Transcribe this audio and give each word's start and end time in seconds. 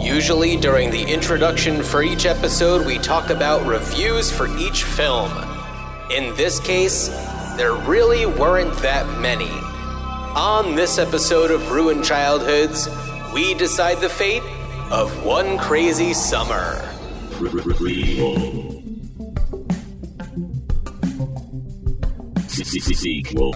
Usually, 0.00 0.56
during 0.56 0.90
the 0.90 1.04
introduction 1.06 1.84
for 1.84 2.02
each 2.02 2.26
episode, 2.26 2.84
we 2.84 2.98
talk 2.98 3.30
about 3.30 3.64
reviews 3.64 4.32
for 4.32 4.48
each 4.58 4.82
film. 4.82 5.30
In 6.10 6.34
this 6.34 6.58
case, 6.58 7.06
there 7.56 7.74
really 7.74 8.26
weren't 8.26 8.74
that 8.82 9.06
many. 9.20 9.50
On 10.34 10.74
this 10.74 10.98
episode 10.98 11.52
of 11.52 11.70
Ruined 11.70 12.04
Childhoods, 12.04 12.88
we 13.32 13.54
decide 13.54 13.98
the 13.98 14.08
fate 14.08 14.42
of 14.90 15.24
One 15.24 15.56
Crazy 15.56 16.14
Summer. 16.14 16.82
Sequel. 22.48 23.54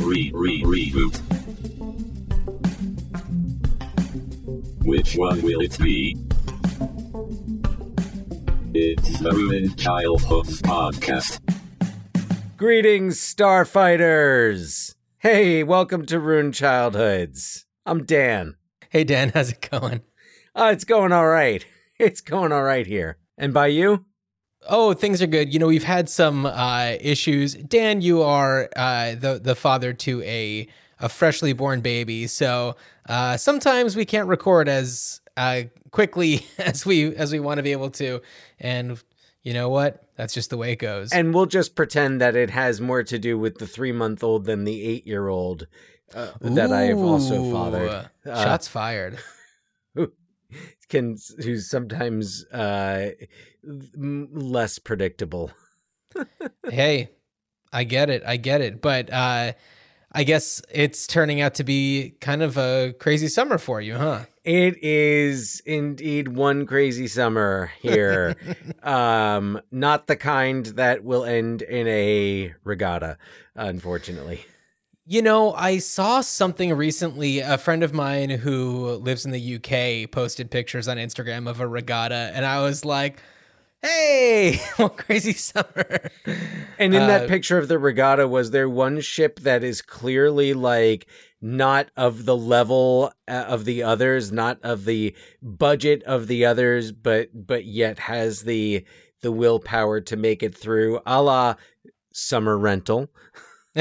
Re 0.00 0.30
re 0.32 0.62
reboot. 0.62 1.25
Which 4.86 5.16
one 5.16 5.42
will 5.42 5.62
it 5.62 5.76
be? 5.80 6.16
It's 8.72 9.18
the 9.18 9.32
Ruined 9.32 9.76
Childhoods 9.76 10.62
podcast. 10.62 11.40
Greetings, 12.56 13.18
Starfighters! 13.18 14.94
Hey, 15.18 15.64
welcome 15.64 16.06
to 16.06 16.20
Ruined 16.20 16.54
Childhoods. 16.54 17.66
I'm 17.84 18.04
Dan. 18.04 18.54
Hey 18.88 19.02
Dan, 19.02 19.30
how's 19.34 19.50
it 19.50 19.68
going? 19.68 20.02
Uh, 20.54 20.70
it's 20.72 20.84
going 20.84 21.10
all 21.10 21.26
right. 21.26 21.66
It's 21.98 22.20
going 22.20 22.52
all 22.52 22.62
right 22.62 22.86
here. 22.86 23.16
And 23.36 23.52
by 23.52 23.66
you? 23.66 24.04
Oh, 24.68 24.92
things 24.92 25.20
are 25.20 25.26
good. 25.26 25.52
You 25.52 25.58
know, 25.58 25.66
we've 25.66 25.82
had 25.82 26.08
some 26.08 26.46
uh, 26.46 26.94
issues. 27.00 27.54
Dan, 27.54 28.02
you 28.02 28.22
are 28.22 28.68
uh, 28.76 29.16
the 29.16 29.40
the 29.42 29.56
father 29.56 29.92
to 29.94 30.22
a 30.22 30.68
a 31.00 31.08
freshly 31.08 31.52
born 31.52 31.80
baby, 31.80 32.26
so 32.26 32.76
uh, 33.08 33.36
sometimes 33.36 33.96
we 33.96 34.04
can't 34.04 34.28
record 34.28 34.68
as 34.68 35.20
uh, 35.36 35.62
quickly 35.90 36.46
as 36.58 36.86
we 36.86 37.14
as 37.16 37.32
we 37.32 37.40
want 37.40 37.58
to 37.58 37.62
be 37.62 37.72
able 37.72 37.90
to. 37.90 38.20
And 38.58 39.02
you 39.42 39.52
know 39.52 39.68
what? 39.68 40.02
That's 40.16 40.34
just 40.34 40.50
the 40.50 40.56
way 40.56 40.72
it 40.72 40.76
goes. 40.76 41.12
And 41.12 41.34
we'll 41.34 41.46
just 41.46 41.74
pretend 41.74 42.20
that 42.20 42.34
it 42.34 42.50
has 42.50 42.80
more 42.80 43.02
to 43.04 43.18
do 43.18 43.38
with 43.38 43.58
the 43.58 43.66
three 43.66 43.92
month 43.92 44.24
old 44.24 44.44
than 44.44 44.64
the 44.64 44.82
eight 44.82 45.06
year 45.06 45.28
old 45.28 45.66
uh, 46.14 46.32
that 46.40 46.72
I 46.72 46.82
have 46.82 46.98
also 46.98 47.50
fathered. 47.52 48.08
Uh, 48.24 48.44
Shots 48.44 48.68
fired. 48.68 49.18
Can 50.88 51.16
who's 51.38 51.68
sometimes 51.68 52.44
uh, 52.46 53.10
less 53.64 54.78
predictable. 54.78 55.50
hey, 56.70 57.10
I 57.72 57.84
get 57.84 58.08
it. 58.08 58.22
I 58.24 58.36
get 58.36 58.60
it. 58.60 58.80
But 58.80 59.12
uh, 59.12 59.54
I 60.16 60.24
guess 60.24 60.62
it's 60.72 61.06
turning 61.06 61.42
out 61.42 61.56
to 61.56 61.64
be 61.64 62.14
kind 62.22 62.42
of 62.42 62.56
a 62.56 62.94
crazy 62.98 63.28
summer 63.28 63.58
for 63.58 63.82
you, 63.82 63.96
huh? 63.96 64.24
It 64.44 64.82
is 64.82 65.60
indeed 65.66 66.28
one 66.28 66.64
crazy 66.64 67.06
summer 67.06 67.70
here. 67.82 68.34
um, 68.82 69.60
not 69.70 70.06
the 70.06 70.16
kind 70.16 70.64
that 70.64 71.04
will 71.04 71.26
end 71.26 71.60
in 71.60 71.86
a 71.86 72.54
regatta, 72.64 73.18
unfortunately. 73.56 74.46
You 75.04 75.20
know, 75.20 75.52
I 75.52 75.76
saw 75.80 76.22
something 76.22 76.72
recently. 76.72 77.40
A 77.40 77.58
friend 77.58 77.82
of 77.82 77.92
mine 77.92 78.30
who 78.30 78.92
lives 78.92 79.26
in 79.26 79.32
the 79.32 79.56
UK 79.56 80.10
posted 80.10 80.50
pictures 80.50 80.88
on 80.88 80.96
Instagram 80.96 81.46
of 81.46 81.60
a 81.60 81.68
regatta, 81.68 82.32
and 82.34 82.46
I 82.46 82.62
was 82.62 82.86
like, 82.86 83.20
hey, 83.86 84.60
what 84.76 84.96
crazy 84.96 85.32
summer. 85.32 86.10
And 86.78 86.94
in 86.94 87.02
Uh, 87.02 87.06
that 87.06 87.28
picture 87.28 87.58
of 87.58 87.68
the 87.68 87.78
regatta, 87.78 88.26
was 88.28 88.50
there 88.50 88.68
one 88.68 89.00
ship 89.00 89.40
that 89.40 89.62
is 89.64 89.80
clearly 89.82 90.54
like 90.54 91.06
not 91.40 91.90
of 91.96 92.24
the 92.24 92.36
level 92.36 93.12
uh, 93.28 93.32
of 93.48 93.64
the 93.64 93.82
others, 93.82 94.32
not 94.32 94.58
of 94.62 94.84
the 94.84 95.14
budget 95.42 96.02
of 96.04 96.26
the 96.26 96.44
others, 96.44 96.92
but 96.92 97.28
but 97.46 97.64
yet 97.64 97.98
has 98.00 98.42
the 98.42 98.84
the 99.22 99.32
willpower 99.32 100.00
to 100.00 100.16
make 100.16 100.42
it 100.42 100.54
through, 100.56 101.00
a 101.06 101.22
la 101.22 101.54
summer 102.12 102.56
rental 102.58 103.08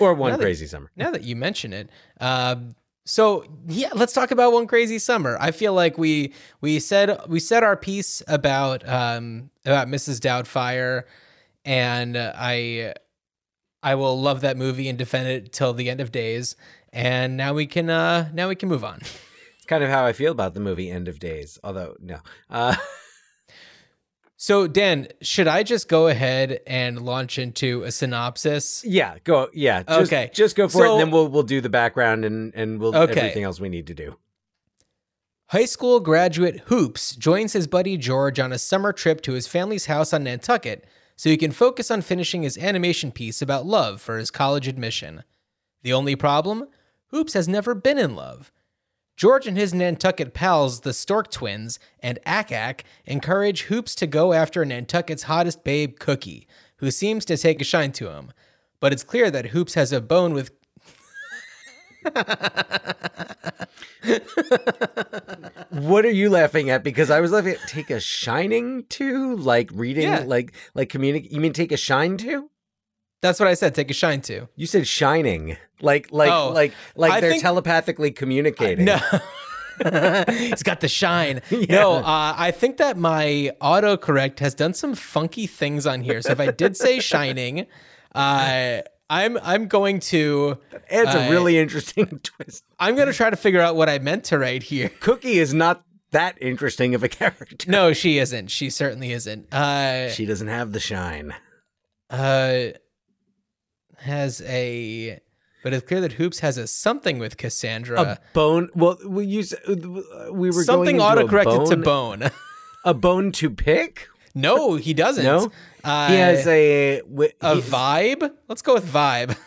or 0.00 0.14
one 0.14 0.32
Now 0.32 0.36
that- 0.36 0.42
crazy 0.42 0.66
summer. 0.66 0.90
now 0.96 1.10
that 1.10 1.22
you 1.22 1.36
mention 1.36 1.72
it 1.72 1.88
um, 2.20 2.74
so 3.04 3.44
yeah 3.66 3.90
let's 3.94 4.12
talk 4.12 4.30
about 4.30 4.52
one 4.52 4.66
crazy 4.66 4.98
summer. 4.98 5.36
I 5.40 5.50
feel 5.50 5.72
like 5.72 5.98
we 5.98 6.32
we 6.60 6.78
said 6.78 7.18
we 7.28 7.40
said 7.40 7.62
our 7.62 7.76
piece 7.76 8.22
about 8.28 8.88
um 8.88 9.50
about 9.64 9.88
mrs 9.88 10.20
doubtfire 10.20 11.02
and 11.64 12.16
i 12.16 12.94
i 13.82 13.94
will 13.94 14.20
love 14.20 14.40
that 14.42 14.56
movie 14.56 14.88
and 14.88 14.98
defend 14.98 15.28
it 15.28 15.52
till 15.52 15.72
the 15.72 15.90
end 15.90 16.00
of 16.00 16.12
days. 16.12 16.56
And 16.92 17.36
now 17.36 17.54
we 17.54 17.66
can 17.66 17.88
uh 17.90 18.30
now 18.32 18.48
we 18.48 18.54
can 18.54 18.68
move 18.68 18.84
on. 18.84 19.00
It's 19.62 19.66
kind 19.68 19.84
of 19.84 19.90
how 19.90 20.04
I 20.04 20.12
feel 20.12 20.32
about 20.32 20.54
the 20.54 20.60
movie 20.60 20.90
End 20.90 21.06
of 21.06 21.20
Days. 21.20 21.58
Although 21.62 21.94
no, 22.00 22.18
uh, 22.50 22.74
so 24.42 24.66
dan 24.66 25.06
should 25.20 25.46
i 25.46 25.62
just 25.62 25.88
go 25.88 26.08
ahead 26.08 26.58
and 26.66 27.00
launch 27.00 27.38
into 27.38 27.84
a 27.84 27.92
synopsis 27.92 28.82
yeah, 28.84 29.18
go 29.22 29.48
yeah. 29.54 29.84
Just, 29.84 30.12
Okay. 30.12 30.30
just 30.34 30.56
go 30.56 30.66
for 30.66 30.84
it, 30.84 30.90
and 30.90 30.98
then 30.98 31.10
we'll 31.12 31.28
we'll 31.28 31.44
do 31.44 31.60
the 31.60 31.68
background 31.68 32.24
and 32.24 32.52
and 32.56 32.80
we'll 32.80 32.96
Okay. 32.96 33.20
everything 33.20 33.44
else 33.44 33.60
we 33.60 33.68
need 33.68 33.86
to 33.86 33.94
do. 33.94 34.16
High 35.50 35.66
school 35.66 36.00
graduate 36.00 36.62
Hoops 36.66 37.14
joins 37.14 37.52
his 37.52 37.68
buddy 37.68 37.96
George 37.96 38.40
on 38.40 38.52
a 38.52 38.58
summer 38.58 38.92
trip 38.92 39.20
to 39.22 39.34
his 39.34 39.46
family's 39.46 39.86
house 39.86 40.12
on 40.12 40.24
Nantucket 40.24 40.86
so 41.14 41.30
he 41.30 41.36
can 41.36 41.52
focus 41.52 41.88
on 41.88 42.02
finishing 42.02 42.42
his 42.42 42.58
animation 42.58 43.12
piece 43.12 43.40
about 43.42 43.64
love 43.64 44.00
for 44.00 44.18
his 44.18 44.32
college 44.32 44.66
admission. 44.66 45.22
The 45.84 45.92
only 45.92 46.16
problem? 46.16 46.64
Hoops 47.12 47.34
has 47.34 47.46
never 47.46 47.76
been 47.76 47.98
in 47.98 48.16
love. 48.16 48.50
George 49.16 49.46
and 49.46 49.56
his 49.56 49.72
Nantucket 49.74 50.34
pals, 50.34 50.80
the 50.80 50.92
Stork 50.92 51.30
twins, 51.30 51.78
and 52.00 52.18
Ack, 52.26 52.84
encourage 53.04 53.62
Hoops 53.64 53.94
to 53.96 54.06
go 54.06 54.32
after 54.32 54.64
Nantucket's 54.64 55.24
hottest 55.24 55.62
babe, 55.64 55.98
Cookie, 55.98 56.46
who 56.76 56.90
seems 56.90 57.24
to 57.26 57.36
take 57.36 57.60
a 57.60 57.64
shine 57.64 57.92
to 57.92 58.08
him. 58.10 58.32
But 58.80 58.92
it's 58.92 59.04
clear 59.04 59.30
that 59.30 59.46
Hoops 59.46 59.74
has 59.74 59.92
a 59.92 60.00
bone 60.00 60.32
with 60.34 60.50
What 65.70 66.04
are 66.04 66.10
you 66.10 66.28
laughing 66.30 66.68
at? 66.70 66.82
Because 66.82 67.10
I 67.10 67.20
was 67.20 67.30
laughing 67.32 67.54
at 67.54 67.68
take 67.68 67.90
a 67.90 68.00
shining 68.00 68.84
to 68.90 69.36
like 69.36 69.70
reading 69.72 70.04
Yeah. 70.04 70.24
like 70.26 70.52
like 70.74 70.88
communicate. 70.88 71.30
You 71.32 71.40
mean 71.40 71.52
take 71.52 71.70
a 71.72 71.76
shine 71.76 72.16
to? 72.18 72.50
That's 73.22 73.38
what 73.40 73.48
I 73.48 73.54
said, 73.54 73.74
take 73.74 73.90
a 73.90 73.94
shine 73.94 74.20
to. 74.22 74.48
You 74.56 74.66
said 74.66 74.86
shining, 74.86 75.56
like 75.80 76.08
like 76.12 76.30
Oh, 76.30 76.50
like 76.52 76.74
like 76.96 77.12
I 77.12 77.20
they're 77.20 77.30
think- 77.30 77.42
telepathically 77.42 78.10
communicating. 78.10 78.84
No. 78.84 78.98
He's 80.28 80.62
got 80.62 80.80
the 80.80 80.88
shine. 80.88 81.40
No, 81.68 81.94
uh, 81.94 82.34
I 82.36 82.50
think 82.50 82.76
that 82.76 82.96
my 82.98 83.50
autocorrect 83.60 84.38
has 84.40 84.54
done 84.54 84.74
some 84.74 84.94
funky 84.94 85.46
things 85.46 85.86
on 85.86 86.02
here. 86.02 86.20
So 86.20 86.32
if 86.32 86.40
I 86.40 86.50
did 86.50 86.76
say 86.76 87.00
shining, 87.00 87.66
uh, 88.14 88.82
I'm 89.08 89.38
I'm 89.42 89.66
going 89.68 90.00
to 90.00 90.58
it's 90.90 91.14
a 91.14 91.26
uh, 91.26 91.30
really 91.30 91.58
interesting 91.58 92.20
twist. 92.22 92.64
I'm 92.78 92.96
going 92.96 93.08
to 93.08 93.14
try 93.14 93.30
to 93.30 93.36
figure 93.36 93.60
out 93.60 93.74
what 93.74 93.88
I 93.88 93.98
meant 93.98 94.24
to 94.24 94.38
write 94.38 94.64
here. 94.64 94.90
Cookie 95.00 95.38
is 95.38 95.54
not 95.54 95.84
that 96.10 96.36
interesting 96.40 96.94
of 96.94 97.02
a 97.02 97.08
character. 97.08 97.70
No, 97.70 97.92
she 97.94 98.18
isn't. 98.18 98.48
She 98.50 98.68
certainly 98.68 99.12
isn't. 99.12 99.52
Uh, 99.52 100.10
She 100.10 100.26
doesn't 100.26 100.48
have 100.48 100.72
the 100.72 100.80
shine. 100.80 101.34
uh, 102.10 102.64
has 104.02 104.42
a, 104.42 105.20
but 105.62 105.72
it's 105.72 105.86
clear 105.86 106.00
that 106.00 106.12
Hoops 106.12 106.40
has 106.40 106.58
a 106.58 106.66
something 106.66 107.18
with 107.18 107.36
Cassandra. 107.36 108.00
A 108.00 108.18
bone. 108.32 108.68
Well, 108.74 108.98
we 109.06 109.26
use 109.26 109.54
we 109.66 110.50
were 110.50 110.64
something 110.64 110.98
going 110.98 111.18
into 111.18 111.36
a 111.36 111.44
autocorrected 111.44 111.68
to 111.70 111.76
bone-. 111.76 112.30
A 112.84 112.92
bone 112.92 113.30
to 113.32 113.48
pick. 113.48 114.08
no, 114.34 114.74
he 114.74 114.92
doesn't. 114.92 115.22
No, 115.24 115.52
uh, 115.84 116.08
he 116.08 116.16
has 116.16 116.44
a 116.48 116.98
a 116.98 117.02
vibe. 117.56 118.28
Let's 118.48 118.60
go 118.60 118.74
with 118.74 118.92
vibe. 118.92 119.36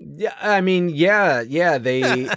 Yeah, 0.00 0.34
I 0.40 0.60
mean, 0.60 0.90
yeah, 0.90 1.40
yeah. 1.40 1.78
They, 1.78 2.28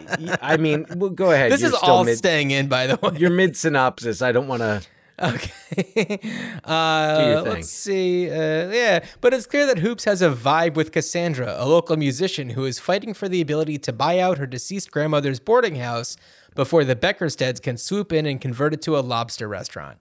I 0.41 0.57
mean, 0.57 0.87
well, 0.95 1.11
go 1.11 1.29
ahead. 1.29 1.51
This 1.51 1.61
You're 1.61 1.69
is 1.69 1.75
all 1.75 2.03
mid, 2.03 2.17
staying 2.17 2.49
in, 2.49 2.67
by 2.67 2.87
the 2.87 2.95
way. 3.01 3.19
You're 3.19 3.29
mid 3.29 3.55
synopsis. 3.55 4.23
I 4.23 4.31
don't 4.31 4.47
want 4.47 4.61
to. 4.61 4.81
Okay. 5.19 6.19
Uh, 6.63 7.43
let's 7.45 7.69
see. 7.69 8.29
Uh, 8.29 8.69
yeah, 8.69 9.03
but 9.19 9.33
it's 9.33 9.45
clear 9.45 9.65
that 9.65 9.79
Hoops 9.79 10.03
has 10.05 10.21
a 10.21 10.29
vibe 10.29 10.75
with 10.75 10.91
Cassandra, 10.91 11.55
a 11.57 11.65
local 11.67 11.97
musician 11.97 12.49
who 12.49 12.65
is 12.65 12.79
fighting 12.79 13.13
for 13.13 13.27
the 13.27 13.41
ability 13.41 13.77
to 13.79 13.93
buy 13.93 14.19
out 14.19 14.37
her 14.37 14.45
deceased 14.45 14.91
grandmother's 14.91 15.39
boarding 15.39 15.75
house 15.75 16.17
before 16.55 16.83
the 16.83 16.95
Beckersteads 16.95 17.61
can 17.61 17.77
swoop 17.77 18.13
in 18.13 18.25
and 18.25 18.39
convert 18.39 18.73
it 18.73 18.81
to 18.83 18.97
a 18.97 19.01
lobster 19.01 19.47
restaurant. 19.47 19.97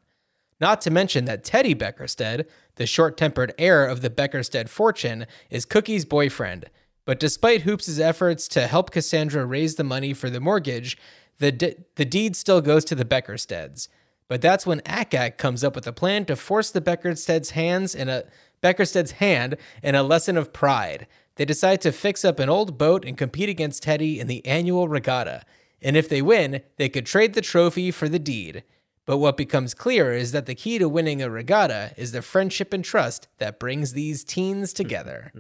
Not 0.61 0.81
to 0.83 0.91
mention 0.91 1.25
that 1.25 1.45
Teddy 1.45 1.75
Beckerstead, 1.75 2.47
the 2.77 2.87
short 2.87 3.17
tempered 3.17 3.55
heir 3.59 3.87
of 3.87 4.03
the 4.03 4.11
Beckerstead 4.11 4.69
fortune, 4.69 5.27
is 5.49 5.65
Cookie's 5.65 6.05
boyfriend. 6.05 6.67
But 7.07 7.19
despite 7.19 7.63
Hoops' 7.63 7.99
efforts 7.99 8.47
to 8.49 8.67
help 8.67 8.91
Cassandra 8.91 9.47
raise 9.47 9.77
the 9.77 9.85
money 9.85 10.13
for 10.13 10.29
the 10.29 10.41
mortgage, 10.41 10.99
the, 11.39 11.51
d- 11.51 11.75
the 11.97 12.05
deed 12.05 12.37
still 12.37 12.61
goes 12.61 12.85
to 12.87 12.95
the 12.95 13.07
Beckersteads. 13.07 13.89
But 14.31 14.41
that's 14.41 14.65
when 14.65 14.81
Ack 14.87 15.13
Ack 15.13 15.39
comes 15.39 15.65
up 15.65 15.75
with 15.75 15.89
a 15.89 15.93
plan 15.93 16.25
to 16.27 16.37
force 16.37 16.71
the 16.71 16.81
Beckersteads' 16.81 17.51
hands 17.51 17.97
in 17.97 18.09
a 18.09 18.23
Beckerstead's 18.63 19.11
hand 19.13 19.57
in 19.83 19.97
a 19.97 20.05
lesson 20.05 20.37
of 20.37 20.53
pride. 20.53 21.09
they 21.35 21.45
decide 21.45 21.81
to 21.81 21.91
fix 21.91 22.25
up 22.25 22.39
an 22.39 22.49
old 22.49 22.79
boat 22.79 23.05
and 23.05 23.19
compete 23.19 23.49
against 23.49 23.83
Teddy 23.83 24.21
in 24.21 24.29
the 24.29 24.47
annual 24.47 24.87
regatta. 24.87 25.43
And 25.83 25.97
if 25.97 26.09
they 26.09 26.23
win, 26.23 26.61
they 26.77 26.89
could 26.89 27.07
trade 27.07 27.35
the 27.35 27.41
trophy 27.41 27.91
for 27.91 28.09
the 28.09 28.21
deed. 28.21 28.63
But 29.05 29.19
what 29.19 29.37
becomes 29.37 29.75
clear 29.75 30.13
is 30.13 30.31
that 30.31 30.47
the 30.47 30.55
key 30.55 30.79
to 30.79 30.89
winning 30.89 31.21
a 31.21 31.29
regatta 31.29 31.93
is 31.97 32.13
the 32.13 32.23
friendship 32.23 32.73
and 32.73 32.85
trust 32.85 33.27
that 33.39 33.59
brings 33.59 33.95
these 33.95 34.23
teens 34.23 34.73
together. 34.73 35.33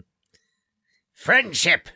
Friendship. 1.13 1.89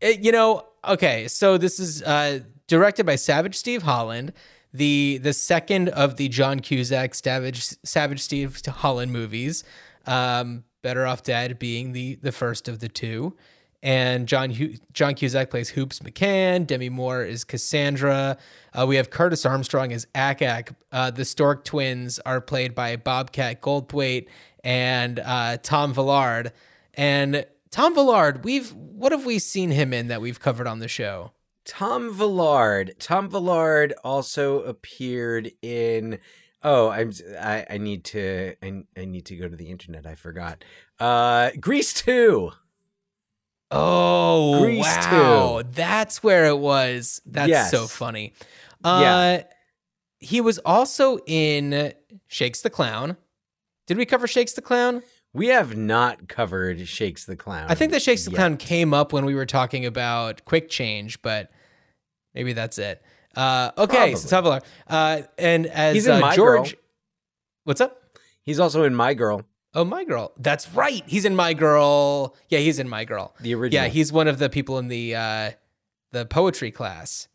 It- 0.00 0.20
you 0.20 0.30
know, 0.30 0.66
okay, 0.86 1.26
so 1.26 1.58
this 1.58 1.80
is 1.80 2.00
uh, 2.04 2.40
directed 2.68 3.06
by 3.06 3.16
Savage 3.16 3.56
Steve 3.56 3.82
Holland, 3.82 4.32
the 4.72 5.18
the 5.18 5.32
second 5.32 5.88
of 5.90 6.16
the 6.16 6.28
John 6.28 6.60
Cusack 6.60 7.14
Savage 7.14 7.76
Savage 7.84 8.20
Steve 8.20 8.60
Holland 8.66 9.12
movies. 9.12 9.64
Um, 10.06 10.64
Better 10.82 11.06
Off 11.06 11.22
Dead 11.22 11.58
being 11.58 11.92
the 11.92 12.16
the 12.16 12.32
first 12.32 12.68
of 12.68 12.80
the 12.80 12.88
two. 12.88 13.36
And 13.84 14.28
John 14.28 14.54
John 14.92 15.14
Cusack 15.14 15.50
plays 15.50 15.70
Hoops 15.70 15.98
McCann. 16.00 16.66
Demi 16.66 16.88
Moore 16.88 17.24
is 17.24 17.42
Cassandra. 17.42 18.38
Uh, 18.72 18.86
we 18.86 18.96
have 18.96 19.10
Curtis 19.10 19.44
Armstrong 19.44 19.92
as 19.92 20.06
Ack 20.14 20.40
Ack. 20.40 20.72
Uh, 20.92 21.10
the 21.10 21.24
Stork 21.24 21.64
twins 21.64 22.20
are 22.20 22.40
played 22.40 22.74
by 22.74 22.94
Bobcat 22.96 23.60
Goldthwait 23.60 24.28
and 24.62 25.18
uh, 25.18 25.56
Tom 25.62 25.92
Villard. 25.92 26.52
And 26.94 27.44
Tom 27.70 27.94
Villard, 27.94 28.44
we've 28.44 28.72
what 28.72 29.10
have 29.10 29.26
we 29.26 29.40
seen 29.40 29.72
him 29.72 29.92
in 29.92 30.08
that 30.08 30.20
we've 30.20 30.38
covered 30.38 30.68
on 30.68 30.78
the 30.78 30.88
show? 30.88 31.32
Tom 31.64 32.12
Villard. 32.12 32.94
Tom 32.98 33.28
Villard 33.30 33.92
also 34.04 34.62
appeared 34.62 35.52
in. 35.62 36.18
Oh, 36.62 36.88
I'm. 36.90 37.12
I, 37.40 37.66
I 37.70 37.78
need 37.78 38.04
to. 38.06 38.54
I, 38.62 38.82
I 38.96 39.04
need 39.04 39.26
to 39.26 39.36
go 39.36 39.48
to 39.48 39.56
the 39.56 39.70
internet. 39.70 40.06
I 40.06 40.14
forgot. 40.14 40.64
Uh, 40.98 41.50
Grease 41.60 41.92
two. 41.94 42.52
Oh, 43.70 44.60
Grease 44.60 44.84
wow. 44.84 45.62
That's 45.70 46.22
where 46.22 46.46
it 46.46 46.58
was. 46.58 47.22
That's 47.24 47.48
Yes. 47.48 47.70
so 47.70 47.86
funny. 47.86 48.34
Uh, 48.84 49.00
Yeah. 49.02 49.42
He 50.18 50.40
was 50.40 50.58
also 50.58 51.18
in 51.26 51.92
Shakes 52.28 52.60
the 52.60 52.70
Clown. 52.70 53.16
Did 53.88 53.96
we 53.96 54.06
cover 54.06 54.28
Shakes 54.28 54.52
the 54.52 54.62
Clown? 54.62 55.02
We 55.34 55.46
have 55.48 55.76
not 55.76 56.28
covered 56.28 56.86
Shakes 56.86 57.24
the 57.24 57.36
Clown. 57.36 57.66
I 57.70 57.74
think 57.74 57.92
that 57.92 58.02
Shakes 58.02 58.24
the 58.24 58.30
yet. 58.32 58.36
Clown 58.36 58.56
came 58.58 58.92
up 58.92 59.12
when 59.12 59.24
we 59.24 59.34
were 59.34 59.46
talking 59.46 59.86
about 59.86 60.44
Quick 60.44 60.68
Change, 60.68 61.22
but 61.22 61.50
maybe 62.34 62.52
that's 62.52 62.78
it. 62.78 63.02
Uh, 63.34 63.70
okay, 63.78 64.14
so 64.14 64.28
Tom 64.28 64.44
Villard. 64.44 64.62
Uh, 64.86 65.22
and 65.38 65.66
as 65.66 66.06
uh, 66.06 66.20
My 66.20 66.36
George, 66.36 66.72
Girl. 66.72 66.80
what's 67.64 67.80
up? 67.80 67.98
He's 68.42 68.60
also 68.60 68.82
in 68.84 68.94
My 68.94 69.14
Girl. 69.14 69.42
Oh, 69.74 69.86
My 69.86 70.04
Girl. 70.04 70.32
That's 70.36 70.70
right. 70.74 71.02
He's 71.06 71.24
in 71.24 71.34
My 71.34 71.54
Girl. 71.54 72.36
Yeah, 72.50 72.58
he's 72.58 72.78
in 72.78 72.88
My 72.90 73.06
Girl. 73.06 73.34
The 73.40 73.54
original. 73.54 73.84
Yeah, 73.84 73.88
he's 73.88 74.12
one 74.12 74.28
of 74.28 74.38
the 74.38 74.50
people 74.50 74.78
in 74.78 74.88
the 74.88 75.14
uh, 75.14 75.50
the 76.10 76.26
poetry 76.26 76.70
class, 76.70 77.28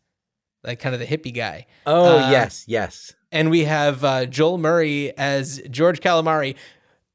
like 0.62 0.78
kind 0.78 0.94
of 0.94 1.00
the 1.00 1.06
hippie 1.06 1.34
guy. 1.34 1.66
Oh 1.84 2.18
Uh, 2.18 2.30
yes, 2.30 2.64
yes. 2.68 3.12
And 3.32 3.50
we 3.50 3.64
have 3.64 4.04
uh, 4.04 4.26
Joel 4.26 4.58
Murray 4.58 5.12
as 5.18 5.60
George 5.68 5.98
Calamari. 6.00 6.54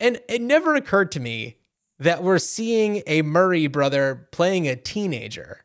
And 0.04 0.20
it 0.28 0.42
never 0.42 0.76
occurred 0.76 1.14
to 1.14 1.22
me 1.22 1.56
that 1.98 2.22
we're 2.22 2.38
seeing 2.38 3.04
a 3.08 3.22
Murray 3.22 3.68
brother 3.68 4.28
playing 4.34 4.68
a 4.68 4.76
teenager. 4.76 5.64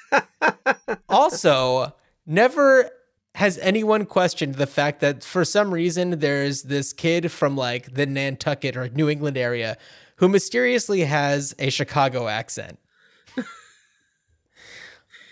also, 1.08 1.94
never 2.24 2.90
has 3.34 3.58
anyone 3.58 4.06
questioned 4.06 4.54
the 4.54 4.66
fact 4.66 5.00
that 5.00 5.22
for 5.22 5.44
some 5.44 5.74
reason 5.74 6.20
there's 6.20 6.62
this 6.62 6.94
kid 6.94 7.30
from 7.30 7.58
like 7.58 7.92
the 7.92 8.06
Nantucket 8.06 8.74
or 8.74 8.88
New 8.88 9.10
England 9.10 9.36
area 9.36 9.76
who 10.16 10.26
mysteriously 10.26 11.00
has 11.00 11.54
a 11.58 11.68
Chicago 11.68 12.26
accent. 12.26 12.78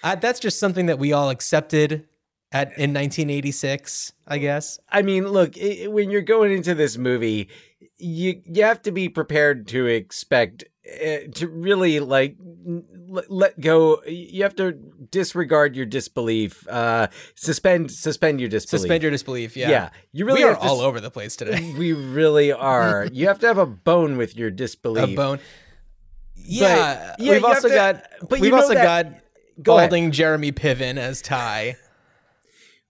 uh, 0.03 0.15
that's 0.17 0.41
just 0.41 0.61
something 0.61 0.85
that 0.87 0.99
we 0.99 1.15
all 1.15 1.31
accepted 1.31 2.07
at 2.53 2.69
in 2.79 2.95
1986, 2.95 4.13
I 4.27 4.39
guess. 4.39 4.79
I 4.89 5.03
mean, 5.03 5.29
look, 5.29 5.55
i 5.59 5.87
when 5.87 6.11
you're 6.11 6.23
going 6.23 6.53
into 6.53 6.75
this 6.75 6.97
movie, 6.97 7.49
you 7.99 8.43
you 8.45 8.63
have 8.65 8.83
to 8.83 8.93
be 8.93 9.09
prepared 9.09 9.67
to 9.69 9.87
expect 9.87 10.65
uh, 10.87 11.19
to 11.35 11.49
really 11.49 12.01
like 12.01 12.37
let, 13.11 13.59
go. 13.61 14.03
You 14.07 14.43
have 14.43 14.55
to 14.57 14.73
disregard 14.73 15.75
your 15.75 15.87
disbelief. 15.87 16.67
Uh, 16.69 17.09
suspend 17.35 17.91
suspend 17.91 18.41
your 18.41 18.49
disbelief. 18.49 18.83
Suspend 18.83 19.03
your 19.03 19.11
disbelief. 19.11 19.57
Yeah. 19.57 19.71
Yeah, 19.71 19.91
you 20.13 20.25
really 20.27 20.45
we 20.45 20.49
are 20.49 20.57
all 20.57 20.81
s- 20.81 20.85
over 20.87 21.01
the 21.01 21.11
place 21.11 21.35
today. 21.37 21.75
We 21.79 21.93
really 21.93 22.53
are. 22.53 23.09
you 23.13 23.27
have 23.29 23.39
to 23.41 23.47
have 23.47 23.59
a 23.59 23.67
bone 23.67 24.17
with 24.17 24.37
your 24.37 24.51
disbelief 24.51 25.09
a 25.11 25.15
bone. 25.15 25.39
Yeah, 26.37 27.15
yeah, 27.19 27.33
we've 27.33 27.45
also 27.45 27.69
to- 27.69 27.75
got 27.75 28.05
but 28.29 28.41
we've 28.41 28.55
also 28.55 28.75
that- 28.75 28.83
got 29.13 29.21
Go 29.63 29.77
ahead. 29.77 29.91
balding 29.91 30.13
Jeremy 30.13 30.53
Piven 30.53 30.99
as 30.99 31.21
Ty 31.21 31.77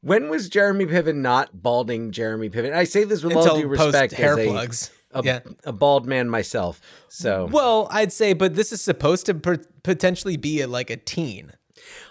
When 0.03 0.29
was 0.29 0.49
Jeremy 0.51 0.85
Piven 0.85 1.17
not 1.17 1.63
balding 1.63 2.11
Jeremy 2.11 2.51
Piven? 2.51 2.75
I 2.75 2.85
say 2.85 3.05
this 3.05 3.23
with 3.25 3.35
all 3.35 3.43
until 3.43 3.57
due 3.63 3.69
post 3.75 3.87
respect 3.87 4.13
hair 4.13 4.37
plugs. 4.37 4.91
A, 5.13 5.23
yeah. 5.23 5.41
a 5.65 5.73
bald 5.73 6.07
man 6.07 6.29
myself. 6.29 6.81
So 7.09 7.49
Well, 7.51 7.89
I'd 7.91 8.13
say, 8.13 8.33
but 8.33 8.55
this 8.55 8.73
is 8.73 8.81
supposed 8.81 9.27
to 9.27 9.35
per- 9.35 9.65
potentially 9.83 10.37
be 10.37 10.61
a, 10.61 10.67
like 10.67 10.91
a 10.91 10.97
teen. 10.97 11.53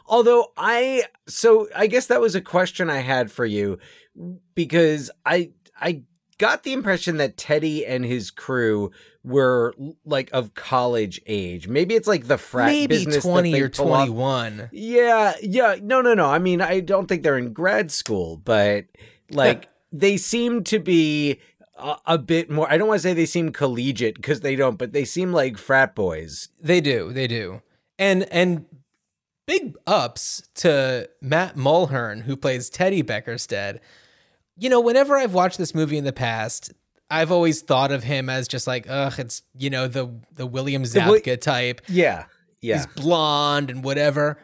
Although 0.07 0.51
I 0.57 1.03
so 1.27 1.67
I 1.75 1.87
guess 1.87 2.07
that 2.07 2.21
was 2.21 2.35
a 2.35 2.41
question 2.41 2.89
I 2.89 2.99
had 2.99 3.29
for 3.31 3.45
you 3.45 3.79
because 4.55 5.11
I 5.25 5.51
I 5.79 6.03
got 6.37 6.63
the 6.63 6.73
impression 6.73 7.17
that 7.17 7.37
Teddy 7.37 7.85
and 7.85 8.05
his 8.05 8.31
crew 8.31 8.91
were 9.23 9.73
like 10.05 10.29
of 10.31 10.53
college 10.53 11.21
age. 11.27 11.67
Maybe 11.67 11.95
it's 11.95 12.07
like 12.07 12.27
the 12.27 12.37
frat 12.37 12.67
Maybe 12.67 12.87
business 12.87 13.21
twenty 13.21 13.59
or 13.59 13.69
twenty-one. 13.69 14.69
Yeah, 14.71 15.33
yeah. 15.41 15.75
No, 15.81 16.01
no, 16.01 16.13
no. 16.13 16.27
I 16.27 16.39
mean, 16.39 16.61
I 16.61 16.79
don't 16.79 17.07
think 17.07 17.23
they're 17.23 17.37
in 17.37 17.53
grad 17.53 17.91
school, 17.91 18.37
but 18.37 18.85
like 19.29 19.67
they 19.91 20.17
seem 20.17 20.63
to 20.65 20.79
be 20.79 21.39
a, 21.77 21.97
a 22.05 22.17
bit 22.17 22.49
more. 22.49 22.71
I 22.71 22.77
don't 22.77 22.87
want 22.87 22.99
to 23.01 23.07
say 23.07 23.13
they 23.13 23.25
seem 23.25 23.51
collegiate 23.51 24.15
because 24.15 24.41
they 24.41 24.55
don't, 24.55 24.77
but 24.77 24.93
they 24.93 25.05
seem 25.05 25.31
like 25.31 25.57
frat 25.57 25.95
boys. 25.95 26.49
They 26.59 26.81
do, 26.81 27.11
they 27.13 27.27
do, 27.27 27.61
and 27.97 28.23
and 28.31 28.65
big 29.45 29.75
ups 29.85 30.47
to 30.55 31.09
Matt 31.21 31.55
Mulhern 31.55 32.23
who 32.23 32.35
plays 32.35 32.69
Teddy 32.69 33.03
Beckerstead. 33.03 33.79
You 34.57 34.69
know, 34.69 34.79
whenever 34.79 35.15
I've 35.15 35.33
watched 35.33 35.57
this 35.57 35.75
movie 35.75 35.97
in 35.97 36.03
the 36.03 36.13
past, 36.13 36.73
I've 37.09 37.31
always 37.31 37.61
thought 37.61 37.91
of 37.91 38.03
him 38.03 38.29
as 38.29 38.47
just 38.47 38.67
like, 38.67 38.85
ugh, 38.89 39.13
it's 39.17 39.43
you 39.55 39.69
know 39.69 39.87
the 39.87 40.11
the 40.35 40.45
William 40.45 40.83
Wi- 40.83 41.19
Zabka 41.19 41.39
type. 41.39 41.81
Yeah, 41.87 42.25
yeah. 42.61 42.77
He's 42.77 42.87
blonde 42.87 43.69
and 43.69 43.83
whatever. 43.83 44.39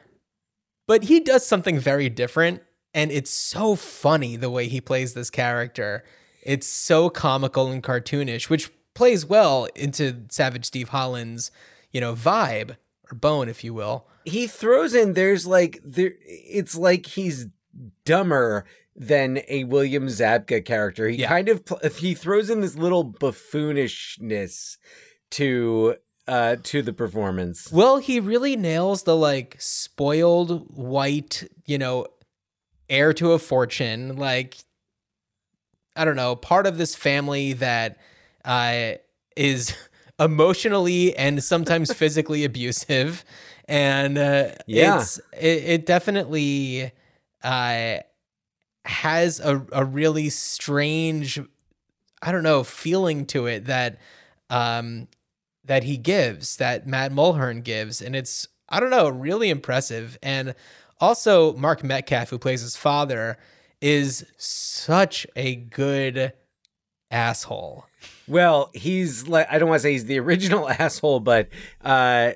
But 0.88 1.04
he 1.04 1.20
does 1.20 1.46
something 1.46 1.80
very 1.80 2.10
different. 2.10 2.62
And 2.94 3.12
it's 3.12 3.32
so 3.32 3.76
funny 3.76 4.36
the 4.36 4.50
way 4.52 4.68
he 4.68 4.80
plays 4.80 5.14
this 5.14 5.30
character. 5.30 6.04
It's 6.46 6.68
so 6.68 7.10
comical 7.10 7.70
and 7.72 7.82
cartoonish, 7.82 8.50
which 8.50 8.72
plays 8.94 9.26
well 9.26 9.68
into 9.76 10.26
Savage 10.30 10.66
Steve 10.66 10.90
Holland's, 10.90 11.52
you 11.92 12.00
know, 12.02 12.14
vibe 12.14 12.78
or 13.12 13.16
bone, 13.16 13.50
if 13.50 13.64
you 13.64 13.74
will. 13.74 14.06
he 14.26 14.48
throws 14.48 14.94
in 14.94 15.14
there's 15.14 15.46
like 15.46 15.80
there 15.84 16.14
it's 16.22 16.76
like 16.76 17.06
he's 17.08 17.48
dumber 18.06 18.66
than 18.96 19.40
a 19.48 19.64
William 19.64 20.08
Zabka 20.08 20.64
character. 20.64 21.10
He 21.10 21.18
Yeah. 21.18 21.28
kind 21.28 21.50
of 21.50 21.64
he 21.98 22.14
throws 22.14 22.50
in 22.50 22.62
this 22.62 22.76
little 22.76 23.04
buffoonishness 23.78 24.78
to 25.32 25.96
uh 26.28 26.56
to 26.64 26.82
the 26.82 26.94
performance. 26.94 27.72
Well, 27.72 27.98
he 27.98 28.20
really 28.20 28.56
nails 28.56 29.04
the 29.04 29.16
like 29.16 29.56
spoiled 29.60 30.68
white, 30.76 31.44
you 31.66 31.78
know, 31.78 32.06
heir 32.90 33.14
to 33.14 33.32
a 33.34 33.40
fortune, 33.40 34.16
like 34.16 34.56
I 35.96 36.06
don't 36.06 36.16
know, 36.16 36.36
part 36.36 36.66
of 36.68 36.78
this 36.78 36.96
family 36.96 37.54
that 37.54 37.98
uh 38.46 38.94
is 39.36 39.74
emotionally 40.20 41.16
and 41.16 41.44
sometimes 41.44 41.92
physically 42.02 42.44
abusive 42.44 43.24
and 43.68 44.18
uh 44.18 44.50
Yeah. 44.68 44.98
it's 44.98 45.18
it, 45.40 45.64
it 45.64 45.86
definitely 45.86 46.92
uh 47.44 47.98
has 48.86 49.40
a 49.40 49.66
a 49.72 49.86
really 49.86 50.30
strange 50.30 51.40
I 52.22 52.32
don't 52.32 52.44
know, 52.44 52.64
feeling 52.64 53.26
to 53.28 53.48
it 53.48 53.66
that 53.66 54.00
um 54.50 55.08
that 55.66 55.84
he 55.84 55.98
gives, 55.98 56.58
that 56.58 56.86
Matt 56.88 57.12
Mulhern 57.14 57.64
gives, 57.64 58.02
and 58.02 58.16
it's 58.16 58.48
I 58.70 58.80
don't 58.80 58.90
know, 58.90 59.08
really 59.10 59.50
impressive. 59.50 60.18
And 60.24 60.56
also 61.00 61.54
Mark 61.54 61.84
Metcalf, 61.84 62.30
who 62.30 62.40
plays 62.40 62.62
his 62.62 62.76
father, 62.76 63.38
is 63.84 64.26
such 64.38 65.28
a 65.36 65.56
good 65.56 66.32
asshole. 67.12 67.86
Well, 68.30 68.72
he's 68.74 69.28
like 69.28 69.46
I 69.52 69.60
don't 69.60 69.68
want 69.68 69.82
to 69.82 69.84
say 69.84 69.92
he's 69.92 70.06
the 70.06 70.20
original 70.20 70.70
asshole, 70.80 71.20
but 71.20 71.50
uh 71.84 72.32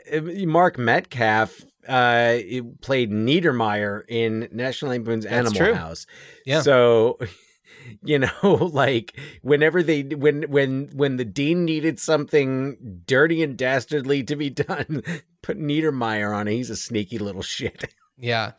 Mark 0.45 0.77
Metcalf 0.77 1.63
uh 1.87 2.37
played 2.81 3.11
Niedermeyer 3.11 4.03
in 4.09 4.49
National 4.51 4.91
Lampoon's 4.91 5.25
Animal 5.25 5.53
true. 5.53 5.73
House. 5.73 6.05
Yeah. 6.45 6.61
So 6.61 7.17
you 8.03 8.19
know, 8.19 8.29
like 8.43 9.17
whenever 9.41 9.81
they 9.81 10.01
when 10.03 10.43
when 10.43 10.89
when 10.93 11.15
the 11.15 11.25
dean 11.25 11.63
needed 11.63 11.97
something 11.97 13.03
dirty 13.05 13.41
and 13.41 13.57
dastardly 13.57 14.21
to 14.23 14.35
be 14.35 14.49
done, 14.49 15.01
put 15.41 15.57
Niedermeyer 15.57 16.35
on 16.35 16.49
it. 16.49 16.55
He's 16.55 16.69
a 16.69 16.75
sneaky 16.75 17.19
little 17.19 17.41
shit. 17.41 17.93
Yeah. 18.17 18.51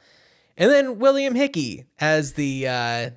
And 0.59 0.71
then 0.71 0.99
William 0.99 1.35
Hickey 1.35 1.87
as 2.01 2.35
the 2.35 2.69
uh, 2.69 3.11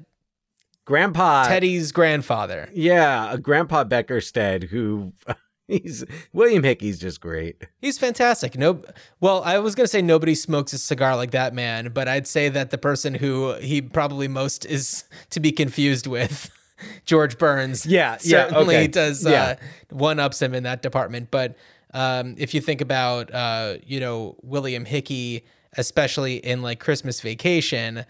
Grandpa 0.86 1.48
Teddy's 1.48 1.92
grandfather. 1.92 2.70
Yeah, 2.74 3.34
a 3.34 3.38
Grandpa 3.38 3.84
Beckerstead 3.84 4.66
who 4.70 5.14
he's 5.68 6.06
William 6.34 6.64
Hickey's 6.64 7.00
just 7.00 7.20
great. 7.20 7.66
He's 7.80 7.98
fantastic. 7.98 8.58
No, 8.58 8.84
well, 9.20 9.44
I 9.44 9.58
was 9.60 9.76
gonna 9.76 9.88
say 9.88 10.02
nobody 10.02 10.36
smokes 10.36 10.72
a 10.74 10.78
cigar 10.78 11.16
like 11.16 11.32
that 11.32 11.54
man, 11.54 11.92
but 11.94 12.08
I'd 12.08 12.28
say 12.28 12.50
that 12.50 12.70
the 12.70 12.78
person 12.78 13.16
who 13.16 13.54
he 13.56 13.82
probably 13.82 14.28
most 14.28 14.66
is 14.66 15.04
to 15.32 15.40
be 15.40 15.52
confused 15.52 16.06
with, 16.08 16.52
George 17.06 17.38
Burns. 17.38 17.86
Yeah, 17.86 18.18
yeah, 18.22 18.48
certainly 18.48 18.76
okay. 18.76 18.88
does 18.88 19.26
Yeah. 19.26 19.56
uh, 19.60 19.96
one 19.96 20.20
ups 20.20 20.42
him 20.42 20.54
in 20.54 20.64
that 20.64 20.82
department. 20.82 21.30
But 21.32 21.56
um, 21.94 22.36
if 22.38 22.54
you 22.54 22.62
think 22.62 22.82
about, 22.82 23.34
uh, 23.34 23.76
you 23.86 24.00
know, 24.00 24.36
William 24.42 24.86
Hickey, 24.86 25.44
especially 25.78 26.36
in 26.38 26.62
like 26.62 26.80
Christmas 26.80 27.22
Vacation, 27.22 28.06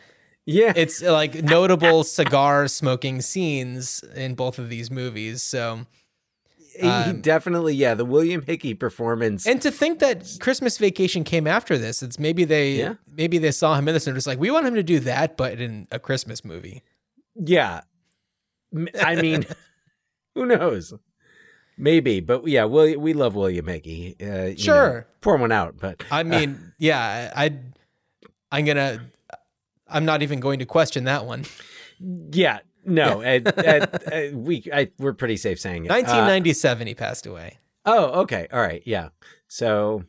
Yeah. 0.46 0.74
it's 0.75 1.01
like 1.01 1.44
notable 1.44 2.03
cigar 2.03 2.68
smoking 2.68 3.22
scenes 3.22 4.03
in 4.15 4.36
both 4.36 4.60
of 4.60 4.70
these 4.70 4.89
movies. 4.91 5.44
So. 5.44 5.86
he, 6.75 6.82
he 6.84 6.88
um, 6.88 7.22
definitely 7.22 7.75
yeah, 7.75 7.94
the 7.94 8.06
William 8.06 8.41
Hickey 8.41 8.74
performance. 8.74 9.46
And 9.46 9.62
to 9.62 9.72
think 9.72 10.00
that 10.00 10.38
Christmas 10.39 10.77
Vacation 10.77 11.24
came 11.24 11.46
after 11.46 11.77
this, 11.77 12.01
it's 12.01 12.18
maybe 12.18 12.44
they 12.46 12.72
Yeah. 12.74 12.94
maybe 13.15 13.38
they 13.38 13.51
saw 13.51 13.75
him 13.75 13.88
in 13.88 13.94
this 13.94 14.08
and 14.08 14.15
just 14.15 14.25
like 14.27 14.39
we 14.39 14.50
want 14.51 14.65
him 14.65 14.75
to 14.75 14.84
do 14.84 15.00
that, 15.01 15.38
but 15.38 15.60
in 15.60 15.88
a 15.91 16.00
Christmas 16.00 16.44
movie. 16.46 16.82
yeah. 17.36 17.82
I 19.03 19.15
mean, 19.15 19.46
who 20.36 20.46
knows? 20.46 20.94
Maybe, 21.82 22.20
but 22.20 22.48
yeah, 22.48 22.66
we 22.66 22.96
we 22.96 23.14
love 23.14 23.34
William 23.36 23.66
Hickey. 23.68 24.16
Uh, 24.22 24.46
you 24.46 24.58
Sure. 24.58 24.94
know, 24.94 25.04
pour 25.20 25.36
one 25.38 25.52
out, 25.52 25.76
but 25.80 26.04
I 26.12 26.22
mean, 26.24 26.74
yeah, 26.78 27.34
I 27.36 27.58
I'm 28.52 28.66
gonna 28.66 29.02
I'm 29.88 30.06
not 30.06 30.22
even 30.22 30.40
going 30.40 30.60
to 30.60 30.66
question 30.66 31.06
that 31.06 31.26
one. 31.26 31.44
yeah, 32.00 32.60
no, 32.86 33.22
uh, 33.24 33.40
uh, 33.46 33.86
uh, 34.12 34.22
we 34.34 34.64
I, 34.72 34.92
we're 35.00 35.14
pretty 35.14 35.38
safe 35.38 35.60
saying 35.60 35.86
it. 35.86 35.92
Uh, 35.92 35.96
1997, 35.96 36.88
he 36.88 36.94
passed 36.94 37.26
away. 37.26 37.58
Oh, 37.86 38.22
okay. 38.22 38.48
All 38.54 38.62
right. 38.62 38.84
Yeah. 38.86 39.10
So, 39.48 40.04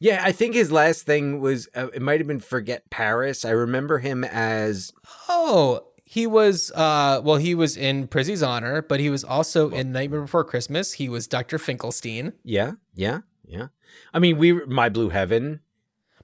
yeah, 0.00 0.22
I 0.24 0.32
think 0.32 0.54
his 0.54 0.72
last 0.72 1.04
thing 1.04 1.40
was 1.40 1.68
uh, 1.74 1.88
it 1.92 2.00
might 2.00 2.20
have 2.20 2.26
been 2.26 2.40
Forget 2.40 2.88
Paris. 2.88 3.44
I 3.44 3.50
remember 3.50 3.98
him 3.98 4.24
as 4.24 4.92
Oh, 5.28 5.86
he 6.16 6.26
was 6.26 6.72
uh 6.72 7.20
well, 7.22 7.36
he 7.36 7.54
was 7.54 7.76
in 7.76 8.08
Prizzi's 8.08 8.42
Honor, 8.42 8.80
but 8.80 9.00
he 9.00 9.10
was 9.10 9.22
also 9.22 9.68
in 9.68 9.92
Nightmare 9.92 10.22
Before 10.22 10.44
Christmas. 10.44 10.94
He 10.94 11.10
was 11.10 11.26
Dr. 11.26 11.58
Finkelstein. 11.58 12.32
yeah, 12.42 12.72
yeah, 12.94 13.18
yeah. 13.46 13.66
I 14.14 14.18
mean, 14.18 14.38
we 14.38 14.52
My 14.64 14.88
Blue 14.88 15.10
Heaven. 15.10 15.60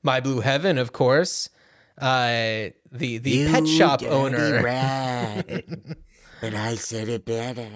My 0.02 0.18
Blue 0.18 0.40
Heaven, 0.40 0.78
of 0.78 0.94
course. 0.94 1.50
Uh 1.98 2.70
the 2.90 3.18
the 3.18 3.48
pet 3.52 3.68
shop 3.68 4.02
owner. 4.02 4.62
but 6.40 6.54
I 6.54 6.74
said 6.76 7.10
it 7.10 7.26
better. 7.26 7.68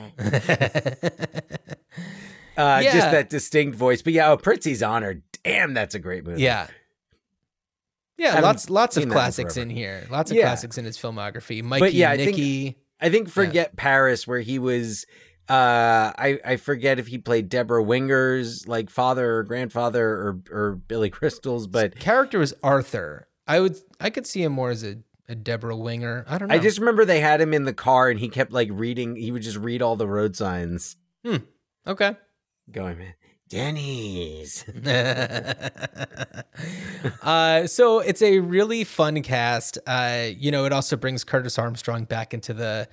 Uh, 2.58 2.80
Yeah. 2.82 2.92
Just 2.94 3.11
that 3.11 3.28
distinct 3.28 3.76
voice. 3.76 4.00
But 4.00 4.14
yeah, 4.14 4.30
oh, 4.30 4.38
Prizzi's 4.38 4.82
Honor. 4.82 5.23
Damn, 5.44 5.75
that's 5.75 5.94
a 5.94 5.99
great 5.99 6.25
movie. 6.25 6.40
Yeah. 6.40 6.68
Yeah, 8.18 8.40
lots 8.40 8.70
lots 8.70 8.96
of 8.96 9.02
seen 9.02 9.08
that 9.11 9.14
in 9.14 9.18
classics 9.18 9.56
in 9.56 9.70
here. 9.70 10.06
Lots 10.11 10.30
of 10.30 10.37
Yeah. 10.37 10.44
classics 10.44 10.78
in 10.78 10.85
his 10.85 10.96
filmography. 10.96 11.62
Mikey, 11.62 11.96
yeah, 11.96 12.11
I 12.11 12.16
think- 12.16 12.76
I 12.99 13.11
think 13.11 13.28
Forget 13.28 13.76
Paris, 13.76 14.26
where 14.26 14.40
he 14.40 14.58
was. 14.58 15.04
Uh, 15.49 16.11
I 16.18 16.40
I 16.44 16.56
forget 16.56 16.99
if 16.99 17.06
he 17.08 17.18
played 17.18 17.49
Debra 17.49 17.82
Winger's 17.82 18.66
like 18.66 18.90
father 18.90 19.37
or 19.37 19.42
grandfather 19.44 20.08
or 20.08 20.40
or 20.50 20.75
Billy 20.88 21.11
Crystal's, 21.18 21.66
but 21.66 21.99
character 21.99 22.38
was 22.38 22.52
Arthur. 22.62 23.28
I 23.46 23.61
would 23.61 23.76
I 24.00 24.11
could 24.11 24.26
see 24.26 24.42
him 24.42 24.52
more 24.52 24.70
as 24.70 24.82
a, 24.82 24.96
a 25.28 25.35
Debra 25.37 25.76
Winger. 25.76 26.25
I 26.26 26.38
don't 26.38 26.49
know. 26.49 26.54
I 26.54 26.58
just 26.58 26.78
remember 26.78 27.04
they 27.04 27.20
had 27.20 27.40
him 27.40 27.52
in 27.54 27.64
the 27.64 27.73
car 27.75 28.08
and 28.08 28.18
he 28.18 28.28
kept 28.28 28.50
like 28.50 28.70
reading. 28.73 29.14
He 29.14 29.30
would 29.30 29.42
just 29.42 29.58
read 29.58 29.82
all 29.82 29.94
the 29.94 30.08
road 30.08 30.35
signs, 30.35 30.96
okay. 31.87 32.16
going, 32.73 32.99
"Man, 32.99 33.14
Denny's." 33.49 34.65
uh, 37.23 37.67
so 37.67 37.99
it's 38.00 38.23
a 38.23 38.38
really 38.41 38.85
fun 38.85 39.23
cast. 39.23 39.79
Uh, 39.87 40.29
you 40.37 40.50
know, 40.50 40.65
it 40.65 40.73
also 40.73 40.97
brings 40.97 41.25
Curtis 41.25 41.59
Armstrong 41.59 42.05
back 42.05 42.35
into 42.35 42.53
the 42.55 42.88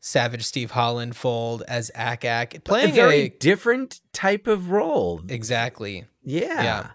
Savage 0.00 0.44
Steve 0.44 0.70
Holland 0.72 1.16
fold 1.16 1.62
as 1.68 1.90
Ack 1.94 2.24
Ack, 2.24 2.54
A 2.54 2.60
playing 2.60 2.94
very 2.94 3.16
a 3.22 3.28
different 3.28 4.00
type 4.12 4.46
of 4.46 4.70
role. 4.70 5.20
exactly. 5.28 6.06
Yeah. 6.22 6.62
Yeah. 6.62 6.90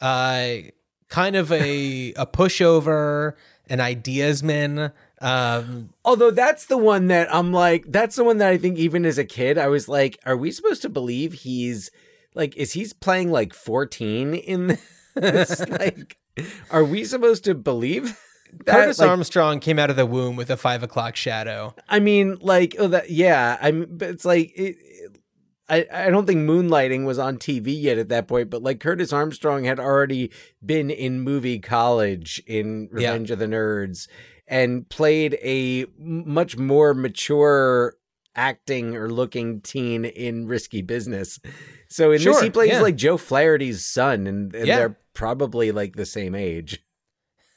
Uh, 0.00 0.70
kind 1.08 1.36
of 1.36 1.52
a 1.52 2.12
a 2.14 2.26
pushover, 2.26 3.34
an 3.68 3.78
ideasman. 3.78 4.92
Um, 5.20 5.90
Although 6.04 6.30
that's 6.30 6.66
the 6.66 6.76
one 6.76 7.06
that 7.08 7.32
I'm 7.34 7.52
like, 7.52 7.84
that's 7.88 8.16
the 8.16 8.24
one 8.24 8.38
that 8.38 8.48
I 8.48 8.58
think 8.58 8.78
even 8.78 9.04
as 9.06 9.18
a 9.18 9.24
kid, 9.24 9.56
I 9.58 9.68
was 9.68 9.88
like, 9.88 10.18
are 10.26 10.36
we 10.36 10.50
supposed 10.50 10.82
to 10.82 10.88
believe 10.88 11.32
he's 11.32 11.90
like, 12.36 12.56
is 12.56 12.72
he's 12.74 12.92
playing 12.92 13.32
like 13.32 13.52
14 13.52 14.34
in 14.34 14.78
this? 15.16 15.66
like, 15.68 16.16
are 16.70 16.84
we 16.84 17.02
supposed 17.04 17.42
to 17.44 17.54
believe? 17.56 18.16
that? 18.64 18.72
Curtis 18.72 19.00
Like, 19.00 19.08
Armstrong 19.10 19.58
came 19.58 19.78
out 19.78 19.90
of 19.90 19.96
the 19.96 20.06
womb 20.06 20.36
with 20.36 20.50
a 20.50 20.56
five 20.56 20.82
o'clock 20.84 21.16
shadow. 21.16 21.74
I 21.88 21.98
mean, 21.98 22.38
like, 22.40 22.76
oh, 22.78 22.86
that, 22.88 23.10
yeah. 23.10 23.58
I 23.60 23.72
mean, 23.72 23.88
but 23.98 24.10
it's 24.10 24.24
like, 24.24 24.52
it, 24.56 24.76
it- 24.78 25.16
I, 25.68 25.84
I 25.92 26.10
don't 26.10 26.26
think 26.26 26.48
Moonlighting 26.48 27.06
was 27.06 27.18
on 27.18 27.38
TV 27.38 27.74
yet 27.82 27.98
at 27.98 28.08
that 28.10 28.28
point, 28.28 28.50
but 28.50 28.62
like 28.62 28.78
Curtis 28.78 29.12
Armstrong 29.12 29.64
had 29.64 29.80
already 29.80 30.30
been 30.64 30.90
in 30.90 31.22
movie 31.22 31.58
college 31.58 32.40
in 32.46 32.84
Yeah. 32.96 33.08
Revenge 33.10 33.32
of 33.32 33.40
the 33.40 33.46
Nerds 33.46 34.06
and 34.46 34.88
played 34.88 35.34
a 35.42 35.86
much 35.98 36.56
more 36.56 36.94
mature 36.94 37.94
acting 38.36 38.94
or 38.94 39.10
looking 39.10 39.60
teen 39.60 40.04
in 40.04 40.46
Risky 40.46 40.82
Business. 40.82 41.40
So 41.88 42.12
in 42.12 42.22
this, 42.22 42.40
he 42.40 42.50
plays 42.50 42.70
yeah. 42.70 42.80
like 42.80 42.96
Joe 42.96 43.16
Flaherty's 43.16 43.84
son, 43.84 44.26
and, 44.26 44.54
and 44.54 44.66
Yeah. 44.66 44.76
they're 44.76 44.98
probably 45.14 45.72
like 45.72 45.96
the 45.96 46.06
same 46.06 46.34
age. 46.34 46.82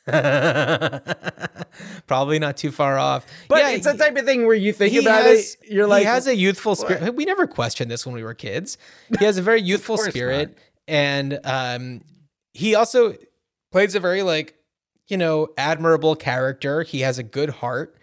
Probably 2.08 2.40
not 2.40 2.58
too 2.58 2.72
far 2.72 2.98
off. 2.98 3.26
But 3.48 3.60
yeah, 3.60 3.70
it's 3.72 3.86
the 3.86 3.94
type 3.94 4.16
of 4.18 4.26
thing 4.26 4.46
where 4.46 4.56
you 4.56 4.74
think 4.74 5.00
about 5.00 5.24
has, 5.24 5.56
it, 5.62 5.72
you're 5.72 5.88
like, 5.88 6.02
he 6.02 6.06
has 6.06 6.26
a 6.28 6.36
youthful 6.36 6.76
spirit. 6.76 7.14
We 7.16 7.26
never 7.26 7.46
questioned 7.48 7.92
this 7.92 8.06
when 8.06 8.16
we 8.16 8.24
were 8.24 8.34
kids. 8.34 8.78
He 9.20 9.26
has 9.26 9.38
a 9.38 9.42
very 9.42 9.62
youthful 9.70 9.98
spirit, 9.98 10.58
and 10.88 11.40
um, 11.44 12.02
he 12.54 12.76
also 12.76 13.16
plays 13.72 13.94
a 13.94 14.00
very 14.00 14.24
like 14.24 14.56
you 15.08 15.18
know 15.18 15.50
admirable 15.58 16.16
character. 16.16 16.82
He 16.84 17.02
has 17.02 17.20
a 17.20 17.24
good 17.24 17.50
heart, 17.50 17.98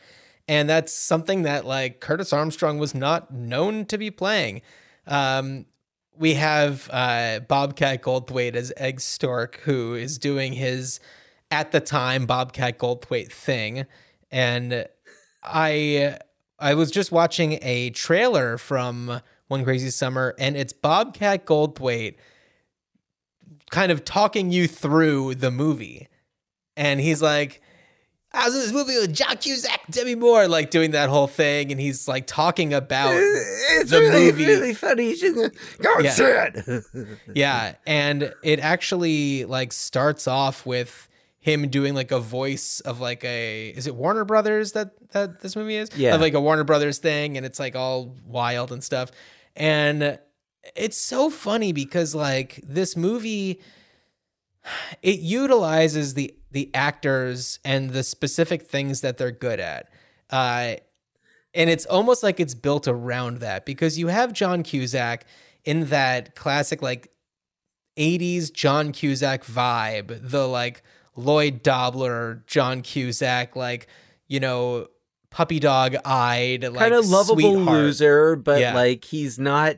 and 0.46 0.68
that's 0.68 0.92
something 0.92 1.42
that 1.42 1.64
like 1.64 2.00
Curtis 2.00 2.32
Armstrong 2.32 2.78
was 2.78 2.94
not 2.94 3.32
known 3.32 3.84
to 3.86 3.98
be 3.98 4.10
playing. 4.10 4.62
Um, 5.06 5.66
we 6.18 6.34
have 6.34 6.88
uh, 6.92 7.40
Bobcat 7.40 8.02
Goldthwait 8.02 8.54
as 8.54 8.72
Egg 8.76 9.00
Stork, 9.00 9.60
who 9.64 9.94
is 9.94 10.18
doing 10.18 10.52
his 10.52 11.00
at 11.50 11.72
the 11.72 11.80
time 11.80 12.26
Bobcat 12.26 12.78
Goldthwait 12.78 13.30
thing, 13.30 13.86
and 14.30 14.86
I 15.42 16.18
I 16.58 16.74
was 16.74 16.90
just 16.90 17.12
watching 17.12 17.58
a 17.62 17.90
trailer 17.90 18.58
from 18.58 19.20
One 19.48 19.64
Crazy 19.64 19.90
Summer, 19.90 20.34
and 20.38 20.56
it's 20.56 20.72
Bobcat 20.72 21.46
Goldthwait 21.46 22.16
kind 23.70 23.92
of 23.92 24.04
talking 24.04 24.50
you 24.50 24.68
through 24.68 25.36
the 25.36 25.50
movie, 25.50 26.08
and 26.76 27.00
he's 27.00 27.22
like. 27.22 27.62
I 28.32 28.46
was 28.46 28.54
in 28.54 28.60
this 28.60 28.72
movie 28.72 28.98
with 28.98 29.14
John 29.14 29.36
Cusack, 29.38 29.80
Demi 29.90 30.14
Moore, 30.14 30.46
like 30.48 30.70
doing 30.70 30.90
that 30.90 31.08
whole 31.08 31.26
thing, 31.26 31.72
and 31.72 31.80
he's 31.80 32.06
like 32.06 32.26
talking 32.26 32.74
about 32.74 33.14
it's 33.16 33.90
the 33.90 34.00
really, 34.00 34.26
movie. 34.26 34.46
really 34.46 34.74
funny. 34.74 35.10
You 35.10 35.16
should 35.16 35.34
go 35.80 35.98
Yeah. 36.00 36.10
see 36.10 36.24
it. 36.24 36.84
Yeah, 37.34 37.76
and 37.86 38.32
it 38.42 38.60
actually 38.60 39.44
like 39.46 39.72
starts 39.72 40.28
off 40.28 40.66
with 40.66 41.08
him 41.38 41.68
doing 41.68 41.94
like 41.94 42.10
a 42.10 42.18
voice 42.18 42.80
of 42.80 43.00
like 43.00 43.22
a 43.24 43.68
is 43.68 43.86
it 43.86 43.94
Warner 43.94 44.24
Brothers 44.24 44.72
that 44.72 44.90
that 45.12 45.40
this 45.40 45.54
movie 45.56 45.76
is? 45.76 45.90
Yeah. 45.96 46.14
Of 46.14 46.20
like 46.20 46.34
a 46.34 46.40
Warner 46.40 46.64
Brothers 46.64 46.98
thing 46.98 47.36
and 47.36 47.46
it's 47.46 47.60
like 47.60 47.76
all 47.76 48.14
wild 48.26 48.72
and 48.72 48.82
stuff. 48.82 49.12
And 49.54 50.18
it's 50.74 50.96
so 50.98 51.30
funny 51.30 51.72
because 51.72 52.14
like 52.14 52.60
this 52.66 52.96
movie 52.96 53.60
it 55.02 55.20
utilizes 55.20 56.14
the 56.14 56.34
the 56.50 56.70
actors 56.74 57.58
and 57.64 57.90
the 57.90 58.02
specific 58.02 58.62
things 58.62 59.00
that 59.02 59.18
they're 59.18 59.30
good 59.30 59.60
at. 59.60 59.88
Uh 60.30 60.74
and 61.54 61.70
it's 61.70 61.86
almost 61.86 62.22
like 62.22 62.38
it's 62.40 62.54
built 62.54 62.86
around 62.86 63.38
that 63.38 63.64
because 63.64 63.98
you 63.98 64.08
have 64.08 64.32
John 64.32 64.62
Cusack 64.62 65.24
in 65.64 65.86
that 65.86 66.34
classic 66.34 66.82
like 66.82 67.10
80s 67.96 68.52
John 68.52 68.92
Cusack 68.92 69.44
vibe, 69.44 70.30
the 70.30 70.46
like 70.46 70.82
Lloyd 71.16 71.62
Dobler, 71.62 72.42
John 72.46 72.82
Cusack, 72.82 73.56
like, 73.56 73.86
you 74.28 74.38
know, 74.38 74.88
puppy 75.30 75.58
dog 75.58 75.96
eyed, 76.04 76.62
like 76.64 76.74
kind 76.78 76.94
of 76.94 77.06
lovable 77.08 77.40
sweetheart. 77.40 77.66
loser, 77.76 78.36
but 78.36 78.60
Yeah. 78.60 78.74
like 78.74 79.04
he's 79.04 79.38
not 79.38 79.76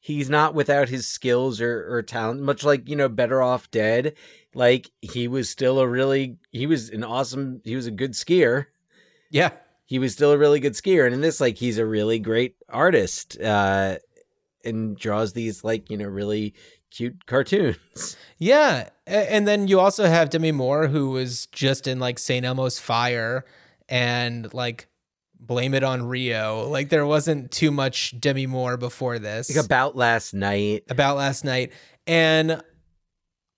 he's 0.00 0.30
not 0.30 0.54
without 0.54 0.88
his 0.88 1.06
skills 1.06 1.60
or, 1.60 1.86
or 1.92 2.02
talent. 2.02 2.40
Much 2.40 2.64
like 2.64 2.88
you 2.88 2.96
know, 2.96 3.08
Better 3.08 3.42
Off 3.42 3.70
Dead. 3.70 4.14
Like 4.54 4.90
he 5.00 5.28
was 5.28 5.50
still 5.50 5.78
a 5.78 5.88
really 5.88 6.38
he 6.50 6.66
was 6.66 6.90
an 6.90 7.04
awesome 7.04 7.60
he 7.64 7.76
was 7.76 7.86
a 7.86 7.92
good 7.92 8.12
skier. 8.12 8.66
Yeah. 9.30 9.50
He 9.84 9.98
was 9.98 10.12
still 10.12 10.32
a 10.32 10.38
really 10.38 10.60
good 10.60 10.74
skier, 10.74 11.06
and 11.06 11.14
in 11.14 11.22
this, 11.22 11.40
like 11.40 11.56
he's 11.56 11.78
a 11.78 11.86
really 11.86 12.18
great 12.18 12.56
artist, 12.68 13.40
uh, 13.40 13.96
and 14.62 14.98
draws 14.98 15.32
these 15.32 15.64
like 15.64 15.88
you 15.88 15.96
know 15.96 16.04
really 16.04 16.52
cute 16.90 17.26
cartoons. 17.26 18.16
Yeah, 18.40 18.90
and 19.04 19.48
then 19.48 19.66
you 19.66 19.80
also 19.80 20.06
have 20.06 20.30
Demi 20.30 20.52
Moore, 20.52 20.86
who 20.86 21.10
was 21.10 21.46
just 21.46 21.88
in 21.88 21.98
like 21.98 22.20
St. 22.20 22.46
Elmo's 22.46 22.78
Fire, 22.78 23.44
and 23.88 24.52
like 24.54 24.86
blame 25.40 25.74
it 25.74 25.82
on 25.82 26.06
Rio. 26.06 26.68
Like 26.68 26.88
there 26.88 27.06
wasn't 27.06 27.50
too 27.50 27.70
much 27.70 28.18
Demi 28.20 28.46
Moore 28.46 28.76
before 28.76 29.18
this. 29.18 29.54
Like 29.54 29.64
about 29.64 29.96
last 29.96 30.34
night. 30.34 30.84
about 30.88 31.16
last 31.16 31.44
night, 31.44 31.72
and 32.06 32.62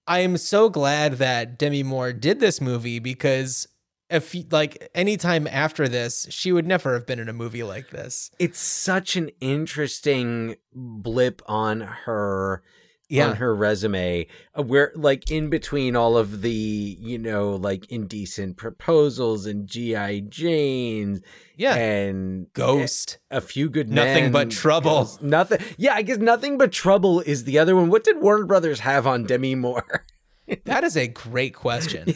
I 0.07 0.21
am 0.21 0.37
so 0.37 0.69
glad 0.69 1.15
that 1.15 1.59
Demi 1.59 1.83
Moore 1.83 2.13
did 2.13 2.41
this 2.41 2.61
movie 2.61 2.99
because 2.99 3.69
if 4.11 4.35
like 4.51 4.91
anytime 4.95 5.47
after 5.47 5.89
this, 5.89 6.27
she 6.31 6.53
would 6.53 6.67
never 6.67 6.95
have 6.95 7.07
been 7.07 7.21
in 7.21 7.29
a 7.29 7.33
movie 7.33 7.63
like 7.63 7.91
this. 7.91 8.31
It's 8.39 8.59
such 8.59 9.17
an 9.17 9.31
interesting 9.41 10.57
blip 10.75 11.43
on 11.47 11.81
her 11.81 12.63
Yeah. 13.11 13.31
on 13.31 13.37
her 13.37 13.55
resume 13.55 14.27
uh, 14.57 14.63
where 14.63 14.93
like 14.95 15.31
in 15.31 15.51
between 15.51 15.97
all 15.97 16.17
of 16.17 16.43
the 16.43 16.97
you 17.01 17.19
know 17.19 17.57
like 17.57 17.91
indecent 17.91 18.57
proposals 18.57 19.47
and 19.47 19.67
gi 19.67 20.21
janes 20.29 21.21
Yeah. 21.57 21.75
and 21.75 22.53
Ghost. 22.53 23.19
a 23.31 23.41
few 23.41 23.69
good 23.69 23.89
Nothing 23.91 24.25
men, 24.25 24.33
but 24.33 24.51
trouble. 24.53 25.11
nothing 25.21 25.59
yeah 25.77 25.95
i 25.95 26.03
guess 26.03 26.19
nothing 26.19 26.57
but 26.57 26.71
trouble 26.71 27.21
is 27.21 27.45
the 27.45 27.59
other 27.59 27.75
one 27.75 27.91
what 27.91 28.05
did 28.05 28.21
warner 28.23 28.47
brothers 28.47 28.81
have 28.81 29.07
on 29.07 29.25
demi 29.25 29.55
moore 29.57 30.07
That 30.65 30.83
is 30.85 30.97
a 30.97 31.07
great 31.09 31.55
question. 31.55 32.15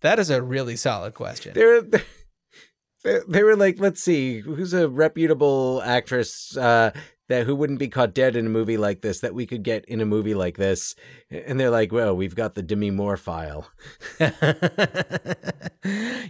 that 0.00 0.18
is 0.18 0.28
a 0.30 0.42
really 0.42 0.76
solid 0.76 1.14
question. 1.14 1.54
they, 1.54 3.18
they 3.28 3.42
were 3.42 3.56
like 3.56 3.78
let's 3.78 4.02
see 4.02 4.40
who's 4.40 4.72
a 4.72 4.88
reputable 4.88 5.82
actress 5.84 6.56
uh 6.56 6.90
that 7.28 7.44
who 7.46 7.56
wouldn't 7.56 7.78
be 7.78 7.88
caught 7.88 8.14
dead 8.14 8.36
in 8.36 8.46
a 8.46 8.48
movie 8.48 8.76
like 8.76 9.00
this 9.00 9.20
that 9.20 9.34
we 9.34 9.46
could 9.46 9.62
get 9.62 9.84
in 9.86 10.00
a 10.00 10.06
movie 10.06 10.34
like 10.34 10.56
this 10.56 10.94
and 11.30 11.58
they're 11.58 11.70
like 11.70 11.90
well 11.92 12.14
we've 12.16 12.34
got 12.36 12.54
the 12.54 12.62
demi 12.62 12.90
moore 12.90 13.16
file 13.16 13.68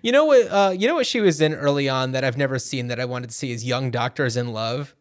you 0.03 0.13
know 0.13 0.25
what? 0.25 0.47
Uh, 0.51 0.75
you 0.77 0.87
know 0.87 0.95
what 0.95 1.07
she 1.07 1.21
was 1.21 1.41
in 1.41 1.55
early 1.55 1.89
on 1.89 2.13
that 2.13 2.25
I've 2.25 2.37
never 2.37 2.59
seen 2.59 2.89
that 2.89 3.01
I 3.01 3.05
wanted 3.05 3.31
to 3.31 3.35
see 3.37 3.53
is 3.53 3.65
Young 3.65 3.91
Doctors 3.91 4.37
in 4.37 4.53
Love, 4.53 4.95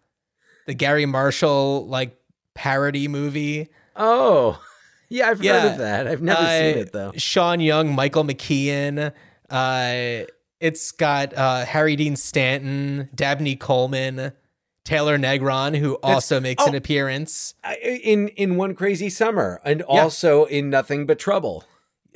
the 0.66 0.74
Garry 0.74 1.06
Marshall 1.06 1.86
like 1.88 2.18
parody 2.54 3.08
movie. 3.08 3.70
oh 3.96 4.62
yeah 5.10 5.30
i've 5.30 5.44
Yeah. 5.44 5.60
heard 5.62 5.72
of 5.74 5.78
that 5.80 6.08
i've 6.08 6.22
never 6.22 6.42
Uh, 6.42 6.48
seen 6.60 6.78
it 6.78 6.92
though 6.94 7.12
Sean 7.18 7.60
Young, 7.60 7.94
Michael 7.94 8.24
McKean. 8.24 9.12
Uh, 9.50 10.26
it's 10.60 10.92
got 10.92 11.34
uh, 11.38 11.66
Harry 11.66 11.96
Dean 11.96 12.16
Stanton, 12.16 13.10
Dabney 13.14 13.56
Coleman, 13.56 14.32
Taylor 14.86 15.18
Negron, 15.18 15.76
who 15.78 15.96
also 16.02 16.40
makes 16.40 16.66
an 16.66 16.74
oh. 16.76 16.78
appearance. 16.78 17.54
In 17.84 18.30
in 18.30 18.56
one 18.56 18.74
crazy 18.76 19.10
summer 19.10 19.60
and 19.66 19.82
also 19.82 20.46
in 20.46 20.70
nothing 20.70 21.06
but 21.06 21.20
trouble 21.20 21.66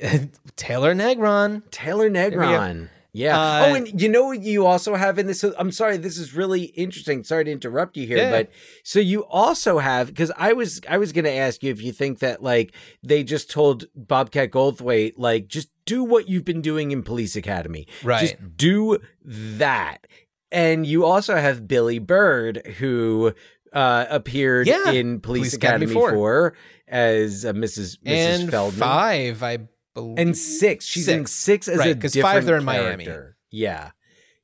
Taylor 0.56 0.94
Negron. 0.94 1.62
taylor 1.70 2.08
negron 2.08 2.88
yeah 3.12 3.38
Uh, 3.38 3.66
oh 3.66 3.74
and 3.74 4.00
you 4.00 4.08
know 4.08 4.26
what 4.28 4.40
you 4.40 4.64
also 4.64 4.94
have 4.94 5.18
in 5.18 5.26
this 5.26 5.42
i'm 5.58 5.72
sorry 5.72 5.96
this 5.96 6.16
is 6.16 6.32
really 6.32 6.62
interesting 6.76 7.24
sorry 7.24 7.44
to 7.44 7.50
interrupt 7.50 7.96
you 7.96 8.06
here 8.06 8.18
Yeah. 8.18 8.30
but 8.30 8.50
so 8.84 9.00
you 9.00 9.24
also 9.26 9.78
have 9.78 10.06
because 10.06 10.30
i 10.38 10.52
was 10.52 10.80
i 10.88 10.96
was 10.96 11.12
gonna 11.12 11.28
ask 11.30 11.62
you 11.62 11.70
if 11.72 11.82
you 11.82 11.92
think 11.92 12.20
that 12.20 12.40
like 12.42 12.72
they 13.02 13.24
just 13.24 13.50
told 13.50 13.86
bobcat 13.96 14.50
goldthwait 14.52 15.14
like 15.16 15.48
just 15.48 15.68
do 15.86 16.04
what 16.04 16.28
you've 16.28 16.44
been 16.44 16.62
doing 16.62 16.92
in 16.92 17.02
police 17.02 17.34
academy 17.36 17.86
Right. 18.04 18.20
just 18.20 18.56
do 18.56 18.98
that 19.24 20.06
and 20.52 20.86
you 20.86 21.04
also 21.04 21.36
have 21.36 21.66
Billie 21.68 21.98
Bird 21.98 22.66
who 22.78 23.32
uh 23.72 24.06
appeared 24.10 24.66
Yeah. 24.66 24.90
in 24.90 25.20
police, 25.20 25.40
Police 25.42 25.54
Academy 25.54 25.84
academy, 25.86 26.00
4. 26.00 26.10
4 26.12 26.54
as 26.88 27.44
uh, 27.44 27.52
mrs 27.52 27.98
mrs 28.02 28.40
and 28.40 28.50
feldman 28.50 28.80
five, 28.80 29.42
I 29.44 29.58
believe. 29.94 30.18
and 30.18 30.36
six. 30.36 30.84
She's 30.84 31.06
in 31.08 31.20
Six. 31.26 31.32
six 31.32 31.68
as 31.68 31.78
Right, 31.78 31.88
a 31.88 31.94
different 31.94 32.22
five 32.22 32.44
they're 32.46 32.56
in 32.56 32.64
Miami. 32.64 33.04
character. 33.04 33.36
Yeah, 33.52 33.90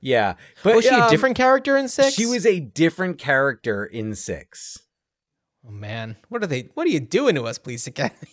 yeah. 0.01 0.35
But 0.63 0.77
was 0.77 0.85
she 0.85 0.95
a 0.95 1.01
um, 1.05 1.11
different 1.11 1.37
character 1.37 1.77
in 1.77 1.89
six? 1.89 2.15
She 2.15 2.27
was 2.27 2.47
a 2.47 2.61
different 2.61 3.19
character 3.19 3.85
in 3.85 4.15
six. 4.15 4.79
Oh 5.67 5.73
man, 5.73 6.17
what 6.29 6.45
are 6.45 6.47
they? 6.47 6.69
What 6.75 6.87
are 6.87 6.91
you 6.91 7.01
doing 7.01 7.35
to 7.35 7.43
us, 7.45 7.59
Police 7.59 7.87
Academy? 7.89 8.29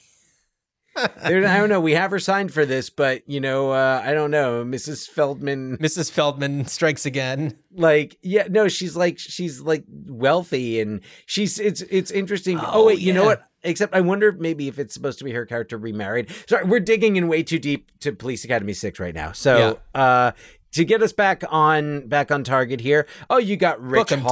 I 0.95 1.29
don't 1.32 1.69
know. 1.69 1.82
We 1.82 1.93
have 1.93 2.12
her 2.12 2.19
signed 2.19 2.53
for 2.53 2.65
this, 2.65 2.89
but 2.89 3.23
you 3.27 3.39
know, 3.39 3.71
uh, 3.71 4.01
I 4.03 4.13
don't 4.13 4.32
know. 4.32 4.63
Mrs. 4.63 5.10
Feldman, 5.10 5.77
Mrs. 5.77 6.12
Feldman 6.12 6.65
strikes 6.65 7.06
again. 7.06 7.58
like, 7.73 8.17
yeah, 8.21 8.47
no, 8.49 8.67
she's 8.67 8.95
like, 8.95 9.17
she's 9.19 9.62
like 9.62 9.84
wealthy, 10.08 10.79
and 10.79 11.01
she's 11.25 11.60
it's 11.60 11.82
it's 11.82 12.12
interesting. 12.12 12.60
Oh, 12.60 12.69
Oh, 12.73 12.86
wait, 12.88 12.99
you 12.99 13.13
know 13.13 13.25
what? 13.25 13.43
Except 13.63 13.95
I 13.95 14.01
wonder 14.01 14.27
if 14.29 14.36
maybe 14.36 14.67
if 14.67 14.77
it's 14.77 14.93
supposed 14.93 15.19
to 15.19 15.23
be 15.25 15.32
her 15.32 15.45
character 15.45 15.77
remarried. 15.77 16.29
Sorry, 16.49 16.65
we're 16.65 16.79
digging 16.82 17.15
in 17.15 17.27
way 17.27 17.43
too 17.43 17.60
deep 17.60 17.91
to 18.01 18.12
Police 18.12 18.43
Academy 18.43 18.73
six 18.73 18.99
right 18.99 19.15
now. 19.15 19.32
So, 19.32 19.79
uh, 19.95 20.32
to 20.73 20.84
get 20.84 21.01
us 21.01 21.13
back 21.13 21.43
on 21.49 22.08
back 22.08 22.29
on 22.32 22.43
target 22.43 22.82
here. 22.82 23.08
Oh, 23.29 23.38
you 23.38 23.56
got 23.58 23.82
Rich 23.82 24.10
Hall, 24.23 24.32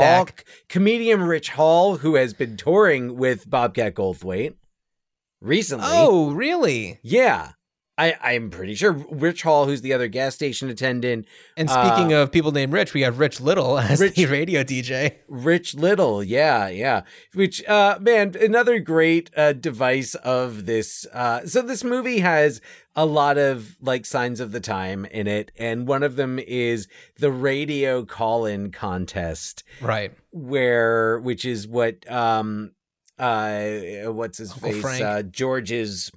comedian 0.70 1.24
Rich 1.24 1.52
Hall, 1.52 1.98
who 1.98 2.16
has 2.16 2.34
been 2.34 2.58
touring 2.58 3.16
with 3.16 3.50
Bobcat 3.50 3.94
Goldthwait 3.96 4.56
recently. 5.42 5.88
Oh, 5.90 6.32
really? 6.32 7.00
yeah. 7.02 7.52
I, 7.98 8.16
I'm 8.24 8.50
pretty 8.50 8.74
sure 8.74 8.94
Rich 8.94 9.44
Hall, 9.44 9.68
who's 9.68 9.82
the 9.82 9.94
other 9.94 10.08
gas 10.08 10.34
station 10.34 10.70
attendant, 10.70 11.28
And 11.56 11.70
speaking 11.70 12.14
Uh, 12.14 12.24
of 12.24 12.32
people 12.32 12.52
named 12.52 12.74
Rich, 12.74 12.96
we 12.96 13.02
have 13.02 13.20
Rich 13.20 13.40
Little 13.42 13.78
as 13.78 14.00
Rich- 14.00 14.16
the 14.16 14.26
radio 14.26 14.64
DJ. 14.64 15.18
Rich 15.28 15.76
Little, 15.76 16.24
yeah, 16.24 16.68
yeah. 16.70 17.02
Which, 17.36 17.64
uh, 17.68 18.00
man, 18.02 18.34
another 18.42 18.80
great 18.80 19.30
uh, 19.38 19.54
device 19.54 20.16
of 20.16 20.66
this. 20.66 21.06
Uh, 21.14 21.46
so 21.46 21.62
this 21.62 21.84
movie 21.84 22.20
has 22.20 22.60
a 22.96 23.06
lot 23.06 23.38
of 23.38 23.76
like 23.82 24.06
signs 24.08 24.40
of 24.40 24.52
the 24.52 24.62
time 24.62 25.06
in 25.06 25.28
it, 25.28 25.52
and 25.60 25.88
one 25.88 26.02
of 26.02 26.16
them 26.16 26.40
is 26.40 26.88
the 27.20 27.32
radio 27.32 28.04
call-in 28.04 28.72
contest, 28.72 29.64
Right. 29.80 30.12
where 30.32 31.20
which 31.20 31.46
is 31.46 31.68
what 31.68 32.10
um 32.12 32.72
uh 33.22 34.12
what's 34.12 34.40
his 34.40 34.52
Uncle 34.52 34.72
face 34.72 35.02
uh 35.02 35.22
George's 35.22 36.12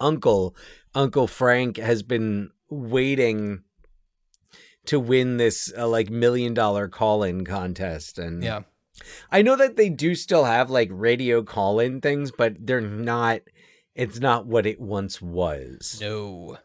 uncle 0.00 0.56
Uncle 0.94 1.26
Frank 1.26 1.76
has 1.76 2.02
been 2.02 2.50
waiting 2.70 3.62
to 4.86 4.98
win 4.98 5.36
this 5.36 5.72
uh, 5.76 5.86
like 5.86 6.10
million 6.10 6.54
dollar 6.54 6.88
call-in 6.88 7.44
contest 7.44 8.18
and 8.18 8.42
Yeah. 8.42 8.62
I 9.30 9.42
know 9.42 9.56
that 9.56 9.76
they 9.76 9.88
do 9.88 10.14
still 10.14 10.44
have 10.44 10.70
like 10.70 10.88
radio 10.90 11.42
call-in 11.42 12.00
things 12.00 12.32
but 12.32 12.56
they're 12.58 12.80
not 12.80 13.40
it's 13.94 14.18
not 14.18 14.46
what 14.46 14.64
it 14.64 14.80
once 14.80 15.20
was. 15.20 15.98
No. 16.00 16.56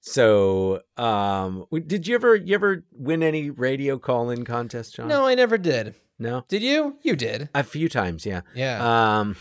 So, 0.00 0.82
um 0.96 1.66
did 1.86 2.06
you 2.06 2.16
ever 2.16 2.34
you 2.34 2.54
ever 2.54 2.84
win 2.92 3.22
any 3.22 3.50
radio 3.50 3.98
call-in 3.98 4.44
contest, 4.44 4.96
John? 4.96 5.08
No, 5.08 5.24
I 5.26 5.34
never 5.34 5.58
did. 5.58 5.94
No. 6.18 6.44
Did 6.48 6.62
you? 6.62 6.96
You 7.02 7.16
did. 7.16 7.48
A 7.54 7.62
few 7.62 7.88
times, 7.88 8.24
yeah. 8.24 8.40
Yeah. 8.54 9.18
Um, 9.20 9.36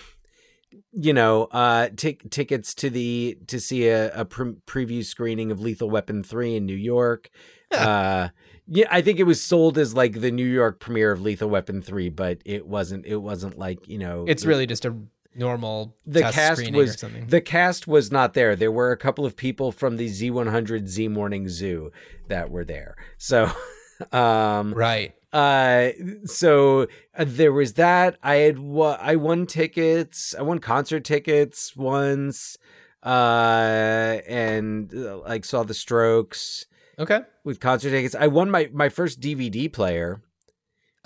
you 0.92 1.14
know, 1.14 1.46
uh, 1.46 1.90
tic- 1.96 2.30
tickets 2.30 2.74
to 2.76 2.90
the 2.90 3.38
to 3.48 3.60
see 3.60 3.88
a, 3.88 4.14
a 4.14 4.26
pre- 4.26 4.56
preview 4.68 5.04
screening 5.04 5.52
of 5.52 5.60
Lethal 5.62 5.90
Weapon 5.90 6.24
three 6.24 6.56
in 6.56 6.66
New 6.66 6.76
York. 6.76 7.30
uh, 7.72 8.30
yeah, 8.68 8.88
I 8.90 9.02
think 9.02 9.20
it 9.20 9.24
was 9.24 9.42
sold 9.42 9.78
as 9.78 9.94
like 9.94 10.20
the 10.22 10.32
New 10.32 10.46
York 10.46 10.80
premiere 10.80 11.12
of 11.12 11.22
Lethal 11.22 11.50
Weapon 11.50 11.82
three, 11.82 12.10
but 12.10 12.40
it 12.46 12.68
wasn't. 12.68 13.06
It 13.06 13.18
wasn't 13.18 13.58
like 13.58 13.88
you 13.88 13.98
know. 13.98 14.26
it's 14.28 14.44
the- 14.44 14.50
really 14.50 14.66
just 14.66 14.86
a 14.86 14.96
normal 15.38 15.96
the 16.06 16.22
test 16.22 16.36
cast 16.36 16.58
screening 16.62 16.76
or 16.76 16.84
was 16.84 17.00
something. 17.00 17.28
the 17.28 17.42
cast 17.42 17.88
was 17.88 18.12
not 18.12 18.34
there. 18.34 18.56
There 18.56 18.72
were 18.72 18.92
a 18.92 18.98
couple 18.98 19.26
of 19.26 19.36
people 19.36 19.72
from 19.74 19.98
the 19.98 20.08
Z100 20.08 20.88
Z 20.88 21.10
Morning 21.10 21.50
Zoo 21.50 21.92
that 22.30 22.50
were 22.50 22.64
there. 22.64 22.96
So, 23.18 23.52
um, 24.14 24.74
right. 24.74 25.14
Uh 25.36 25.90
so 26.26 26.88
uh, 27.18 27.26
there 27.28 27.52
was 27.52 27.74
that 27.74 28.18
i 28.24 28.36
had 28.36 28.58
wa- 28.58 28.98
i 29.02 29.16
won 29.16 29.46
tickets 29.46 30.34
i 30.40 30.42
won 30.42 30.60
concert 30.60 31.04
tickets 31.04 31.76
once 31.76 32.58
uh 33.04 34.18
and 34.28 34.94
uh, 34.96 35.18
like 35.20 35.44
saw 35.46 35.64
the 35.64 35.74
strokes 35.74 36.66
Okay. 36.98 37.20
with 37.44 37.60
concert 37.60 37.90
tickets 37.90 38.16
i 38.16 38.28
won 38.28 38.50
my 38.50 38.70
my 38.74 38.88
first 38.90 39.20
dvd 39.20 39.72
player 39.72 40.22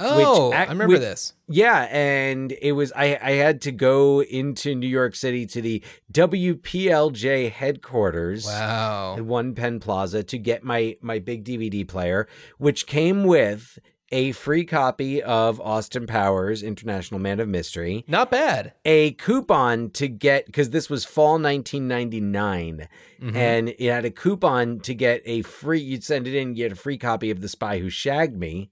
Oh, 0.01 0.53
I 0.53 0.63
remember 0.67 0.93
which- 0.93 1.01
this. 1.01 1.33
Yeah, 1.49 1.81
and 1.91 2.53
it 2.61 2.71
was 2.71 2.93
I 2.95 3.19
I 3.21 3.31
had 3.31 3.59
to 3.63 3.73
go 3.73 4.21
into 4.23 4.73
New 4.73 4.87
York 4.87 5.13
City 5.13 5.45
to 5.47 5.61
the 5.61 5.83
WPLJ 6.13 7.51
headquarters. 7.51 8.45
Wow. 8.45 9.15
at 9.17 9.25
One 9.25 9.55
Penn 9.55 9.81
Plaza 9.81 10.23
to 10.23 10.37
get 10.37 10.63
my 10.63 10.95
my 11.01 11.19
big 11.19 11.43
DVD 11.43 11.85
player, 11.85 12.29
which 12.57 12.87
came 12.87 13.25
with 13.25 13.77
a 14.11 14.31
free 14.31 14.65
copy 14.65 15.21
of 15.21 15.61
Austin 15.61 16.07
Powers 16.07 16.63
International 16.63 17.19
Man 17.19 17.39
of 17.39 17.47
Mystery, 17.47 18.03
Not 18.07 18.31
bad. 18.31 18.73
a 18.85 19.11
coupon 19.13 19.91
to 19.91 20.07
get 20.07 20.45
because 20.47 20.71
this 20.71 20.89
was 20.89 21.05
fall 21.05 21.37
1999 21.39 22.87
Mhm. 23.21 23.35
and 23.35 23.69
it 23.69 23.81
had 23.91 24.05
a 24.05 24.11
coupon 24.11 24.79
to 24.81 24.93
get 24.93 25.21
a 25.25 25.41
free 25.43 25.79
you'd 25.81 26.03
send 26.03 26.27
it 26.27 26.33
in 26.35 26.49
you 26.55 26.63
get 26.67 26.71
a 26.71 26.75
free 26.75 26.97
copy 26.97 27.29
of 27.31 27.41
The 27.41 27.49
Spy 27.49 27.79
Who 27.79 27.89
Shagged 27.89 28.37
Me 28.37 28.69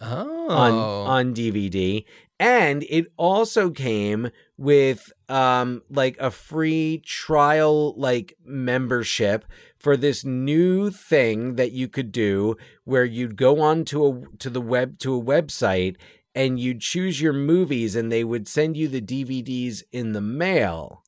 Oh. 0.00 0.48
on 0.50 0.72
on 0.72 1.34
DVD 1.34 2.04
and 2.40 2.84
it 2.88 3.06
also 3.16 3.70
came 3.70 4.30
with 4.62 5.12
um 5.28 5.82
like 5.90 6.16
a 6.20 6.30
free 6.30 7.02
trial 7.04 7.98
like 7.98 8.36
membership 8.44 9.44
for 9.76 9.96
this 9.96 10.24
new 10.24 10.88
thing 10.88 11.56
that 11.56 11.72
you 11.72 11.88
could 11.88 12.12
do 12.12 12.56
where 12.84 13.04
you'd 13.04 13.36
go 13.36 13.60
on 13.60 13.84
to 13.84 14.06
a 14.06 14.36
to 14.38 14.48
the 14.48 14.60
web 14.60 15.00
to 15.00 15.16
a 15.16 15.22
website 15.22 15.96
and 16.32 16.60
you'd 16.60 16.80
choose 16.80 17.20
your 17.20 17.32
movies 17.32 17.96
and 17.96 18.10
they 18.10 18.22
would 18.22 18.46
send 18.46 18.76
you 18.76 18.86
the 18.86 19.02
DVDs 19.02 19.82
in 19.92 20.12
the 20.12 20.20
mail. 20.20 21.02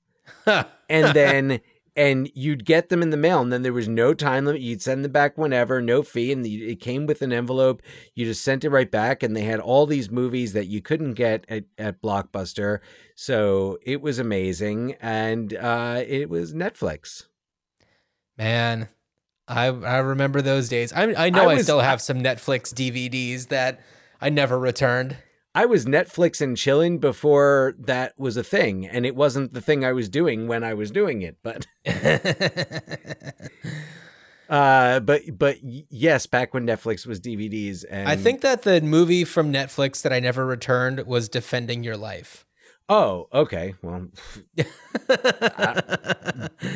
And 0.90 1.16
then 1.16 1.60
and 1.96 2.30
you'd 2.34 2.64
get 2.64 2.88
them 2.88 3.02
in 3.02 3.10
the 3.10 3.16
mail 3.16 3.40
and 3.40 3.52
then 3.52 3.62
there 3.62 3.72
was 3.72 3.88
no 3.88 4.14
time 4.14 4.44
limit 4.44 4.60
you'd 4.60 4.82
send 4.82 5.04
them 5.04 5.12
back 5.12 5.38
whenever 5.38 5.80
no 5.80 6.02
fee 6.02 6.32
and 6.32 6.44
the, 6.44 6.72
it 6.72 6.80
came 6.80 7.06
with 7.06 7.22
an 7.22 7.32
envelope 7.32 7.82
you 8.14 8.24
just 8.24 8.42
sent 8.42 8.64
it 8.64 8.70
right 8.70 8.90
back 8.90 9.22
and 9.22 9.36
they 9.36 9.42
had 9.42 9.60
all 9.60 9.86
these 9.86 10.10
movies 10.10 10.52
that 10.52 10.66
you 10.66 10.80
couldn't 10.80 11.14
get 11.14 11.44
at, 11.48 11.64
at 11.78 12.02
blockbuster 12.02 12.80
so 13.14 13.78
it 13.82 14.00
was 14.00 14.18
amazing 14.18 14.96
and 15.00 15.54
uh, 15.54 16.02
it 16.06 16.28
was 16.28 16.52
netflix 16.52 17.24
Man, 18.36 18.88
I 19.46 19.66
I 19.66 19.98
remember 19.98 20.42
those 20.42 20.68
days. 20.68 20.92
I 20.92 21.14
I 21.14 21.30
know 21.30 21.48
I 21.48 21.54
I, 21.54 21.62
still 21.62 21.80
have 21.80 22.00
some 22.00 22.22
Netflix 22.22 22.72
DVDs 22.74 23.48
that 23.48 23.80
I 24.20 24.30
never 24.30 24.58
returned. 24.58 25.16
I 25.54 25.64
was 25.66 25.86
netflix 25.86 26.40
and 26.40 26.56
chilling 26.56 26.98
before 26.98 27.74
that 27.78 28.12
was 28.18 28.36
a 28.36 28.44
thing 28.44 28.86
and 28.86 29.06
it 29.06 29.14
wasn't 29.14 29.52
the 29.54 29.60
thing 29.60 29.84
i 29.84 29.92
was 29.92 30.08
doing 30.08 30.46
when 30.48 30.64
i 30.64 30.74
was 30.74 30.90
doing 30.90 31.22
it 31.22 31.36
but 31.42 31.66
uh 34.48 35.00
but 35.00 35.22
but 35.36 35.56
yes 35.62 36.26
back 36.26 36.52
when 36.54 36.66
netflix 36.66 37.06
was 37.06 37.20
dvds 37.20 37.84
and 37.88 38.08
I 38.08 38.16
think 38.16 38.40
that 38.42 38.62
the 38.62 38.80
movie 38.80 39.24
from 39.24 39.52
Netflix 39.52 40.02
that 40.02 40.12
I 40.12 40.20
never 40.20 40.44
returned 40.44 41.06
was 41.06 41.28
Defending 41.28 41.82
Your 41.82 41.96
Life. 41.96 42.43
Oh 42.88 43.28
okay 43.32 43.74
well 43.82 44.06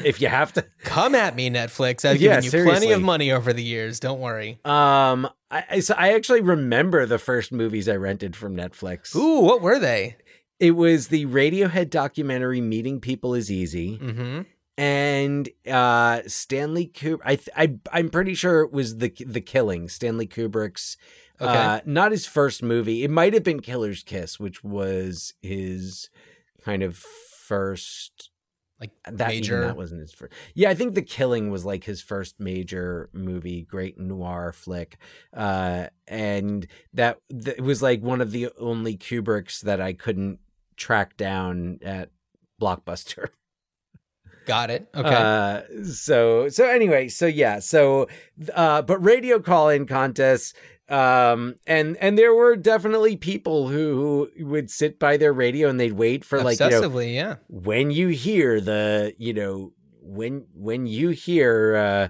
if 0.05 0.21
you 0.21 0.29
have 0.29 0.53
to 0.55 0.65
Come 0.85 1.15
at 1.15 1.35
me, 1.37 1.51
Netflix. 1.51 2.05
I've 2.09 2.21
Yeah, 2.21 2.41
given 2.41 2.61
you 2.61 2.71
plenty 2.71 2.93
of 2.93 3.03
money 3.03 3.31
over 3.33 3.53
the 3.53 3.63
years. 3.63 4.01
Don't 4.01 4.21
worry. 4.21 4.59
Um, 4.65 5.29
I 5.51 5.65
I- 5.71 5.81
so 5.81 5.95
I 5.97 6.15
actually 6.15 6.41
remember 6.41 7.05
the 7.07 7.19
first 7.19 7.53
movies 7.53 7.89
I 7.89 7.97
rented 7.97 8.35
from 8.37 8.57
Netflix. 8.57 9.15
Ooh, 9.15 9.41
what 9.41 9.61
were 9.61 9.79
they? 9.79 10.17
It 10.59 10.73
was 10.73 11.09
the 11.09 11.27
Radiohead 11.27 11.91
documentary 11.91 12.61
"Meeting 12.61 13.01
People 13.01 13.35
Is 13.35 13.51
Easy" 13.51 13.99
Mm-hmm. 13.99 14.43
and 14.77 15.49
uh, 15.71 16.23
Stanley 16.27 16.87
Kubrick. 16.93 17.21
I, 17.25 17.37
th- 17.37 17.49
I 17.57 17.75
I'm 17.93 18.09
pretty 18.09 18.35
sure 18.35 18.63
it 18.63 18.73
was 18.73 18.97
the 18.99 19.13
the 19.27 19.41
Killing, 19.41 19.89
Stanley 19.89 20.27
Kubrick's. 20.27 20.97
Okay. 21.41 21.53
Uh, 21.57 21.81
not 21.85 22.11
his 22.13 22.27
first 22.27 22.63
movie. 22.63 23.05
It 23.05 23.11
might 23.11 23.33
have 23.35 23.45
been 23.45 23.61
Killer's 23.61 24.03
Kiss, 24.03 24.41
which 24.41 24.65
was 24.65 25.35
his 25.41 26.11
kind 26.65 26.83
of 26.83 26.97
first 26.97 28.31
Like 28.81 28.91
that 29.07 29.29
major. 29.29 29.61
that 29.63 29.77
wasn't 29.77 30.01
his 30.01 30.13
first. 30.13 30.33
Yeah, 30.55 30.71
I 30.71 30.75
think 30.75 30.95
The 30.95 31.03
Killing 31.03 31.51
was 31.51 31.65
like 31.65 31.85
his 31.85 32.03
first 32.03 32.41
major 32.41 33.09
movie, 33.13 33.63
great 33.63 33.99
noir 33.99 34.53
flick, 34.53 34.99
uh, 35.33 35.87
and 36.07 36.67
that, 36.93 37.19
that 37.31 37.59
it 37.59 37.63
was 37.63 37.83
like 37.83 38.03
one 38.03 38.21
of 38.21 38.33
the 38.33 38.51
only 38.59 38.97
Kubricks 38.97 39.61
that 39.61 39.81
I 39.81 39.93
couldn't 39.93 40.41
track 40.77 41.17
down 41.17 41.79
at 41.83 42.11
Blockbuster. 42.61 43.29
Got 44.47 44.71
it. 44.71 44.89
Okay. 44.95 45.09
Uh, 45.15 45.85
so 45.85 46.49
so 46.49 46.67
anyway, 46.67 47.09
so 47.09 47.27
yeah, 47.27 47.59
so 47.59 48.09
uh, 48.55 48.81
but 48.83 48.99
radio 48.99 49.39
call 49.41 49.69
in 49.69 49.87
contests. 49.87 50.55
Um 50.89 51.57
and 51.67 51.97
and 51.99 52.19
there 52.19 52.35
were 52.35 52.57
definitely 52.57 53.17
people 53.17 53.69
who, 53.69 54.31
who 54.37 54.47
would 54.47 54.71
sit 54.71 54.99
by 54.99 55.17
their 55.17 55.33
radio 55.33 55.69
and 55.69 55.79
they'd 55.79 55.93
wait 55.93 56.25
for 56.25 56.43
like 56.43 56.59
you 56.61 56.71
know 56.71 56.99
yeah. 57.01 57.37
when 57.49 57.91
you 57.91 58.09
hear 58.09 58.61
the 58.61 59.15
you 59.19 59.35
know 59.35 59.73
when 60.09 60.47
when 60.55 60.87
you 60.87 61.11
hear 61.11 61.77
uh, 61.77 62.09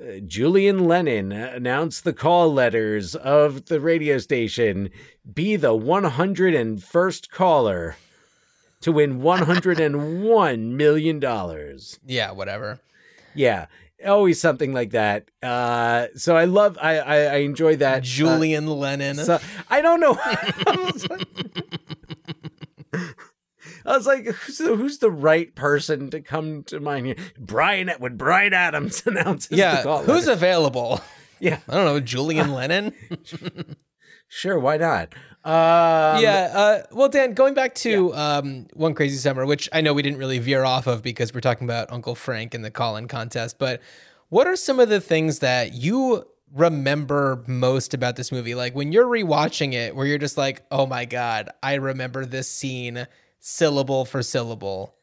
uh, 0.00 0.20
Julian 0.26 0.84
Lennon 0.84 1.32
announce 1.32 2.00
the 2.00 2.12
call 2.12 2.52
letters 2.52 3.14
of 3.14 3.66
the 3.66 3.80
radio 3.80 4.18
station, 4.18 4.90
be 5.32 5.56
the 5.56 5.72
101st 5.72 7.30
caller 7.30 7.96
to 8.80 8.92
win 8.92 9.20
101 9.20 10.76
million 10.76 11.20
dollars. 11.20 11.98
Yeah, 12.06 12.32
whatever. 12.32 12.80
Yeah, 13.34 13.66
always 14.06 14.40
something 14.40 14.72
like 14.72 14.90
that. 14.90 15.30
Uh, 15.42 16.06
so 16.16 16.36
I 16.36 16.44
love 16.44 16.78
I 16.80 16.98
I, 16.98 17.16
I 17.16 17.36
enjoy 17.38 17.76
that. 17.76 17.98
Uh, 17.98 18.00
Julian 18.00 18.66
Lennon. 18.66 19.16
so, 19.16 19.38
I 19.68 19.80
don't 19.80 20.00
know. 20.00 20.18
I 20.22 20.90
was 20.92 21.08
like, 21.08 21.28
I 23.88 23.96
was 23.96 24.06
like, 24.06 24.26
who's 24.26 24.58
the, 24.58 24.76
who's 24.76 24.98
the 24.98 25.10
right 25.10 25.54
person 25.54 26.10
to 26.10 26.20
come 26.20 26.62
to 26.64 26.78
mind 26.78 27.06
here? 27.06 27.16
Brian, 27.38 27.90
when 27.98 28.16
Bryan 28.16 28.52
Adams 28.52 29.02
announces 29.06 29.48
the 29.48 29.56
yeah, 29.56 30.02
who's 30.02 30.28
available? 30.28 31.00
yeah, 31.40 31.60
I 31.68 31.74
don't 31.74 31.84
know, 31.86 32.00
Julian 32.14 32.52
Lennon. 32.52 32.92
sure, 34.28 34.58
why 34.58 34.76
not? 34.76 35.14
Um, 35.44 36.22
yeah. 36.22 36.50
Uh, 36.52 36.82
well, 36.92 37.08
Dan, 37.08 37.32
going 37.32 37.54
back 37.54 37.74
to 37.76 38.14
um, 38.14 38.66
One 38.74 38.94
Crazy 38.94 39.16
Summer, 39.16 39.46
which 39.46 39.68
I 39.72 39.80
know 39.80 39.94
we 39.94 40.02
didn't 40.02 40.18
really 40.18 40.38
veer 40.38 40.64
off 40.64 40.86
of 40.86 41.02
because 41.02 41.32
we're 41.32 41.40
talking 41.40 41.66
about 41.66 41.90
Uncle 41.92 42.14
Frank 42.14 42.54
and 42.54 42.64
the 42.64 42.70
call-in 42.70 43.08
contest, 43.08 43.58
but 43.58 43.80
what 44.28 44.46
are 44.46 44.56
some 44.56 44.78
of 44.78 44.88
the 44.88 45.00
things 45.00 45.38
that 45.38 45.72
you 45.72 46.24
remember 46.54 47.44
most 47.46 47.94
about 47.94 48.16
this 48.16 48.32
movie? 48.32 48.54
Like 48.54 48.74
when 48.74 48.92
you're 48.92 49.06
rewatching 49.06 49.72
it, 49.72 49.94
where 49.94 50.06
you're 50.06 50.18
just 50.18 50.36
like, 50.36 50.64
"Oh 50.70 50.86
my 50.86 51.04
god, 51.04 51.50
I 51.62 51.74
remember 51.74 52.26
this 52.26 52.48
scene 52.48 53.06
syllable 53.40 54.04
for 54.04 54.22
syllable." 54.22 54.94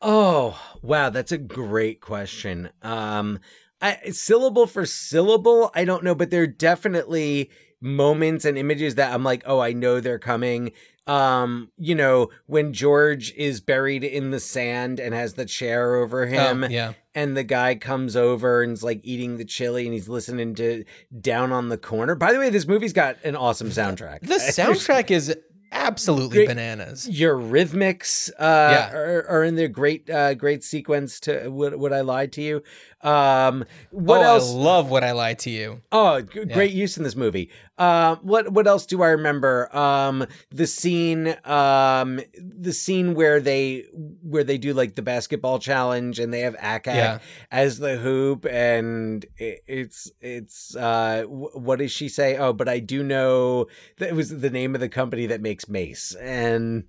Oh, 0.00 0.60
wow, 0.82 1.10
that's 1.10 1.32
a 1.32 1.38
great 1.38 2.00
question. 2.00 2.70
Um 2.82 3.38
I 3.80 4.10
syllable 4.10 4.66
for 4.66 4.86
syllable, 4.86 5.70
I 5.74 5.84
don't 5.84 6.04
know, 6.04 6.14
but 6.14 6.30
there 6.30 6.46
definitely 6.46 7.50
moments 7.82 8.44
and 8.46 8.56
images 8.56 8.94
that 8.94 9.12
I'm 9.12 9.24
like, 9.24 9.42
"Oh, 9.44 9.58
I 9.60 9.72
know 9.74 10.00
they're 10.00 10.18
coming." 10.18 10.72
Um, 11.06 11.72
you 11.76 11.96
know, 11.96 12.30
when 12.46 12.72
George 12.72 13.32
is 13.34 13.60
buried 13.60 14.04
in 14.04 14.30
the 14.30 14.38
sand 14.38 15.00
and 15.00 15.12
has 15.12 15.34
the 15.34 15.44
chair 15.44 15.96
over 15.96 16.26
him 16.26 16.62
Oh, 16.62 16.68
yeah. 16.68 16.92
and 17.12 17.36
the 17.36 17.42
guy 17.42 17.74
comes 17.74 18.14
over 18.14 18.62
and 18.62 18.72
is 18.72 18.84
like 18.84 19.00
eating 19.02 19.36
the 19.36 19.44
chili 19.44 19.84
and 19.84 19.92
he's 19.92 20.08
listening 20.08 20.54
to 20.54 20.84
Down 21.20 21.50
on 21.50 21.70
the 21.70 21.76
Corner. 21.76 22.14
By 22.14 22.32
the 22.32 22.38
way, 22.38 22.50
this 22.50 22.68
movie's 22.68 22.92
got 22.92 23.16
an 23.24 23.34
awesome 23.34 23.70
soundtrack. 23.70 24.20
The 24.20 24.34
soundtrack 24.36 25.10
is 25.10 25.36
absolutely 25.72 26.36
Great- 26.36 26.48
bananas. 26.48 27.08
Eurythmics 27.10 28.30
uh 28.30 28.34
Yeah. 28.38 28.92
are, 28.92 29.26
are 29.28 29.42
in 29.44 29.56
their 29.56 29.68
great 29.68 30.08
uh 30.08 30.34
great 30.34 30.62
sequence 30.64 31.18
to 31.20 31.48
would, 31.48 31.74
would 31.76 31.92
i 31.92 32.00
lie 32.02 32.26
to 32.26 32.42
you 32.42 32.62
um 33.02 33.64
what 33.90 34.20
oh, 34.20 34.24
else 34.24 34.50
I 34.50 34.54
love 34.54 34.90
what 34.90 35.02
I 35.02 35.10
lie 35.12 35.34
to 35.34 35.50
you. 35.50 35.80
oh 35.90 36.20
g- 36.20 36.44
great 36.44 36.72
use 36.72 36.96
in 36.96 37.02
this 37.02 37.16
movie 37.16 37.50
um 37.78 38.18
what 38.22 38.50
what 38.52 38.66
else 38.66 38.86
do 38.86 39.02
i 39.02 39.08
remember 39.08 39.74
um 39.76 40.24
the 40.50 40.66
scene 40.68 41.34
um 41.44 42.20
the 42.38 42.72
scene 42.72 43.14
where 43.14 43.40
they 43.40 43.86
where 44.22 44.44
they 44.44 44.56
do 44.58 44.72
like 44.72 44.94
the 44.94 45.02
basketball 45.02 45.58
challenge 45.58 46.18
and 46.20 46.32
they 46.32 46.40
have 46.40 46.54
Ack 46.60 46.86
Ack 46.86 46.96
Yeah. 46.96 47.18
as 47.50 47.78
the 47.78 47.96
hoop 47.96 48.46
and 48.46 49.24
it, 49.36 49.64
it's 49.66 50.10
it's 50.20 50.76
uh 50.76 51.24
wh- 51.24 51.56
what 51.56 51.80
does 51.80 51.90
she 51.90 52.08
say 52.08 52.36
oh 52.36 52.52
but 52.52 52.68
i 52.68 52.78
do 52.78 53.02
know 53.02 53.66
that 53.98 54.10
it 54.10 54.14
was 54.14 54.28
the 54.40 54.50
name 54.50 54.74
of 54.76 54.80
the 54.80 54.88
company 54.88 55.26
that 55.26 55.40
makes 55.40 55.68
mace 55.68 56.14
and 56.20 56.84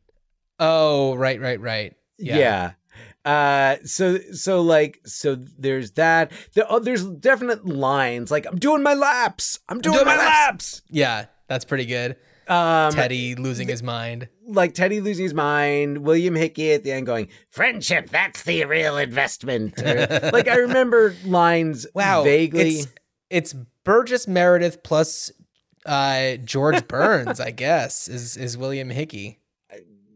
Oh, 0.60 1.16
right, 1.16 1.42
right, 1.42 1.60
right. 1.60 1.94
Yeah. 2.20 2.38
yeah. 2.38 2.72
Uh 3.26 3.78
so 3.86 4.18
so 4.34 4.62
like 4.62 5.00
so 5.06 5.36
there's 5.36 5.92
that 5.92 6.32
there, 6.56 6.66
oh, 6.70 6.80
there's 6.80 7.06
definite 7.06 7.66
lines 7.66 8.30
like 8.32 8.46
I'm 8.46 8.58
doing 8.60 8.84
my 8.84 8.94
laps 8.94 9.60
I'm 9.70 9.80
doing, 9.80 9.96
doing 9.96 10.06
my, 10.06 10.18
my 10.18 10.24
laps, 10.26 10.82
Yeah, 10.90 11.26
that's 11.48 11.64
pretty 11.64 11.86
good. 11.86 12.18
um 12.50 12.92
Teddy 12.92 13.36
losing 13.36 13.70
his 13.70 13.82
mind. 13.82 14.28
like 14.46 14.74
Teddy 14.74 15.00
losing 15.00 15.24
his 15.24 15.34
mind 15.34 16.00
William 16.00 16.36
Hickey 16.36 16.74
at 16.74 16.84
the 16.84 16.92
end 16.92 17.06
going 17.06 17.30
friendship 17.50 18.10
that's 18.10 18.44
the 18.44 18.66
real 18.66 18.98
investment 18.98 19.82
Or- 19.86 20.32
like 20.34 20.50
I 20.50 20.56
remember 20.58 21.16
lines 21.24 21.88
Wow, 21.96 22.24
vaguely 22.24 22.80
It's, 22.80 22.88
it's 23.30 23.54
Burgess 23.86 24.28
Meredith 24.28 24.84
plus 24.84 25.32
uh, 25.86 26.38
George 26.44 26.88
Burns, 26.88 27.40
I 27.42 27.52
guess, 27.52 28.08
is 28.08 28.38
is 28.38 28.58
William 28.58 28.90
Hickey. 28.90 29.40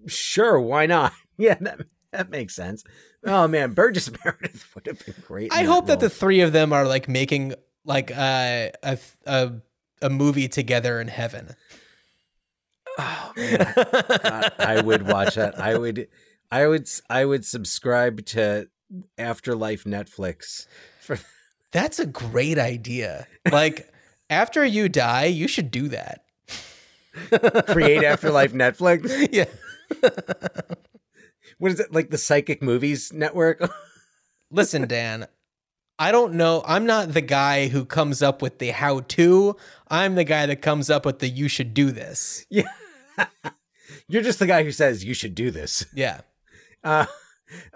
Sure, 0.07 0.59
why 0.59 0.85
not? 0.85 1.13
Yeah, 1.39 1.55
that, 1.61 1.81
that 2.17 2.29
makes 2.31 2.55
sense. 2.55 2.83
Oh 3.25 3.47
man, 3.47 3.73
Burgess 3.73 4.09
Meredith 4.25 4.65
would 4.73 4.87
have 4.87 5.05
been 5.05 5.15
great. 5.25 5.53
I 5.53 5.63
hope 5.63 5.85
that 5.87 5.99
the 5.99 6.09
three 6.09 6.41
of 6.41 6.51
them 6.51 6.73
are 6.73 6.85
like 6.85 7.07
making 7.07 7.53
like 7.85 8.11
uh, 8.11 8.69
a 8.83 8.97
a 9.25 9.51
a 10.01 10.09
movie 10.09 10.47
together 10.47 10.99
in 10.99 11.07
heaven. 11.07 11.55
Oh 12.97 13.33
man, 13.37 13.73
God, 13.75 14.53
I 14.57 14.81
would 14.83 15.07
watch 15.07 15.35
that. 15.35 15.59
I 15.59 15.77
would, 15.77 16.07
I 16.51 16.65
would, 16.65 16.89
I 17.09 17.25
would 17.25 17.45
subscribe 17.45 18.25
to 18.27 18.67
Afterlife 19.17 19.83
Netflix 19.83 20.65
for. 20.99 21.19
That's 21.71 21.99
a 21.99 22.07
great 22.07 22.57
idea. 22.57 23.27
Like 23.51 23.93
after 24.29 24.65
you 24.65 24.89
die, 24.89 25.25
you 25.25 25.47
should 25.47 25.69
do 25.69 25.89
that. 25.89 26.23
create 27.67 28.03
Afterlife 28.03 28.53
Netflix. 28.53 29.27
Yeah. 29.31 29.45
What 31.57 31.71
is 31.71 31.79
it 31.79 31.93
like 31.93 32.09
the 32.09 32.17
Psychic 32.17 32.61
Movies 32.61 33.11
Network? 33.13 33.61
Listen, 34.51 34.87
Dan, 34.87 35.27
I 35.99 36.11
don't 36.11 36.33
know. 36.35 36.63
I'm 36.65 36.85
not 36.85 37.13
the 37.13 37.21
guy 37.21 37.67
who 37.67 37.83
comes 37.85 38.21
up 38.21 38.41
with 38.41 38.59
the 38.59 38.69
how 38.69 38.99
to. 39.01 39.55
I'm 39.89 40.15
the 40.15 40.23
guy 40.23 40.45
that 40.45 40.61
comes 40.61 40.89
up 40.89 41.05
with 41.05 41.19
the 41.19 41.27
you 41.27 41.47
should 41.47 41.73
do 41.73 41.91
this. 41.91 42.45
yeah, 42.49 42.63
you're 44.07 44.21
just 44.23 44.39
the 44.39 44.45
guy 44.47 44.63
who 44.63 44.71
says 44.71 45.03
you 45.03 45.13
should 45.13 45.35
do 45.35 45.49
this. 45.51 45.85
Yeah. 45.93 46.21
Uh, 46.83 47.07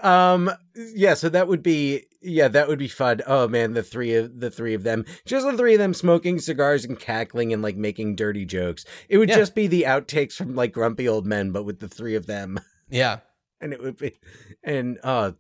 um, 0.01 0.51
yeah. 0.75 1.15
So 1.15 1.29
that 1.29 1.47
would 1.47 1.63
be 1.63 2.03
yeah, 2.21 2.47
that 2.49 2.67
would 2.67 2.77
be 2.79 2.87
fun. 2.87 3.21
Oh 3.25 3.47
man, 3.47 3.73
the 3.73 3.81
three 3.83 4.13
of 4.13 4.39
the 4.39 4.51
three 4.51 4.73
of 4.75 4.83
them, 4.83 5.05
just 5.25 5.45
the 5.45 5.57
three 5.57 5.73
of 5.73 5.79
them 5.79 5.93
smoking 5.95 6.39
cigars 6.39 6.85
and 6.85 6.99
cackling 6.99 7.51
and 7.51 7.61
like 7.61 7.75
making 7.75 8.15
dirty 8.15 8.45
jokes. 8.45 8.85
It 9.09 9.17
would 9.17 9.29
Yeah. 9.29 9.37
just 9.37 9.55
be 9.55 9.65
the 9.67 9.83
outtakes 9.83 10.33
from 10.33 10.55
like 10.55 10.71
Grumpy 10.73 11.07
Old 11.07 11.25
Men, 11.25 11.51
but 11.51 11.63
with 11.63 11.79
the 11.79 11.87
three 11.89 12.15
of 12.15 12.27
them, 12.27 12.59
Yeah. 12.89 13.19
And 13.61 13.73
it 13.73 13.81
would 13.81 13.97
be 13.97 14.19
and 14.63 14.99
uh. 15.03 15.31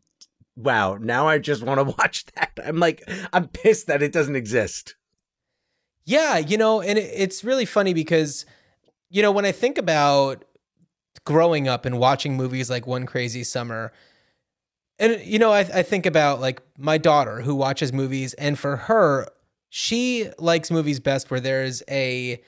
Wow, 0.57 0.97
now 0.99 1.29
I 1.29 1.39
just 1.39 1.63
want 1.63 1.79
to 1.79 1.83
watch 1.97 2.25
that. 2.35 2.59
I'm 2.63 2.77
like, 2.77 3.09
I'm 3.31 3.47
pissed 3.47 3.87
that 3.87 4.03
it 4.03 4.11
doesn't 4.11 4.35
exist. 4.35 4.95
Yeah, 6.03 6.37
you 6.37 6.57
know, 6.57 6.81
and 6.81 6.99
it, 6.99 7.09
it's 7.15 7.43
really 7.43 7.65
funny 7.65 7.93
because, 7.93 8.45
you 9.09 9.21
know, 9.21 9.31
when 9.31 9.45
I 9.45 9.51
think 9.51 9.77
about 9.77 10.43
growing 11.25 11.67
up 11.67 11.85
and 11.85 11.97
watching 11.99 12.35
movies 12.35 12.69
like 12.69 12.85
One 12.85 13.05
Crazy 13.05 13.43
Summer, 13.43 13.93
and, 14.99 15.21
you 15.23 15.39
know, 15.39 15.51
I, 15.51 15.59
I 15.59 15.83
think 15.83 16.05
about 16.05 16.41
like 16.41 16.61
my 16.77 16.97
daughter 16.97 17.41
who 17.41 17.55
watches 17.55 17.93
movies, 17.93 18.33
and 18.33 18.59
for 18.59 18.75
her, 18.75 19.27
she 19.69 20.29
likes 20.37 20.69
movies 20.69 20.99
best 20.99 21.31
where 21.31 21.39
there's 21.39 21.81
a, 21.89 22.41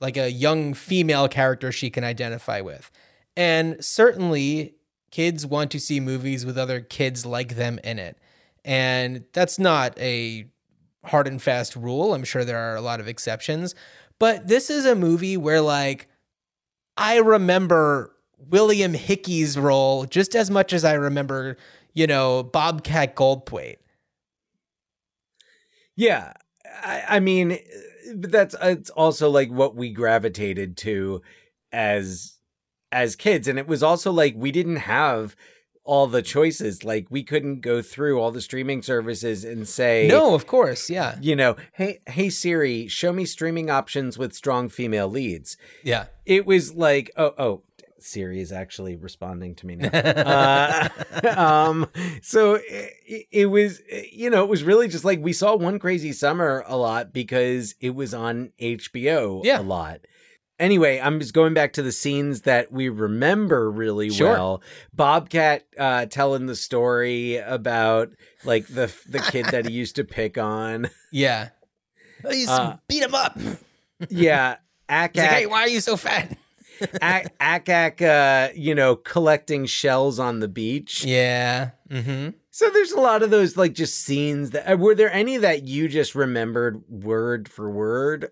like 0.00 0.16
a 0.16 0.30
young 0.30 0.74
female 0.74 1.28
character 1.28 1.72
she 1.72 1.88
can 1.88 2.04
identify 2.04 2.60
with. 2.60 2.90
And 3.36 3.82
certainly 3.82 4.74
kids 5.10 5.46
want 5.46 5.70
to 5.72 5.80
see 5.80 6.00
movies 6.00 6.44
with 6.44 6.58
other 6.58 6.80
kids 6.80 7.24
like 7.24 7.56
them 7.56 7.78
in 7.84 7.98
it. 7.98 8.18
And 8.64 9.24
that's 9.32 9.58
not 9.58 9.98
a 9.98 10.46
hard 11.04 11.26
and 11.26 11.40
fast 11.40 11.76
rule. 11.76 12.14
I'm 12.14 12.24
sure 12.24 12.44
there 12.44 12.58
are 12.58 12.76
a 12.76 12.80
lot 12.80 13.00
of 13.00 13.08
exceptions, 13.08 13.74
but 14.18 14.48
this 14.48 14.68
is 14.70 14.84
a 14.84 14.94
movie 14.94 15.36
where 15.36 15.60
like 15.60 16.08
I 16.96 17.18
remember 17.18 18.14
William 18.38 18.94
Hickey's 18.94 19.58
role 19.58 20.04
just 20.04 20.34
as 20.34 20.50
much 20.50 20.72
as 20.72 20.84
I 20.84 20.94
remember, 20.94 21.56
you 21.94 22.06
know, 22.06 22.42
Bobcat 22.42 23.14
Goldthwait. 23.16 23.76
Yeah, 25.96 26.32
I, 26.82 27.02
I 27.08 27.20
mean, 27.20 27.58
that's 28.14 28.54
it's 28.62 28.90
also 28.90 29.30
like 29.30 29.50
what 29.50 29.74
we 29.74 29.90
gravitated 29.90 30.76
to 30.78 31.22
as 31.72 32.37
as 32.92 33.16
kids, 33.16 33.48
and 33.48 33.58
it 33.58 33.66
was 33.66 33.82
also 33.82 34.10
like 34.12 34.34
we 34.36 34.50
didn't 34.52 34.76
have 34.76 35.36
all 35.84 36.06
the 36.06 36.20
choices. 36.22 36.84
Like 36.84 37.06
we 37.10 37.22
couldn't 37.22 37.60
go 37.60 37.80
through 37.80 38.20
all 38.20 38.30
the 38.30 38.42
streaming 38.42 38.82
services 38.82 39.42
and 39.44 39.66
say, 39.66 40.06
No, 40.08 40.34
of 40.34 40.46
course, 40.46 40.90
yeah. 40.90 41.16
you 41.20 41.34
know, 41.34 41.56
hey, 41.72 42.00
hey 42.06 42.28
Siri, 42.28 42.88
show 42.88 43.12
me 43.12 43.24
streaming 43.24 43.70
options 43.70 44.18
with 44.18 44.34
strong 44.34 44.68
female 44.68 45.08
leads. 45.08 45.56
Yeah. 45.82 46.06
It 46.26 46.46
was 46.46 46.74
like, 46.74 47.10
oh, 47.16 47.34
oh. 47.38 47.62
Siri 48.00 48.40
is 48.40 48.52
actually 48.52 48.94
responding 48.94 49.56
to 49.56 49.66
me 49.66 49.74
now. 49.74 49.88
uh, 49.92 50.88
um, 51.36 51.88
so 52.22 52.60
it, 52.62 53.26
it 53.32 53.46
was, 53.46 53.80
you 54.12 54.30
know, 54.30 54.44
it 54.44 54.48
was 54.48 54.62
really 54.62 54.86
just 54.86 55.04
like 55.04 55.20
we 55.20 55.32
saw 55.32 55.56
One 55.56 55.80
Crazy 55.80 56.12
Summer 56.12 56.62
a 56.68 56.76
lot 56.76 57.12
because 57.12 57.74
it 57.80 57.96
was 57.96 58.14
on 58.14 58.52
HBO 58.60 59.44
Yeah. 59.44 59.58
a 59.60 59.62
lot. 59.62 60.02
Anyway, 60.58 61.00
I'm 61.00 61.20
just 61.20 61.34
going 61.34 61.54
back 61.54 61.72
to 61.74 61.82
the 61.82 61.92
scenes 61.92 62.42
that 62.42 62.72
we 62.72 62.88
remember 62.88 63.70
really 63.70 64.10
Sure. 64.10 64.32
well. 64.32 64.62
Bobcat 64.92 65.64
uh, 65.78 66.06
telling 66.06 66.46
the 66.46 66.56
story 66.56 67.36
about 67.36 68.10
like 68.44 68.66
the 68.66 68.92
the 69.08 69.20
kid 69.20 69.46
that 69.46 69.66
he 69.66 69.72
used 69.72 69.96
to 69.96 70.04
pick 70.04 70.36
on. 70.38 70.90
Yeah. 71.12 71.48
I 72.28 72.32
used 72.32 72.48
to 72.48 72.52
Uh, 72.54 72.76
beat 72.88 73.02
him 73.02 73.14
up. 73.14 73.38
Yeah, 74.10 74.48
like, 74.48 74.58
Ack 74.88 75.16
Ack, 75.18 75.30
hey, 75.30 75.46
why 75.46 75.60
are 75.62 75.68
you 75.68 75.80
so 75.80 75.96
fat? 75.96 76.36
Ak- 77.00 77.32
Ack 77.40 77.68
Ack, 77.68 78.02
uh, 78.02 78.48
you 78.54 78.74
know, 78.74 78.94
collecting 78.96 79.64
shells 79.66 80.18
on 80.18 80.40
the 80.40 80.48
beach. 80.48 81.04
Yeah. 81.04 81.70
Mm-hmm. 81.90 82.30
So 82.50 82.68
there's 82.70 82.92
a 82.92 83.00
lot 83.00 83.22
of 83.22 83.30
those 83.30 83.56
like 83.56 83.72
just 83.72 83.98
scenes 84.00 84.50
that 84.50 84.70
uh, 84.70 84.76
were 84.76 84.94
there 84.94 85.12
any 85.12 85.36
that 85.38 85.62
you 85.62 85.88
just 85.88 86.14
remembered 86.14 86.82
word 86.88 87.48
for 87.48 87.70
word? 87.70 88.30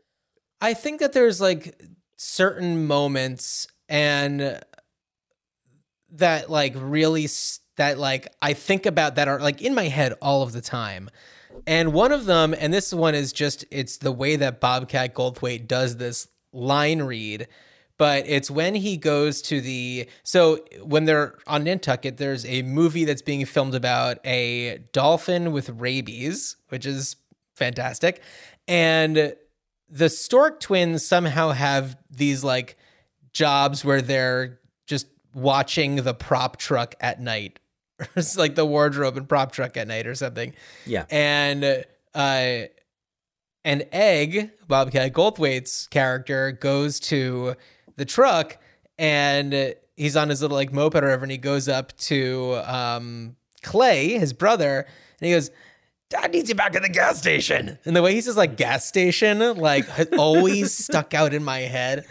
I 0.61 0.75
think 0.75 1.01
that 1.01 1.13
there's 1.13 1.41
like 1.41 1.81
certain 2.17 2.87
moments 2.87 3.67
and 3.89 4.61
that 6.11 6.51
like 6.51 6.75
really 6.77 7.29
that 7.77 7.99
like 7.99 8.29
I 8.41 8.55
think 8.55 8.87
about 8.87 9.17
that 9.17 9.29
are 9.29 9.41
like 9.41 9.63
in 9.63 9.75
my 9.75 9.89
head 9.89 10.15
all 10.21 10.43
of 10.43 10.53
the 10.53 10.61
time. 10.61 11.11
And 11.67 11.93
one 11.93 12.13
of 12.13 12.27
them, 12.27 12.55
and 12.59 12.73
this 12.73 12.93
one 12.93 13.15
is 13.15 13.33
just 13.33 13.65
it's 13.71 13.99
the 13.99 14.13
way 14.13 14.37
that 14.37 14.61
Bobcat 14.61 15.15
Goldthwait 15.15 15.67
does 15.67 15.97
this 15.97 16.29
line 16.53 17.03
read, 17.03 17.49
but 17.99 18.25
it's 18.27 18.51
when 18.51 18.75
he 18.75 18.97
goes 18.97 19.41
to 19.43 19.61
the 19.61 20.09
so 20.23 20.59
when 20.83 21.05
they're 21.05 21.37
on 21.47 21.65
Nantucket, 21.65 22.19
there's 22.19 22.45
a 22.47 22.63
movie 22.63 23.05
that's 23.05 23.23
being 23.23 23.45
filmed 23.47 23.75
about 23.75 24.19
a 24.25 24.79
dolphin 24.93 25.53
with 25.53 25.69
rabies, 25.71 26.57
which 26.69 26.87
is 26.87 27.17
fantastic. 27.55 28.23
And 28.69 29.35
the 29.89 30.09
Stork 30.09 30.61
twins 30.61 31.05
somehow 31.05 31.51
have 31.51 31.97
these 32.11 32.43
like 32.43 32.77
jobs 33.33 33.85
where 33.85 34.03
they're 34.03 34.61
just 34.87 35.07
watching 35.35 35.97
the 35.97 36.15
prop 36.15 36.57
truck 36.57 36.95
at 37.01 37.21
night. 37.21 37.59
it's 38.17 38.37
like 38.37 38.55
the 38.55 38.67
wardrobe 38.67 39.17
and 39.17 39.29
prop 39.29 39.53
truck 39.53 39.77
at 39.77 39.89
night 39.89 40.07
or 40.07 40.15
something. 40.15 40.55
Yeah. 40.87 41.05
And 41.11 41.85
uh 42.15 42.63
an 43.65 43.83
egg, 43.91 44.53
Bobcat 44.69 45.13
Goldthwait's 45.13 45.89
character, 45.89 46.53
goes 46.53 47.01
to 47.01 47.57
the 47.97 48.05
truck 48.05 48.59
and 48.97 49.75
he's 49.97 50.17
on 50.17 50.29
his 50.29 50.41
little 50.41 50.57
like 50.57 50.73
moped 50.73 50.97
or 50.97 51.03
whatever, 51.03 51.25
and 51.25 51.33
he 51.33 51.39
goes 51.39 51.69
up 51.69 51.97
to 51.99 52.61
um 52.65 53.37
Clay, 53.63 54.19
his 54.19 54.33
brother, 54.33 54.87
and 55.21 55.27
he 55.27 55.33
goes, 55.33 55.51
Dad 56.09 56.33
needs 56.33 56.49
you 56.49 56.55
back 56.55 56.77
at 56.77 56.83
the 56.83 56.89
gas 56.89 57.19
station. 57.19 57.79
And 57.85 57.97
the 57.97 58.03
way 58.03 58.15
he 58.15 58.21
says 58.21 58.37
like 58.37 58.57
gas 58.57 58.87
station, 58.87 59.39
like 59.57 59.87
has 59.89 60.09
always 60.17 60.73
stuck 60.85 61.15
out 61.15 61.35
in 61.35 61.43
my 61.43 61.61
head. 61.61 62.07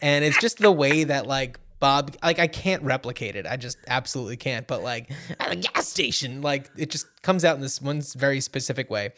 And 0.00 0.24
it's 0.24 0.40
just 0.40 0.58
the 0.58 0.70
way 0.70 1.04
that 1.04 1.26
like 1.26 1.58
Bob, 1.80 2.16
like 2.22 2.38
I 2.38 2.46
can't 2.46 2.82
replicate 2.82 3.36
it. 3.36 3.46
I 3.46 3.56
just 3.56 3.78
absolutely 3.88 4.36
can't. 4.36 4.66
But 4.66 4.82
like 4.82 5.10
at 5.40 5.50
a 5.52 5.56
gas 5.56 5.88
station, 5.88 6.42
like 6.42 6.70
it 6.76 6.90
just 6.90 7.06
comes 7.22 7.44
out 7.44 7.56
in 7.56 7.60
this 7.60 7.80
one 7.82 8.02
very 8.16 8.40
specific 8.40 8.88
way. 8.88 9.10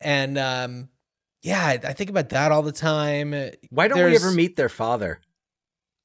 And 0.00 0.36
um, 0.36 0.88
yeah, 1.42 1.64
I 1.64 1.72
I 1.82 1.92
think 1.94 2.10
about 2.10 2.28
that 2.30 2.52
all 2.52 2.62
the 2.62 2.72
time. 2.72 3.32
Why 3.70 3.88
don't 3.88 4.04
we 4.04 4.14
ever 4.16 4.32
meet 4.32 4.56
their 4.56 4.68
father? 4.68 5.20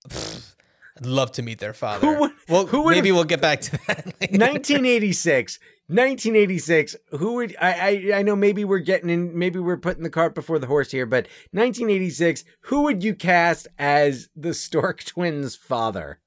I'd 0.10 1.06
love 1.06 1.32
to 1.34 1.42
meet 1.44 1.60
their 1.60 1.74
father. 1.74 2.08
Who 2.08 2.20
would- 2.22 2.32
well, 2.50 2.66
who 2.66 2.84
would 2.84 2.96
maybe 2.96 3.12
we'll 3.12 3.24
get 3.26 3.42
back 3.42 3.60
to 3.62 3.72
that. 3.88 4.06
later. 4.22 4.38
1986. 4.40 5.60
1986. 5.90 6.98
Who 7.12 7.36
would 7.36 7.56
I, 7.62 7.72
I 7.72 8.20
I 8.20 8.22
know 8.22 8.36
maybe 8.36 8.66
we're 8.66 8.80
getting 8.80 9.10
in 9.10 9.38
maybe 9.38 9.60
we're 9.60 9.78
putting 9.78 10.04
the 10.04 10.10
cart 10.10 10.36
before 10.36 10.60
the 10.60 10.68
horse 10.68 10.92
here, 10.92 11.06
but 11.06 11.28
1986, 11.52 12.44
who 12.62 12.84
would 12.84 13.04
you 13.04 13.16
cast 13.16 13.68
as 13.80 14.30
the 14.36 14.54
Stork 14.54 15.04
twins 15.06 15.56
father? 15.56 16.20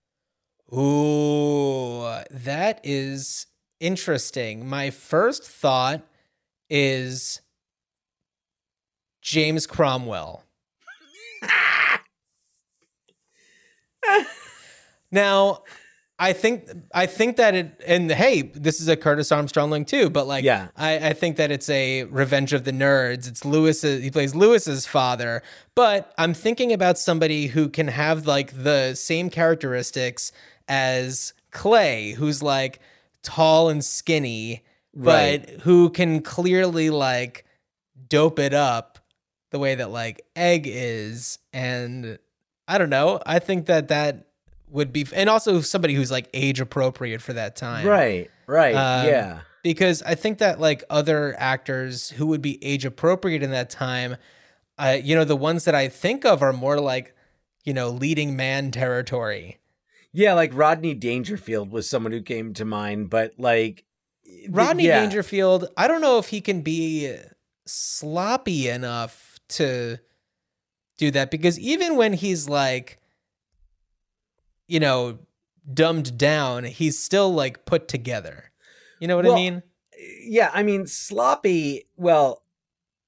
Ooh, 0.73 2.03
that 2.31 2.81
is 2.85 3.47
interesting. 3.81 4.67
My 4.67 4.91
first 4.91 5.45
thought 5.45 6.03
is 6.71 7.43
James 9.21 9.67
Cromwell. 9.67 10.45
now, 15.11 15.65
I 16.23 16.35
think 16.35 16.69
I 16.93 17.07
think 17.07 17.37
that 17.39 17.55
it 17.55 17.81
and 17.87 18.13
hey, 18.13 18.43
this 18.43 18.79
is 18.79 18.89
a 18.89 18.97
Curtis 18.97 19.33
Armstrong 19.33 19.71
link 19.71 19.89
too, 19.89 20.11
but 20.11 20.27
like 20.27 20.45
Yeah. 20.45 20.69
I, 20.77 21.09
I 21.09 21.13
think 21.15 21.37
that 21.37 21.51
it's 21.51 21.71
a 21.71 22.05
Revenge 22.05 22.53
of 22.53 22.65
the 22.65 22.73
Nerds. 22.73 23.27
It's 23.27 23.43
Lewis 23.47 23.81
he 23.81 24.11
plays 24.11 24.35
Lewis's 24.35 24.85
father. 24.85 25.43
But 25.75 26.13
I'm 26.19 26.35
thinking 26.35 26.75
about 26.75 26.99
somebody 26.99 27.47
who 27.47 27.71
can 27.71 27.89
have 27.89 28.27
like 28.27 28.63
the 28.63 28.95
same 28.95 29.31
characteristics 29.31 30.31
as 30.69 31.33
Clay, 31.53 32.13
who's 32.13 32.43
like 32.43 32.81
tall 33.23 33.71
and 33.71 33.83
skinny, 33.83 34.63
but 34.95 35.49
who 35.63 35.89
can 35.89 36.21
clearly 36.21 36.91
like 36.91 37.47
dope 38.09 38.39
it 38.39 38.53
up 38.53 38.99
the 39.53 39.59
way 39.59 39.75
that 39.75 39.91
like 39.91 40.21
Egg 40.37 40.67
is 40.67 41.39
and 41.55 42.19
I 42.69 42.77
don't 42.77 42.91
know. 42.91 43.21
I 43.25 43.39
think 43.39 43.67
that 43.67 43.89
that 43.89 44.27
would 44.71 44.93
be 44.93 45.07
and 45.15 45.29
also 45.29 45.61
somebody 45.61 45.95
who's 45.95 46.11
like 46.11 46.29
age 46.33 46.61
appropriate 46.61 47.21
for 47.23 47.33
that 47.33 47.57
time. 47.57 47.87
Right, 47.87 48.31
right, 48.47 48.75
Um, 48.75 49.07
yeah. 49.07 49.41
Because 49.63 50.03
I 50.03 50.15
think 50.15 50.39
that 50.39 50.59
like 50.59 50.85
other 50.89 51.35
actors 51.39 52.11
who 52.11 52.27
would 52.29 52.41
be 52.41 52.63
age 52.65 52.85
appropriate 52.85 53.43
in 53.43 53.51
that 53.51 53.69
time, 53.69 54.17
uh, 54.79 54.97
you 55.03 55.15
know, 55.15 55.25
the 55.25 55.37
ones 55.37 55.65
that 55.65 55.75
I 55.75 55.89
think 55.89 56.25
of 56.25 56.43
are 56.43 56.53
more 56.53 56.81
like, 56.81 57.15
you 57.65 57.75
know, 57.75 57.91
leading 57.91 58.37
man 58.37 58.71
territory. 58.71 59.59
Yeah, 60.13 60.33
like 60.33 60.53
Rodney 60.55 60.95
Dangerfield 60.95 61.71
was 61.71 61.89
someone 61.89 62.13
who 62.13 62.23
came 62.23 62.55
to 62.55 62.65
mind, 62.65 63.11
but 63.11 63.35
like 63.39 63.85
Rodney 64.49 64.87
yeah. 64.87 65.01
Dangerfield, 65.01 65.69
I 65.77 65.87
don't 65.87 66.01
know 66.01 66.19
if 66.19 66.29
he 66.29 66.41
can 66.41 66.63
be 66.63 67.17
sloppy 67.67 68.69
enough 68.69 69.39
to 69.51 69.99
do 70.97 71.11
that 71.11 71.31
because 71.31 71.59
even 71.59 71.97
when 71.97 72.13
he's 72.15 72.49
like, 72.49 73.00
you 74.71 74.81
know, 74.81 75.19
dumbed 75.73 76.17
down, 76.17 76.65
he's 76.65 76.99
still 76.99 77.33
like 77.33 77.65
put 77.65 77.89
together. 77.89 78.51
You 79.01 79.09
know 79.09 79.17
what 79.17 79.25
Well, 79.25 79.35
I 79.35 79.37
mean? 79.37 79.63
yeah, 80.23 80.51
I 80.53 80.63
mean 80.63 80.87
sloppy. 80.87 81.87
Well, 81.97 82.43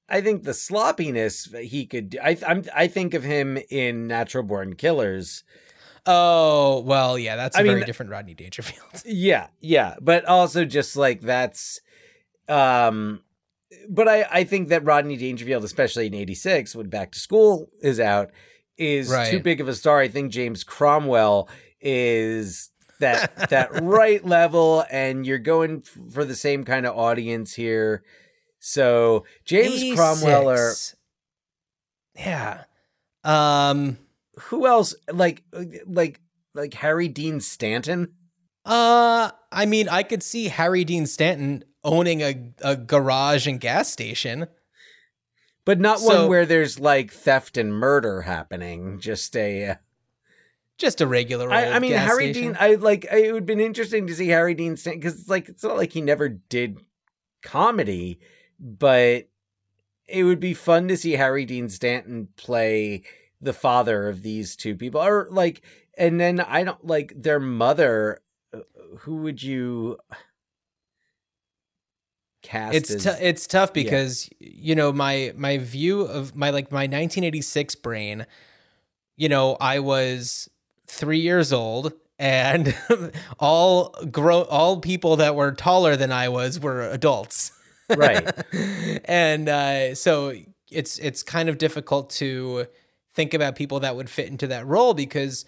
I 0.09 0.21
think 0.21 0.43
the 0.43 0.53
sloppiness 0.53 1.49
he 1.61 1.85
could. 1.85 2.11
do- 2.11 2.19
I 2.21 2.37
I'm, 2.45 2.63
I 2.75 2.87
think 2.87 3.13
of 3.13 3.23
him 3.23 3.57
in 3.69 4.07
Natural 4.07 4.43
Born 4.43 4.75
Killers. 4.75 5.43
Oh, 6.05 6.81
well, 6.81 7.17
yeah, 7.17 7.37
that's 7.37 7.55
a 7.55 7.59
I 7.61 7.63
mean, 7.63 7.73
very 7.73 7.85
different 7.85 8.11
Rodney 8.11 8.33
Dangerfield. 8.33 9.01
Yeah, 9.05 9.47
yeah, 9.61 9.95
but 10.01 10.25
also 10.25 10.65
just 10.65 10.97
like 10.97 11.21
that's, 11.21 11.79
um, 12.49 13.21
but 13.89 14.07
I 14.07 14.27
I 14.29 14.43
think 14.43 14.67
that 14.69 14.83
Rodney 14.83 15.15
Dangerfield, 15.17 15.63
especially 15.63 16.07
in 16.07 16.13
'86 16.13 16.75
when 16.75 16.89
Back 16.89 17.11
to 17.13 17.19
School 17.19 17.69
is 17.81 17.99
out, 17.99 18.31
is 18.77 19.09
Right. 19.09 19.29
too 19.31 19.39
big 19.39 19.61
of 19.61 19.67
a 19.67 19.73
star. 19.75 19.99
I 19.99 20.07
think 20.07 20.31
James 20.31 20.63
Cromwell 20.63 21.49
is 21.81 22.69
that 22.99 23.49
that 23.49 23.69
right 23.81 24.23
level, 24.25 24.85
and 24.91 25.25
you're 25.25 25.37
going 25.39 25.83
f- 25.85 26.13
for 26.13 26.25
the 26.25 26.35
same 26.35 26.63
kind 26.63 26.85
of 26.85 26.97
audience 26.97 27.53
here. 27.53 28.03
So 28.59 29.25
James 29.45 29.95
Cromwell 29.95 30.49
or 30.49 30.53
86. 30.71 30.95
Yeah. 32.15 32.63
Um 33.23 33.97
who 34.49 34.65
else? 34.67 34.95
Like 35.11 35.43
like 35.87 36.19
like 36.53 36.73
Harry 36.75 37.07
Dean 37.07 37.39
Stanton. 37.41 38.13
uh 38.65 39.31
I 39.51 39.65
mean 39.65 39.89
I 39.89 40.03
could 40.03 40.23
see 40.23 40.47
Harry 40.47 40.83
Dean 40.83 41.05
Stanton 41.05 41.63
owning 41.83 42.21
a, 42.21 42.53
a 42.61 42.75
garage 42.77 43.47
and 43.47 43.59
gas 43.59 43.91
station. 43.91 44.47
But 45.65 45.79
not 45.79 45.99
So- 45.99 46.21
one 46.21 46.29
where 46.29 46.45
there's 46.45 46.79
like 46.79 47.11
theft 47.11 47.57
and 47.57 47.73
murder 47.73 48.21
happening. 48.23 48.99
Just 48.99 49.35
a. 49.35 49.69
Uh, 49.69 49.75
Just 50.77 51.01
a 51.01 51.07
regular 51.07 51.51
I, 51.51 51.67
I 51.73 51.79
mean, 51.79 51.93
Harry 51.93 52.33
station. 52.33 52.49
Dean. 52.53 52.57
I 52.59 52.75
like. 52.75 53.05
I, 53.11 53.17
it 53.17 53.31
would 53.31 53.41
have 53.43 53.45
been 53.45 53.59
interesting 53.59 54.07
to 54.07 54.15
see 54.15 54.27
Harry 54.29 54.53
Dean 54.55 54.75
Stanton 54.75 54.99
because 54.99 55.19
it's 55.19 55.29
like 55.29 55.47
it's 55.49 55.63
not 55.63 55.77
like 55.77 55.93
he 55.93 56.01
never 56.01 56.27
did 56.29 56.79
comedy, 57.41 58.19
but 58.59 59.29
it 60.07 60.23
would 60.23 60.39
be 60.39 60.53
fun 60.53 60.87
to 60.89 60.97
see 60.97 61.11
Harry 61.13 61.45
Dean 61.45 61.69
Stanton 61.69 62.27
play 62.35 63.03
the 63.39 63.53
father 63.53 64.09
of 64.09 64.21
these 64.23 64.55
two 64.55 64.75
people, 64.75 64.99
or 65.01 65.27
like, 65.31 65.61
and 65.97 66.19
then 66.19 66.39
I 66.41 66.63
don't 66.63 66.83
like 66.85 67.13
their 67.15 67.39
mother. 67.39 68.21
uh, 68.53 68.59
Who 69.01 69.17
would 69.17 69.41
you 69.43 69.97
cast? 72.43 72.75
it's 72.75 73.03
t- 73.03 73.09
it's 73.25 73.47
tough 73.47 73.73
because 73.73 74.29
you 74.39 74.75
know 74.75 74.93
my 74.93 75.33
my 75.35 75.57
view 75.57 76.01
of 76.01 76.35
my 76.35 76.51
like 76.51 76.71
my 76.71 76.83
1986 76.83 77.75
brain 77.75 78.25
you 79.17 79.27
know 79.27 79.57
i 79.59 79.79
was 79.79 80.49
3 80.87 81.19
years 81.19 81.51
old 81.51 81.93
and 82.19 82.75
all 83.39 83.89
grow 84.11 84.43
all 84.43 84.79
people 84.79 85.15
that 85.15 85.35
were 85.35 85.51
taller 85.51 85.95
than 85.95 86.11
i 86.11 86.29
was 86.29 86.59
were 86.59 86.83
adults 86.83 87.51
right. 87.97 88.31
and 89.05 89.49
uh, 89.49 89.95
so 89.95 90.33
it's 90.71 90.97
it's 90.99 91.23
kind 91.23 91.49
of 91.49 91.57
difficult 91.57 92.09
to 92.09 92.67
think 93.13 93.33
about 93.33 93.55
people 93.55 93.79
that 93.81 93.95
would 93.95 94.09
fit 94.09 94.27
into 94.27 94.47
that 94.47 94.65
role 94.65 94.93
because 94.93 95.45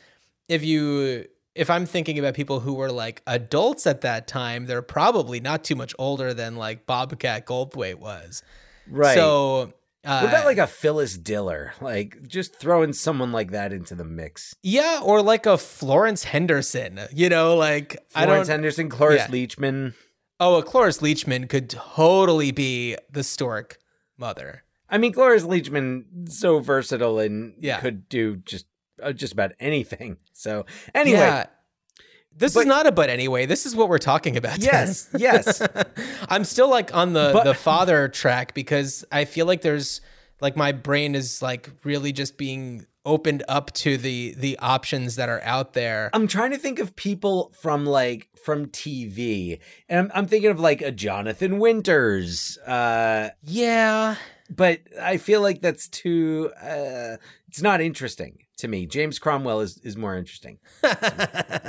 if 0.48 0.64
you 0.64 1.26
if 1.56 1.70
I'm 1.70 1.86
thinking 1.86 2.20
about 2.20 2.34
people 2.34 2.60
who 2.60 2.74
were 2.74 2.92
like 2.92 3.22
adults 3.26 3.88
at 3.88 4.02
that 4.02 4.28
time, 4.28 4.66
they're 4.66 4.82
probably 4.82 5.40
not 5.40 5.64
too 5.64 5.76
much 5.76 5.96
older 5.98 6.34
than 6.34 6.56
like 6.58 6.86
Bobcat 6.86 7.46
Goldthwait 7.46 7.96
was. 7.96 8.44
Right. 8.90 9.16
So 9.16 9.74
uh, 10.04 10.20
What 10.20 10.30
about 10.30 10.46
like 10.46 10.58
a 10.60 10.68
Phyllis 10.68 11.18
Diller? 11.18 11.74
Like 11.82 12.28
just 12.28 12.56
throwing 12.56 12.94
someone 12.94 13.32
like 13.32 13.52
that 13.52 13.74
into 13.74 13.96
the 13.96 14.04
mix. 14.06 14.54
yeah, 14.62 15.00
or 15.04 15.22
like 15.22 15.46
a 15.46 15.58
Florence 15.58 16.26
Henderson, 16.26 17.00
you 17.14 17.30
know, 17.30 17.56
like 17.56 17.98
I 18.14 18.26
Florence 18.26 18.48
don't. 18.48 18.54
Henderson, 18.56 18.90
Cloris 18.90 19.22
yeah. 19.22 19.28
Leachman. 19.28 19.94
oh, 20.40 20.56
a 20.60 20.64
Cloris 20.64 21.00
Leachman 21.00 21.50
could 21.50 21.70
totally 21.70 22.52
be 22.52 22.98
the 23.10 23.24
stork 23.24 23.78
mother. 24.18 24.64
I 24.90 25.00
mean, 25.00 25.14
Cloris 25.14 25.44
Leachman 25.46 26.30
so 26.30 26.60
versatile 26.60 27.18
and 27.20 27.56
Yeah. 27.60 27.80
could 27.80 28.08
do 28.10 28.36
just 28.36 28.66
uh, 28.66 28.68
just 29.14 29.34
about 29.34 29.52
anything. 29.60 30.18
So 30.34 30.66
anyway, 30.94 31.20
Yeah. 31.20 31.46
This 32.38 32.54
But- 32.54 32.62
is 32.62 32.66
not 32.66 32.86
a 32.86 32.92
but 32.92 33.10
anyway. 33.10 33.46
This 33.46 33.66
is 33.66 33.76
what 33.76 33.88
we're 33.88 33.98
talking 33.98 34.36
about. 34.36 34.60
yes, 34.60 35.10
yes, 35.18 35.62
I'm 36.28 36.44
still 36.44 36.70
like 36.70 36.94
on 36.94 37.14
the 37.14 37.32
But- 37.34 37.46
the 37.46 37.54
father 37.54 38.10
track 38.10 38.54
because 38.54 39.06
I 39.12 39.24
feel 39.26 39.46
like 39.46 39.62
there's 39.62 40.02
like 40.42 40.58
my 40.58 40.74
brain 40.74 41.16
is 41.16 41.42
like 41.42 41.70
really 41.86 42.12
just 42.12 42.38
being 42.38 42.86
opened 43.06 43.44
up 43.48 43.72
to 43.74 43.96
the 43.98 44.34
the 44.38 44.58
options 44.60 45.16
that 45.16 45.30
are 45.30 45.42
out 45.44 45.72
there. 45.74 46.10
I'm 46.14 46.28
trying 46.28 46.52
to 46.52 46.58
think 46.58 46.80
of 46.80 46.96
people 46.98 47.54
from 47.62 47.86
like 47.86 48.28
from 48.44 48.66
TV, 48.68 49.60
and 49.88 50.00
I'm, 50.00 50.12
I'm 50.14 50.28
thinking 50.28 50.52
of 50.52 50.60
like 50.60 50.82
a 50.82 50.92
Jonathan 50.92 51.58
Winters. 51.60 52.58
Uh, 52.68 53.30
yeah. 53.44 54.16
but 54.50 54.82
I 55.02 55.16
feel 55.18 55.42
like 55.42 55.62
that's 55.62 55.88
too. 55.88 56.52
Uh, 56.62 57.16
it's 57.48 57.62
not 57.62 57.80
interesting 57.80 58.40
to 58.58 58.68
me. 58.68 58.86
James 58.86 59.20
Cromwell 59.20 59.60
is 59.62 59.78
is 59.80 59.96
more 59.98 60.16
interesting. 60.18 60.60
uh, 60.84 60.90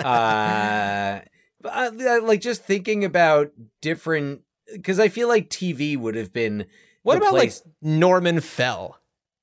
I, 0.05 1.21
I- 1.65 2.19
like 2.23 2.41
just 2.41 2.63
thinking 2.65 3.05
about 3.05 3.51
different 3.81 4.43
because 4.73 4.99
I 5.01 5.09
feel 5.09 5.29
like 5.29 5.49
TV 5.51 5.97
would 5.97 6.15
have 6.15 6.33
been. 6.33 6.67
What 7.03 7.17
about 7.19 7.31
place- 7.31 7.63
like 7.65 7.75
Norman 7.83 8.41
Fell? 8.41 8.99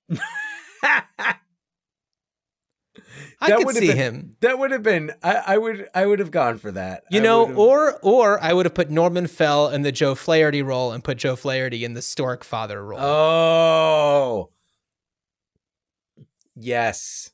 I 3.42 3.50
That 3.50 3.60
could 3.66 3.76
see 3.76 3.88
been- 3.88 3.98
him. 3.98 4.36
that 4.42 4.58
would 4.60 4.72
have 4.72 4.84
been. 4.84 5.12
I, 5.22 5.34
I 5.48 5.58
would. 5.58 5.88
I 5.94 6.06
would 6.06 6.20
have 6.20 6.32
gone 6.32 6.58
for 6.60 6.72
that. 6.72 7.04
You 7.12 7.20
I 7.20 7.24
know, 7.24 7.44
would've- 7.44 7.58
or 7.60 8.00
or 8.02 8.42
I 8.42 8.54
would 8.54 8.66
have 8.66 8.74
put 8.74 8.90
Norman 8.90 9.28
Fell 9.28 9.70
in 9.70 9.82
the 9.82 9.92
Joe 9.92 10.16
Flaherty 10.16 10.62
role 10.62 10.92
and 10.94 11.04
put 11.04 11.18
Joe 11.18 11.36
Flaherty 11.36 11.84
in 11.84 11.94
the 11.94 12.02
Stork 12.02 12.44
father 12.46 12.84
role. 12.84 13.00
Oh. 13.02 14.50
Yes. 16.56 17.32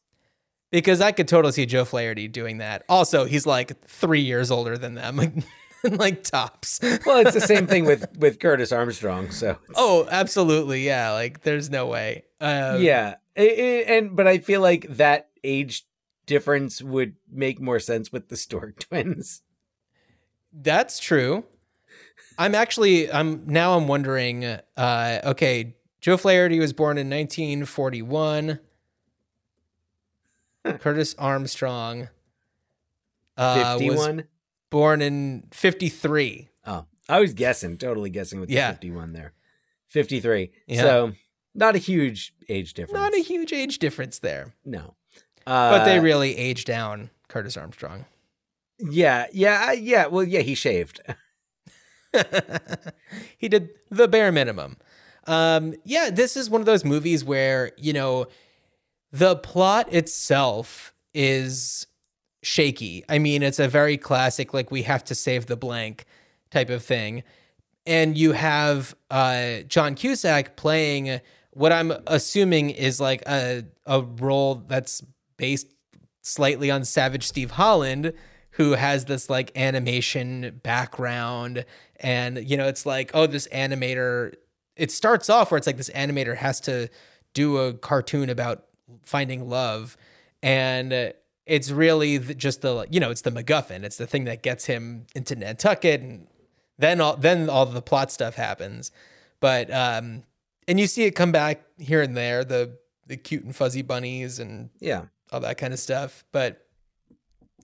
Because 0.72 1.02
I 1.02 1.12
could 1.12 1.28
totally 1.28 1.52
see 1.54 1.66
Joe 1.66 1.86
Flaherty 1.86 2.28
doing 2.28 2.60
that. 2.60 2.84
Also, 2.90 3.26
he's 3.26 3.46
like 3.46 3.82
three 3.88 4.22
years 4.22 4.52
older 4.52 4.78
than 4.78 4.96
them, 4.96 5.44
like 5.84 6.24
tops. 6.24 6.80
Well, 7.06 7.26
it's 7.26 7.34
the 7.34 7.42
same 7.42 7.68
thing 7.68 7.86
with 7.86 8.08
with 8.18 8.40
Curtis 8.40 8.72
Armstrong. 8.72 9.32
So 9.32 9.58
oh, 9.76 10.08
absolutely, 10.12 10.86
yeah. 10.86 11.12
Like, 11.14 11.42
there's 11.42 11.70
no 11.70 11.88
way. 11.88 12.26
Um, 12.42 12.82
yeah, 12.82 13.16
I- 13.38 13.42
I- 13.42 13.84
and 13.94 14.16
but 14.16 14.28
I 14.28 14.38
feel 14.40 14.62
like 14.62 14.88
that 14.98 15.30
age 15.44 15.86
difference 16.26 16.82
would 16.82 17.16
make 17.32 17.60
more 17.60 17.80
sense 17.80 18.12
with 18.12 18.30
the 18.30 18.38
Stork 18.38 18.80
twins. 18.90 19.42
that's 20.54 21.00
true. 21.00 21.46
I'm 22.38 22.56
actually, 22.56 23.12
I'm 23.12 23.44
now. 23.48 23.76
I'm 23.78 23.88
wondering. 23.88 24.46
Uh, 24.78 25.20
okay, 25.26 25.76
Joe 26.00 26.16
Flaherty 26.16 26.60
was 26.60 26.72
born 26.72 26.98
in 26.98 27.10
1941. 27.10 28.60
Curtis 30.80 31.16
Armstrong 31.18 32.10
uh, 33.38 33.78
Fifty 33.78 33.90
was 33.90 34.24
born 34.70 35.02
in 35.02 35.44
53. 35.52 36.50
Oh, 36.68 36.86
I 37.08 37.20
was 37.22 37.34
guessing, 37.34 37.78
totally 37.78 38.10
guessing 38.10 38.40
with 38.40 38.50
the 38.50 38.56
Yeah. 38.56 38.72
fifty 38.72 38.92
one 38.92 39.14
there. 39.14 39.34
Fifty 39.88 40.20
three. 40.20 40.52
Yeah. 40.68 40.82
So 40.82 41.12
not 41.56 41.76
a 41.76 41.80
huge 41.80 42.34
age 42.50 42.74
difference. 42.74 43.00
Not 43.00 43.14
a 43.16 43.22
huge 43.24 43.52
age 43.54 43.80
difference 43.80 44.20
there. 44.20 44.54
no. 44.66 44.96
Uh, 45.48 45.78
But 45.80 45.86
they 45.86 46.00
really 46.00 46.38
aged 46.38 46.68
down 46.68 47.10
Curtis 47.28 47.58
Armstrong. 47.58 48.06
Yeah, 48.78 49.26
yeah, 49.34 49.68
uh, 49.70 49.72
yeah. 49.72 50.06
Well, 50.06 50.24
yeah, 50.24 50.42
he 50.42 50.54
shaved. 50.54 51.00
he 53.38 53.48
did 53.48 53.70
the 53.90 54.08
bare 54.08 54.32
minimum. 54.32 54.78
Um, 55.26 55.74
yeah, 55.86 56.10
this 56.12 56.38
is 56.38 56.50
one 56.50 56.62
of 56.62 56.66
those 56.66 56.86
movies 56.86 57.24
where, 57.24 57.72
you 57.78 57.94
know, 57.94 58.28
the 59.12 59.36
plot 59.36 59.92
itself 59.94 60.94
is 61.14 61.88
shaky. 62.44 63.04
I 63.10 63.20
mean, 63.20 63.44
it's 63.44 63.60
a 63.60 63.68
very 63.68 63.98
classic, 63.98 64.54
like, 64.54 64.72
we 64.72 64.84
have 64.84 65.04
to 65.06 65.16
save 65.16 65.48
the 65.48 65.58
blank 65.58 66.06
type 66.52 66.70
of 66.70 66.84
thing. 66.84 67.24
And 67.86 68.18
you 68.18 68.34
have 68.34 68.96
uh, 69.10 69.62
John 69.68 69.96
Cusack 69.96 70.56
playing 70.56 71.22
what 71.52 71.74
I'm 71.74 71.92
assuming 72.08 72.70
is 72.70 73.02
like 73.02 73.24
a, 73.28 73.66
a 73.86 74.02
role 74.02 74.56
that's 74.56 75.04
based 75.38 75.68
slightly 76.22 76.70
on 76.70 76.86
Savage 76.86 77.28
Steve 77.28 77.52
Holland, 77.52 78.14
who 78.52 78.74
has 78.74 79.06
this 79.06 79.30
like 79.30 79.52
animation 79.58 80.60
background. 80.64 81.66
And, 82.00 82.50
you 82.50 82.56
know, 82.56 82.68
it's 82.68 82.86
like, 82.86 83.12
oh, 83.14 83.26
this 83.26 83.48
animator, 83.48 84.36
it 84.76 84.92
starts 84.92 85.30
off 85.30 85.52
where 85.52 85.58
it's 85.58 85.68
like 85.68 85.78
this 85.78 85.90
animator 85.90 86.36
has 86.38 86.60
to 86.62 86.90
do 87.34 87.58
a 87.58 87.74
cartoon 87.74 88.30
about 88.30 88.66
finding 89.04 89.50
love. 89.50 89.98
And 90.42 91.14
it's 91.46 91.72
really 91.72 92.18
the, 92.18 92.36
just 92.36 92.62
the, 92.62 92.86
you 92.90 93.00
know, 93.00 93.12
it's 93.12 93.22
the 93.22 93.32
MacGuffin. 93.32 93.84
It's 93.84 93.98
the 93.98 94.08
thing 94.08 94.26
that 94.26 94.44
gets 94.44 94.66
him 94.66 95.06
into 95.16 95.36
Nantucket. 95.36 96.02
And 96.02 96.28
then 96.78 97.02
all, 97.02 97.16
then 97.18 97.50
all 97.50 97.66
the 97.66 97.82
plot 97.82 98.12
stuff 98.12 98.36
happens. 98.36 98.92
But, 99.40 99.72
um, 99.74 100.24
and 100.68 100.80
you 100.80 100.88
see 100.88 101.04
it 101.06 101.12
come 101.12 101.32
back 101.32 101.62
here 101.78 102.02
and 102.02 102.16
there, 102.16 102.44
the, 102.44 102.78
the 103.08 103.18
cute 103.18 103.44
and 103.44 103.56
fuzzy 103.56 103.82
bunnies 103.82 104.40
and 104.40 104.70
Yeah. 104.80 105.06
all 105.32 105.40
that 105.40 105.58
kind 105.58 105.74
of 105.74 105.80
stuff. 105.80 106.24
But 106.32 106.66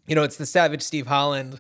you 0.08 0.16
know, 0.16 0.24
it's 0.24 0.38
the 0.38 0.46
Savage 0.46 0.82
Steve 0.82 1.08
Holland 1.08 1.60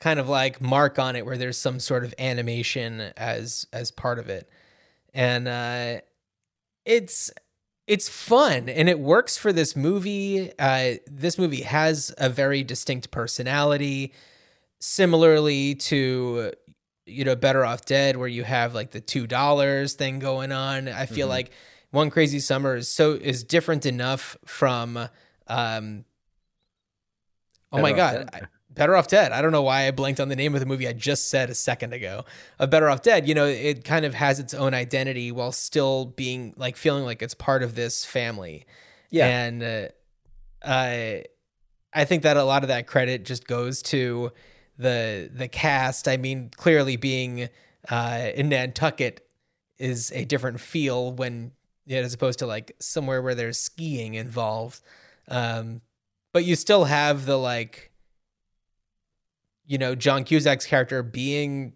kind 0.00 0.18
of 0.20 0.28
like 0.28 0.60
mark 0.60 0.98
on 0.98 1.16
it 1.16 1.24
where 1.24 1.38
there's 1.38 1.56
some 1.56 1.78
sort 1.80 2.04
of 2.04 2.12
animation 2.18 3.00
as 3.16 3.66
as 3.72 3.90
part 3.90 4.18
of 4.18 4.28
it. 4.28 4.48
And 5.14 5.46
uh 5.48 6.00
it's 6.84 7.30
it's 7.86 8.08
fun 8.08 8.68
and 8.68 8.88
it 8.88 8.98
works 8.98 9.36
for 9.36 9.52
this 9.52 9.76
movie. 9.76 10.50
Uh 10.58 10.94
this 11.06 11.38
movie 11.38 11.62
has 11.62 12.14
a 12.18 12.28
very 12.28 12.62
distinct 12.62 13.10
personality 13.10 14.12
similarly 14.80 15.74
to 15.74 16.52
you 17.06 17.24
know 17.24 17.36
Better 17.36 17.64
Off 17.64 17.84
Dead 17.84 18.16
where 18.16 18.28
you 18.28 18.44
have 18.44 18.74
like 18.74 18.90
the 18.90 19.00
$2 19.00 19.96
thing 19.96 20.18
going 20.18 20.52
on. 20.52 20.88
I 20.88 21.06
feel 21.06 21.28
like 21.28 21.50
One 21.90 22.10
Crazy 22.10 22.40
Summer 22.40 22.76
is 22.76 22.88
so 22.88 23.12
is 23.12 23.44
different 23.44 23.86
enough 23.86 24.36
from 24.44 25.08
um 25.46 26.04
Oh 27.72 27.80
my 27.80 27.92
Better 27.92 28.22
Off 28.22 28.30
god. 28.30 28.48
Better 28.74 28.96
Off 28.96 29.08
Dead. 29.08 29.32
I 29.32 29.42
don't 29.42 29.52
know 29.52 29.62
why 29.62 29.86
I 29.86 29.90
blanked 29.90 30.20
on 30.20 30.28
the 30.28 30.36
name 30.36 30.54
of 30.54 30.60
the 30.60 30.66
movie 30.66 30.88
I 30.88 30.92
just 30.92 31.28
said 31.28 31.50
a 31.50 31.54
second 31.54 31.92
ago. 31.92 32.24
Of 32.58 32.70
Better 32.70 32.88
Off 32.88 33.02
Dead, 33.02 33.28
you 33.28 33.34
know, 33.34 33.46
it 33.46 33.84
kind 33.84 34.04
of 34.04 34.14
has 34.14 34.38
its 34.38 34.54
own 34.54 34.74
identity 34.74 35.30
while 35.32 35.52
still 35.52 36.06
being 36.06 36.54
like 36.56 36.76
feeling 36.76 37.04
like 37.04 37.22
it's 37.22 37.34
part 37.34 37.62
of 37.62 37.74
this 37.74 38.04
family. 38.04 38.66
Yeah. 39.10 39.26
And 39.26 39.62
uh, 39.62 39.88
I 40.64 41.24
I 41.92 42.04
think 42.04 42.24
that 42.24 42.36
a 42.36 42.44
lot 42.44 42.62
of 42.64 42.68
that 42.68 42.86
credit 42.86 43.24
just 43.24 43.46
goes 43.46 43.82
to 43.82 44.32
the 44.78 45.30
the 45.32 45.48
cast. 45.48 46.08
I 46.08 46.16
mean, 46.16 46.50
clearly 46.56 46.96
being 46.96 47.48
uh, 47.88 48.30
in 48.34 48.48
Nantucket 48.48 49.26
is 49.78 50.10
a 50.12 50.24
different 50.24 50.60
feel 50.60 51.12
when 51.12 51.52
you 51.86 51.96
know, 51.96 52.02
as 52.02 52.14
opposed 52.14 52.38
to 52.40 52.46
like 52.46 52.74
somewhere 52.80 53.22
where 53.22 53.34
there's 53.34 53.58
skiing 53.58 54.14
involved. 54.14 54.80
Um, 55.28 55.80
but 56.32 56.44
you 56.44 56.56
still 56.56 56.84
have 56.84 57.26
the 57.26 57.38
like, 57.38 57.90
you 59.66 59.78
know, 59.78 59.94
John 59.94 60.24
Cusack's 60.24 60.66
character 60.66 61.02
being 61.02 61.72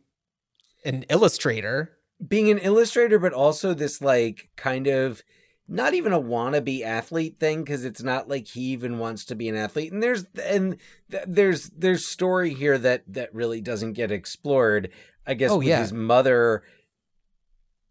an 0.84 1.04
illustrator. 1.10 1.92
being 2.26 2.50
an 2.50 2.58
illustrator, 2.58 3.18
but 3.18 3.32
also 3.32 3.74
this 3.74 4.00
like 4.02 4.50
kind 4.56 4.86
of 4.86 5.22
not 5.70 5.92
even 5.94 6.12
a 6.14 6.20
wannabe 6.20 6.82
athlete 6.82 7.38
thing 7.38 7.62
because 7.62 7.84
it's 7.84 8.02
not 8.02 8.28
like 8.28 8.46
he 8.48 8.60
even 8.72 8.98
wants 8.98 9.24
to 9.26 9.34
be 9.34 9.48
an 9.48 9.54
athlete. 9.56 9.92
And 9.92 10.02
there's 10.02 10.24
and 10.42 10.78
th- 11.10 11.24
there's 11.26 11.68
there's 11.70 12.06
story 12.06 12.54
here 12.54 12.78
that 12.78 13.04
that 13.12 13.34
really 13.34 13.60
doesn't 13.60 13.92
get 13.92 14.10
explored. 14.10 14.90
I 15.26 15.34
guess 15.34 15.50
Oh, 15.50 15.58
with 15.58 15.66
yeah. 15.66 15.80
his 15.80 15.92
mother 15.92 16.62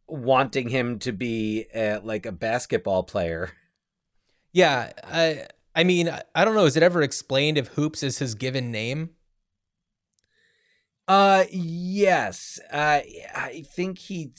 wanting 0.07 0.69
him 0.69 0.99
to 0.99 1.11
be 1.11 1.65
uh, 1.75 1.99
like 2.03 2.25
a 2.25 2.31
basketball 2.31 3.03
player. 3.03 3.51
Yeah, 4.53 4.91
I 5.03 5.45
I 5.75 5.83
mean, 5.83 6.09
I 6.33 6.45
don't 6.45 6.55
know. 6.55 6.65
Is 6.65 6.75
it 6.77 6.83
ever 6.83 7.01
explained 7.03 7.57
if 7.59 7.67
Hoops 7.69 8.01
is 8.01 8.17
his 8.19 8.33
given 8.33 8.71
name? 8.71 9.11
Uh 11.07 11.45
yes. 11.51 12.59
Uh 12.71 13.01
I 13.35 13.63
think 13.73 13.97
he 13.99 14.31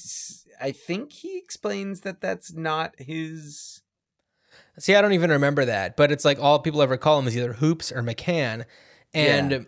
I 0.60 0.72
think 0.72 1.12
he 1.12 1.38
explains 1.38 2.00
that 2.02 2.20
that's 2.20 2.52
not 2.52 2.94
his 2.98 3.82
See, 4.78 4.94
I 4.94 5.02
don't 5.02 5.12
even 5.12 5.30
remember 5.30 5.64
that, 5.64 5.96
but 5.96 6.12
it's 6.12 6.24
like 6.24 6.38
all 6.40 6.58
people 6.60 6.82
ever 6.82 6.96
call 6.96 7.18
him 7.18 7.26
is 7.26 7.36
either 7.36 7.54
Hoops 7.54 7.90
or 7.90 8.00
McCann. 8.02 8.64
And, 9.12 9.50
Yeah. 9.50 9.58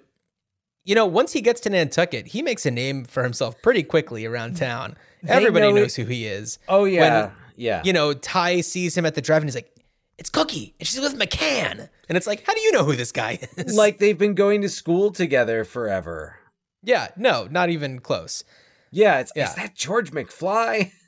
you 0.84 0.94
know, 0.94 1.06
once 1.06 1.32
he 1.32 1.40
gets 1.40 1.60
to 1.62 1.70
Nantucket, 1.70 2.28
he 2.28 2.42
makes 2.42 2.64
a 2.64 2.70
name 2.70 3.04
for 3.04 3.24
himself 3.24 3.60
pretty 3.60 3.82
quickly 3.82 4.24
around 4.24 4.56
town. 4.56 4.96
They 5.22 5.32
Everybody 5.32 5.68
know 5.72 5.80
knows 5.80 5.96
who 5.96 6.04
he 6.04 6.26
is. 6.26 6.58
Oh 6.68 6.84
yeah. 6.84 7.30
yeah. 7.56 7.82
You 7.84 7.92
know, 7.92 8.12
Ty 8.14 8.60
sees 8.60 8.96
him 8.96 9.04
at 9.04 9.14
the 9.16 9.20
drive 9.20 9.42
and 9.42 9.48
he's 9.48 9.54
like, 9.56 9.74
it's 10.16 10.30
Cookie, 10.30 10.74
and 10.78 10.86
she's 10.86 11.00
with 11.00 11.18
McCann. 11.18 11.88
And 12.08 12.16
it's 12.16 12.26
like, 12.26 12.44
how 12.46 12.52
do 12.54 12.60
you 12.60 12.72
know 12.72 12.84
who 12.84 12.94
this 12.94 13.10
guy 13.10 13.38
is? 13.56 13.74
like 13.74 13.98
they've 13.98 14.18
been 14.18 14.34
going 14.34 14.60
to 14.62 14.68
school 14.68 15.10
together 15.12 15.64
forever. 15.64 16.36
Yeah, 16.82 17.08
no, 17.16 17.46
not 17.50 17.70
even 17.70 18.00
close. 18.00 18.44
Yeah, 18.90 19.20
it's 19.20 19.32
Yeah. 19.36 19.48
is 19.48 19.54
that 19.56 19.74
George 19.74 20.10
McFly? 20.12 20.92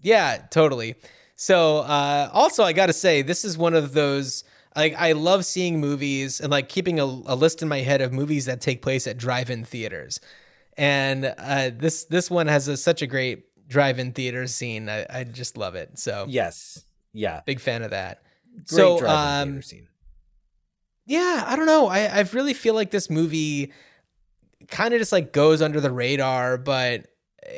Yeah, 0.00 0.38
totally. 0.50 0.94
So, 1.34 1.78
uh, 1.78 2.30
also, 2.32 2.62
I 2.62 2.72
got 2.72 2.86
to 2.86 2.92
say, 2.92 3.22
this 3.22 3.44
is 3.44 3.58
one 3.58 3.74
of 3.74 3.92
those. 3.92 4.44
Like, 4.76 4.94
I 4.96 5.12
love 5.12 5.44
seeing 5.44 5.80
movies 5.80 6.40
and 6.40 6.48
like 6.50 6.68
keeping 6.68 7.00
a, 7.00 7.04
a 7.04 7.34
list 7.34 7.60
in 7.60 7.68
my 7.68 7.80
head 7.80 8.00
of 8.00 8.12
movies 8.12 8.44
that 8.46 8.60
take 8.60 8.82
place 8.82 9.06
at 9.08 9.18
drive-in 9.18 9.64
theaters. 9.64 10.20
And 10.76 11.34
uh, 11.36 11.70
this 11.76 12.04
this 12.04 12.30
one 12.30 12.46
has 12.46 12.68
a, 12.68 12.76
such 12.76 13.02
a 13.02 13.06
great 13.08 13.46
drive-in 13.68 14.12
theater 14.12 14.46
scene. 14.46 14.88
I, 14.88 15.06
I 15.10 15.24
just 15.24 15.56
love 15.56 15.74
it. 15.74 15.98
So, 15.98 16.26
Yes. 16.28 16.84
Yeah. 17.12 17.40
big 17.44 17.58
fan 17.58 17.82
of 17.82 17.90
that. 17.90 18.22
Great 18.54 18.68
so, 18.68 18.98
drive-in 18.98 19.42
um, 19.42 19.48
theater 19.48 19.62
scene. 19.62 19.88
yeah, 21.06 21.44
I 21.46 21.56
don't 21.56 21.66
know. 21.66 21.88
I 21.88 22.00
I 22.06 22.20
really 22.32 22.54
feel 22.54 22.74
like 22.74 22.90
this 22.92 23.10
movie 23.10 23.72
kind 24.68 24.94
of 24.94 25.00
just 25.00 25.12
like 25.12 25.32
goes 25.32 25.62
under 25.62 25.80
the 25.80 25.90
radar, 25.92 26.56
but 26.58 27.06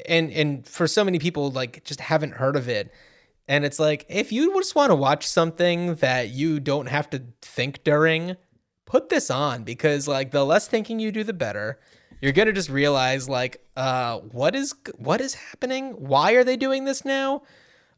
and 0.09 0.31
and 0.31 0.67
for 0.67 0.87
so 0.87 1.05
many 1.05 1.19
people 1.19 1.51
like 1.51 1.85
just 1.85 2.01
haven't 2.01 2.33
heard 2.35 2.57
of 2.57 2.69
it. 2.69 2.93
And 3.49 3.65
it's 3.65 3.79
like 3.79 4.05
if 4.09 4.33
you 4.33 4.53
just 4.55 4.75
want 4.75 4.91
to 4.91 4.97
watch 4.97 5.27
something 5.27 5.97
that 5.97 6.31
you 6.31 6.59
don't 6.61 6.87
have 6.87 7.09
to 7.11 7.23
think 7.43 7.85
during, 7.85 8.37
put 8.87 9.09
this 9.09 9.31
on 9.31 9.63
because 9.63 10.09
like 10.09 10.31
the 10.33 10.45
less 10.45 10.67
thinking 10.69 10.99
you 10.99 11.13
do 11.13 11.23
the 11.25 11.33
better. 11.33 11.79
You're 12.21 12.33
going 12.33 12.47
to 12.47 12.53
just 12.53 12.71
realize 12.71 13.29
like 13.29 13.61
uh 13.77 14.19
what 14.21 14.55
is 14.57 14.75
what 14.97 15.21
is 15.21 15.35
happening? 15.35 15.91
Why 15.93 16.33
are 16.33 16.45
they 16.45 16.57
doing 16.57 16.85
this 16.87 17.05
now? 17.05 17.43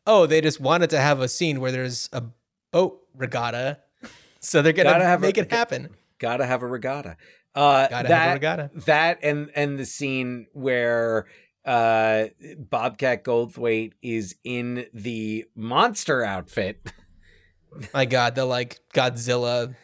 Oh, 0.07 0.27
they 0.27 0.41
just 0.41 0.61
wanted 0.61 0.91
to 0.91 0.99
have 0.99 1.21
a 1.21 1.29
scene 1.29 1.61
where 1.61 1.71
there's 1.73 2.09
a 2.13 2.25
boat 2.73 3.01
regatta. 3.17 3.79
So 4.41 4.63
they're 4.63 4.73
going 4.73 4.87
Gotta 4.87 5.01
to 5.01 5.05
have 5.05 5.21
a- 5.21 5.27
make 5.27 5.37
it 5.37 5.51
happen. 5.51 5.89
Gotta 6.21 6.47
have 6.47 6.63
a 6.63 6.67
regatta. 6.69 7.17
Uh 7.59 7.89
Gotta 7.89 8.09
that, 8.09 8.21
have 8.23 8.31
a 8.31 8.35
regatta. 8.35 8.71
That 8.87 9.19
and 9.23 9.51
and 9.55 9.79
the 9.79 9.85
scene 9.87 10.47
where 10.53 11.27
uh 11.65 12.27
Bobcat 12.57 13.25
Goldthwait 13.25 13.93
is 14.03 14.37
in 14.45 14.87
the 14.95 15.45
monster 15.57 16.25
outfit. 16.25 16.93
My 17.95 18.05
God, 18.05 18.35
the 18.35 18.45
like 18.45 18.79
Godzilla 18.95 19.75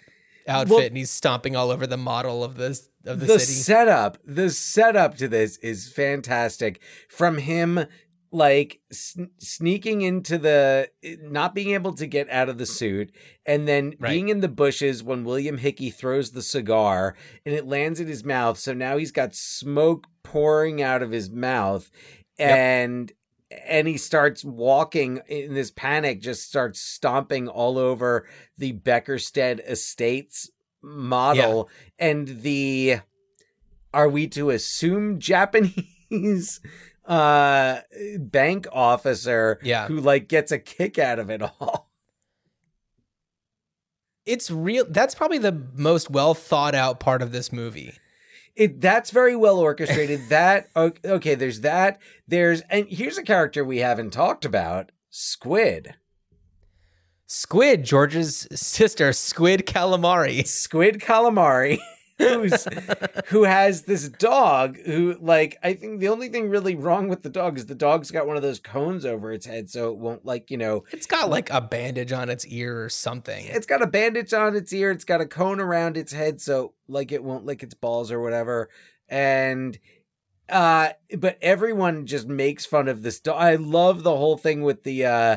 outfit, 0.49 0.71
Well- 0.71 0.87
and 0.87 0.97
he's 0.97 1.11
stomping 1.11 1.57
all 1.57 1.71
over 1.71 1.87
the 1.87 1.97
model 1.97 2.45
of 2.45 2.57
this 2.57 2.89
of 3.07 3.21
the, 3.21 3.27
the 3.27 3.39
city. 3.39 3.53
setup 3.53 4.19
the 4.25 4.49
setup 4.51 5.17
to 5.19 5.29
this 5.29 5.59
is 5.59 5.93
fantastic 5.93 6.81
from 7.09 7.37
him 7.39 7.85
like 8.35 8.81
sn- 8.91 9.31
sneaking 9.39 10.03
into 10.03 10.37
the 10.39 10.91
eh, 11.05 11.15
not 11.23 11.55
being 11.55 11.71
able 11.71 11.93
to 11.95 12.05
get 12.07 12.29
out 12.31 12.49
of 12.49 12.59
the 12.59 12.67
suit 12.67 13.13
and 13.47 13.69
then 13.69 13.95
Right. 14.01 14.11
being 14.11 14.29
in 14.29 14.41
the 14.41 14.49
bushes 14.49 15.05
when 15.05 15.23
William 15.23 15.59
Hickey 15.59 15.89
throws 15.91 16.33
the 16.33 16.43
cigar 16.43 17.15
and 17.47 17.55
it 17.55 17.65
lands 17.67 18.01
in 18.01 18.09
his 18.09 18.25
mouth 18.25 18.59
so 18.59 18.75
now 18.75 18.97
he's 18.97 19.13
got 19.13 19.35
smoke 19.37 20.09
pouring 20.25 20.83
out 20.83 21.01
of 21.03 21.13
his 21.13 21.31
mouth 21.31 21.91
Yep. 22.39 22.51
and 22.51 23.13
and 23.69 23.87
he 23.87 23.97
starts 23.97 24.45
walking 24.45 25.21
in 25.29 25.55
this 25.55 25.71
panic 25.71 26.21
just 26.21 26.43
starts 26.45 26.81
stomping 26.81 27.47
all 27.47 27.79
over 27.79 28.27
the 28.59 28.73
Beckersted 28.73 29.61
Estates 29.65 30.51
model 30.83 31.69
and 32.01 32.27
the 32.43 32.99
are 33.93 34.09
we 34.09 34.27
to 34.27 34.51
assume 34.51 35.21
Japanese 35.21 36.61
uh 37.07 37.81
bank 38.19 38.67
officer 38.73 39.59
Yeah. 39.63 39.89
who 39.89 40.01
like 40.01 40.29
gets 40.29 40.53
a 40.53 40.59
kick 40.59 40.99
out 40.99 41.19
of 41.19 41.31
it 41.31 41.43
all. 41.43 41.91
It's 44.27 44.51
real. 44.51 44.87
That's 44.89 45.15
probably 45.15 45.37
the 45.37 45.67
most 45.75 46.09
well 46.11 46.33
thought 46.33 46.75
out 46.75 46.99
part 46.99 47.21
of 47.21 47.31
this 47.31 47.53
movie. 47.53 47.93
it 48.57 48.81
that's 48.81 49.11
very 49.11 49.37
well 49.37 49.59
orchestrated. 49.59 50.23
that 50.31 50.69
okay, 50.75 51.35
there's 51.35 51.61
that. 51.61 52.01
There's 52.27 52.63
and 52.71 52.87
here's 52.89 53.19
a 53.19 53.23
character 53.23 53.63
we 53.65 53.79
haven't 53.81 54.13
talked 54.13 54.47
about, 54.47 54.93
Squid. 55.11 55.97
Squid, 57.27 57.85
George's 57.85 58.47
sister, 58.59 59.13
Squid 59.13 59.67
Calamari. 59.67 60.47
Squid 60.47 61.01
Calamari. 61.01 61.79
Who's 62.19 62.67
who 63.27 63.43
has 63.43 63.83
this 63.83 64.09
dog 64.09 64.79
who 64.79 65.17
like 65.21 65.59
I 65.65 65.75
think 65.75 65.99
the 65.99 66.09
only 66.09 66.29
thing 66.29 66.49
really 66.49 66.77
wrong 66.77 67.09
with 67.09 67.23
the 67.23 67.29
dog 67.29 67.59
is 67.59 67.67
the 67.67 67.75
dog's 67.75 68.13
got 68.13 68.27
one 68.29 68.37
of 68.37 68.43
those 68.43 68.61
cones 68.61 69.05
over 69.05 69.33
its 69.33 69.47
head 69.47 69.69
so 69.69 69.91
it 69.91 69.99
won't 69.99 70.25
like, 70.25 70.49
you 70.51 70.57
know, 70.57 70.85
It's 70.93 71.07
got 71.07 71.29
like 71.29 71.51
a 71.51 71.61
bandage 71.61 72.13
on 72.13 72.31
its 72.31 72.47
ear 72.47 72.85
or 72.85 72.89
something. 72.89 73.47
it's 73.47 73.67
got 73.67 73.83
a 73.83 73.87
bandage 73.89 74.33
on 74.33 74.55
its 74.55 74.73
ear, 74.73 74.93
it's 74.93 75.05
got 75.05 75.21
a 75.21 75.27
cone 75.27 75.59
around 75.59 75.97
its 75.97 76.13
head 76.13 76.41
so 76.41 76.75
like 76.87 77.11
it 77.11 77.25
won't 77.25 77.47
lick 77.47 77.65
its 77.65 77.75
balls 77.75 78.13
or 78.13 78.21
whatever. 78.21 78.69
And 79.09 79.77
uh 80.49 80.91
but 81.19 81.39
everyone 81.43 82.07
just 82.07 82.29
makes 82.29 82.65
fun 82.65 82.87
of 82.87 83.03
this 83.03 83.19
dog. 83.19 83.37
I 83.41 83.57
love 83.57 84.05
the 84.05 84.15
whole 84.17 84.37
thing 84.37 84.63
with 84.63 84.85
the 84.85 85.05
uh 85.07 85.37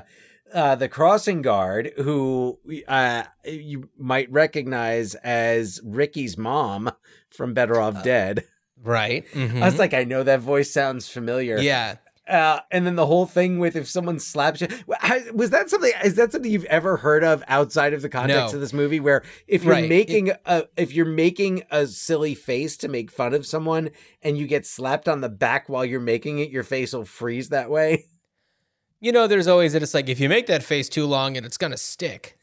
uh 0.53 0.75
the 0.75 0.87
crossing 0.89 1.41
guard 1.41 1.91
who 1.97 2.59
uh 2.87 3.23
you 3.45 3.89
might 3.97 4.31
recognize 4.31 5.15
as 5.15 5.79
Ricky's 5.83 6.37
mom 6.37 6.91
from 7.29 7.53
Better 7.53 7.79
Off 7.79 8.03
Dead. 8.03 8.45
right. 8.81 9.25
Mhm. 9.33 9.61
I 9.61 9.65
was 9.65 9.79
like 9.79 9.93
I 9.93 10.03
know 10.03 10.23
that 10.23 10.39
voice 10.39 10.71
sounds 10.71 11.09
familiar. 11.09 11.57
yeah. 11.59 11.95
Uh, 12.29 12.59
and 12.71 12.85
then 12.85 12.97
the 12.97 13.05
whole 13.05 13.25
thing 13.25 13.57
with 13.57 13.77
if 13.77 13.87
someone 13.87 14.19
slaps 14.19 14.59
you 14.59 14.67
was 15.33 15.49
that 15.51 15.69
something 15.69 15.93
is 16.03 16.15
that 16.15 16.29
something 16.33 16.51
you've 16.51 16.65
ever 16.65 16.97
heard 16.97 17.23
of 17.23 17.41
outside 17.47 17.93
of 17.93 18.01
the 18.01 18.09
context 18.09 18.51
No. 18.51 18.55
of 18.55 18.59
this 18.59 18.73
movie 18.73 18.99
where 18.99 19.23
if 19.47 19.63
you're 19.63 19.71
Right. 19.71 19.87
making 19.87 20.31
a 20.45 20.65
if 20.75 20.91
you're 20.93 21.05
making 21.05 21.63
a 21.71 21.87
silly 21.87 22.35
face 22.35 22.75
to 22.77 22.89
make 22.89 23.11
fun 23.11 23.33
of 23.33 23.45
someone 23.45 23.91
and 24.21 24.37
you 24.37 24.45
get 24.45 24.65
slapped 24.65 25.07
on 25.07 25.21
the 25.21 25.29
back 25.29 25.69
while 25.69 25.85
you're 25.85 26.01
making 26.01 26.39
it 26.39 26.49
your 26.49 26.63
face 26.63 26.91
will 26.91 27.05
freeze 27.05 27.47
that 27.47 27.69
way 27.69 28.03
You 28.99 29.11
know, 29.11 29.27
there's 29.27 29.47
always 29.47 29.73
that 29.73 29.83
it's 29.83 29.93
like 29.93 30.09
if 30.09 30.19
you 30.19 30.27
make 30.29 30.47
that 30.47 30.63
face 30.63 30.89
too 30.89 31.05
long 31.05 31.37
and 31.37 31.45
it's 31.45 31.57
gonna 31.57 31.77
stick. 31.77 32.37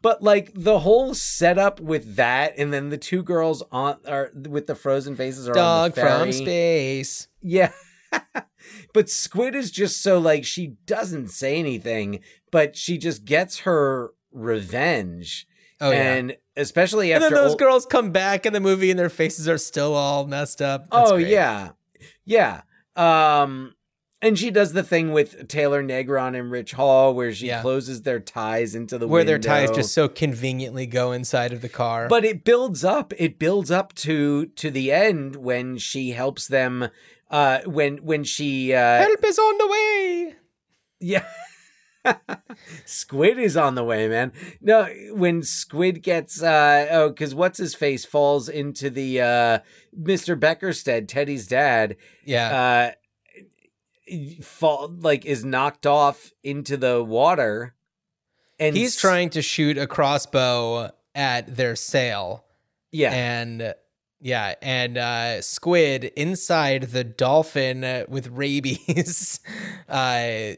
but 0.00 0.22
like 0.22 0.52
the 0.54 0.78
whole 0.80 1.12
setup 1.14 1.80
with 1.80 2.14
that 2.16 2.54
and 2.56 2.72
then 2.72 2.90
the 2.90 2.96
two 2.98 3.22
girls 3.22 3.64
on 3.72 3.96
are 4.06 4.30
with 4.48 4.66
the 4.68 4.74
frozen 4.76 5.16
faces 5.16 5.48
are 5.48 5.54
Dog 5.54 5.94
from 5.94 6.30
space. 6.32 7.26
Yeah. 7.42 7.72
but 8.94 9.10
Squid 9.10 9.54
is 9.54 9.70
just 9.70 10.00
so 10.02 10.18
like 10.18 10.44
she 10.44 10.76
doesn't 10.86 11.28
say 11.28 11.58
anything, 11.58 12.20
but 12.52 12.76
she 12.76 12.96
just 12.96 13.24
gets 13.24 13.60
her 13.60 14.10
revenge. 14.32 15.46
Oh 15.80 15.90
yeah. 15.90 16.14
and 16.14 16.36
especially 16.56 17.12
And 17.12 17.22
after 17.22 17.34
then 17.34 17.44
those 17.44 17.52
ol- 17.52 17.58
girls 17.58 17.86
come 17.86 18.10
back 18.10 18.46
in 18.46 18.52
the 18.52 18.60
movie 18.60 18.90
and 18.90 18.98
their 18.98 19.08
faces 19.10 19.48
are 19.48 19.58
still 19.58 19.94
all 19.94 20.26
messed 20.26 20.60
up. 20.62 20.88
That's 20.90 21.10
Oh 21.10 21.14
great. 21.16 21.28
yeah. 21.28 21.70
Yeah. 22.24 22.62
Um 22.96 23.74
and 24.20 24.38
she 24.38 24.50
does 24.50 24.72
the 24.72 24.82
thing 24.82 25.12
with 25.12 25.46
Taylor 25.48 25.82
Negron 25.82 26.38
and 26.38 26.50
Rich 26.50 26.72
Hall 26.72 27.14
where 27.14 27.32
she 27.32 27.46
Yeah. 27.46 27.62
closes 27.62 28.02
their 28.02 28.20
ties 28.20 28.74
into 28.74 28.98
the 28.98 29.06
Where 29.06 29.24
their 29.24 29.38
ties 29.38 29.70
just 29.70 29.92
so 29.94 30.08
conveniently 30.08 30.86
go 30.86 31.12
inside 31.12 31.52
of 31.52 31.60
the 31.62 31.68
car. 31.68 32.08
but 32.08 32.24
it 32.24 32.44
builds 32.44 32.84
up 32.84 33.12
it 33.18 33.38
builds 33.38 33.70
up 33.70 33.94
to 33.96 34.46
to 34.56 34.70
the 34.70 34.90
end 34.92 35.36
when 35.36 35.78
she 35.78 36.10
helps 36.10 36.46
them 36.48 36.88
uh 37.30 37.60
when 37.66 37.98
when 37.98 38.24
she 38.24 38.72
uh 38.74 38.98
help 38.98 39.24
is 39.24 39.38
on 39.38 39.58
the 39.58 39.66
way. 39.68 40.34
Yeah. 41.00 41.24
Squid 42.86 43.38
is 43.38 43.56
on 43.56 43.74
the 43.74 43.84
way, 43.84 44.08
man. 44.08 44.32
No, 44.60 44.88
when 45.12 45.42
Squid 45.42 46.02
gets 46.02 46.42
uh 46.42 46.86
oh, 46.90 47.08
because 47.10 47.34
what's 47.34 47.58
his 47.58 47.74
face 47.74 48.04
falls 48.04 48.48
into 48.48 48.88
the 48.90 49.20
uh 49.20 49.58
Mr. 49.98 50.38
Beckersted, 50.38 51.06
Teddy's 51.08 51.46
dad, 51.46 51.96
Yeah. 52.24 52.60
uh 52.60 52.90
fall 54.42 54.88
like 55.00 55.24
is 55.24 55.44
knocked 55.44 55.86
off 55.86 56.32
into 56.42 56.76
the 56.76 57.02
water. 57.02 57.74
And 58.58 58.76
He's 58.76 58.96
s- 58.96 59.00
trying 59.00 59.30
to 59.30 59.42
shoot 59.42 59.78
a 59.78 59.86
crossbow 59.86 60.90
at 61.14 61.56
their 61.56 61.76
sail. 61.76 62.44
Yeah. 62.90 63.12
And 63.12 63.74
yeah, 64.20 64.54
and 64.62 64.98
uh, 64.98 65.42
Squid 65.42 66.04
inside 66.16 66.84
the 66.84 67.04
dolphin 67.04 68.04
with 68.08 68.26
rabies 68.28 69.38
uh, 69.88 70.54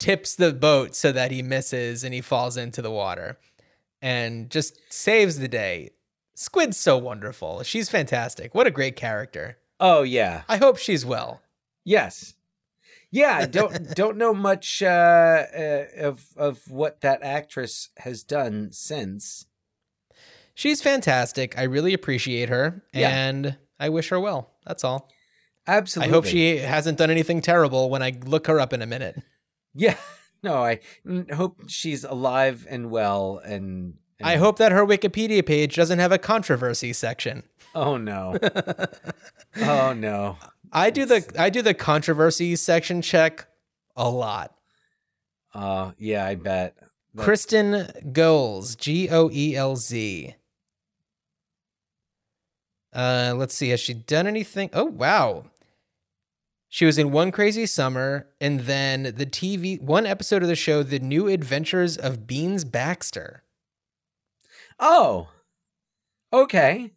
tips 0.00 0.34
the 0.34 0.52
boat 0.52 0.96
so 0.96 1.12
that 1.12 1.30
he 1.30 1.42
misses 1.42 2.02
and 2.02 2.12
he 2.12 2.20
falls 2.20 2.56
into 2.56 2.82
the 2.82 2.90
water 2.90 3.38
and 4.02 4.50
just 4.50 4.80
saves 4.92 5.38
the 5.38 5.46
day. 5.48 5.90
Squid's 6.34 6.76
so 6.76 6.98
wonderful. 6.98 7.62
She's 7.62 7.88
fantastic. 7.88 8.54
What 8.54 8.66
a 8.66 8.70
great 8.72 8.96
character. 8.96 9.58
oh 9.80 10.02
yeah. 10.02 10.42
I 10.48 10.56
hope 10.56 10.78
she's 10.78 11.04
well. 11.06 11.40
Yes. 11.84 12.34
Yeah, 13.10 13.46
don't 13.46 13.94
don't 13.94 14.16
know 14.16 14.34
much 14.34 14.82
uh, 14.82 14.86
uh 14.86 15.84
of 15.98 16.26
of 16.36 16.70
what 16.70 17.00
that 17.00 17.22
actress 17.22 17.88
has 17.98 18.22
done 18.22 18.70
since. 18.72 19.46
She's 20.54 20.82
fantastic. 20.82 21.56
I 21.56 21.62
really 21.62 21.94
appreciate 21.94 22.48
her 22.48 22.82
Yeah. 22.92 23.10
and 23.10 23.56
I 23.78 23.90
wish 23.90 24.08
her 24.08 24.18
well. 24.18 24.54
That's 24.66 24.82
all. 24.82 25.08
Absolutely. 25.68 26.10
I 26.10 26.14
hope 26.14 26.24
she 26.24 26.56
hasn't 26.58 26.98
done 26.98 27.10
anything 27.10 27.40
terrible 27.40 27.90
when 27.90 28.02
I 28.02 28.18
look 28.24 28.48
her 28.48 28.58
up 28.58 28.72
in 28.72 28.82
a 28.82 28.86
minute. 28.86 29.22
Yeah. 29.74 29.96
No, 30.40 30.62
I 30.62 30.78
hope 31.34 31.62
she's 31.66 32.04
alive 32.04 32.64
and 32.70 32.92
well 32.92 33.40
and, 33.44 33.94
and 34.20 34.28
I 34.28 34.36
hope 34.36 34.58
that 34.58 34.70
her 34.70 34.86
Wikipedia 34.86 35.44
page 35.44 35.74
doesn't 35.74 35.98
have 35.98 36.12
a 36.12 36.18
controversy 36.18 36.92
section. 36.92 37.42
Oh 37.74 37.96
no. 37.96 38.38
oh 39.56 39.92
no. 39.94 40.36
I 40.72 40.90
do 40.90 41.04
the 41.04 41.24
I 41.38 41.50
do 41.50 41.62
the 41.62 41.74
controversy 41.74 42.56
section 42.56 43.02
check 43.02 43.46
a 43.96 44.08
lot. 44.08 44.54
Uh 45.54 45.92
yeah, 45.98 46.26
I 46.26 46.34
bet. 46.34 46.76
That's- 46.78 47.24
Kristen 47.24 47.88
Goelz, 48.12 48.76
G 48.76 49.08
O 49.10 49.30
E 49.32 49.56
L 49.56 49.76
Z. 49.76 50.34
Uh, 52.92 53.34
let's 53.36 53.54
see. 53.54 53.68
Has 53.68 53.80
she 53.80 53.94
done 53.94 54.26
anything? 54.26 54.70
Oh 54.72 54.84
wow. 54.84 55.44
She 56.70 56.84
was 56.84 56.98
in 56.98 57.12
One 57.12 57.32
Crazy 57.32 57.64
Summer, 57.64 58.26
and 58.40 58.60
then 58.60 59.04
the 59.04 59.24
TV 59.24 59.80
one 59.80 60.04
episode 60.04 60.42
of 60.42 60.48
the 60.48 60.56
show, 60.56 60.82
The 60.82 60.98
New 60.98 61.26
Adventures 61.28 61.96
of 61.96 62.26
Beans 62.26 62.64
Baxter. 62.64 63.42
Oh. 64.78 65.28
Okay. 66.32 66.92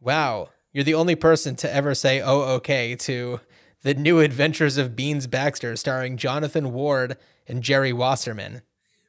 Wow, 0.00 0.50
you're 0.78 0.84
the 0.84 0.94
only 0.94 1.16
person 1.16 1.56
to 1.56 1.74
ever 1.74 1.92
say 1.92 2.20
"oh 2.20 2.42
okay" 2.42 2.94
to 2.94 3.40
The 3.82 3.94
New 3.94 4.20
Adventures 4.20 4.76
of 4.76 4.94
Beans 4.94 5.26
Baxter, 5.26 5.74
starring 5.74 6.16
Jonathan 6.16 6.72
Ward 6.72 7.16
and 7.48 7.64
Jerry 7.64 7.92
Wasserman. 7.92 8.62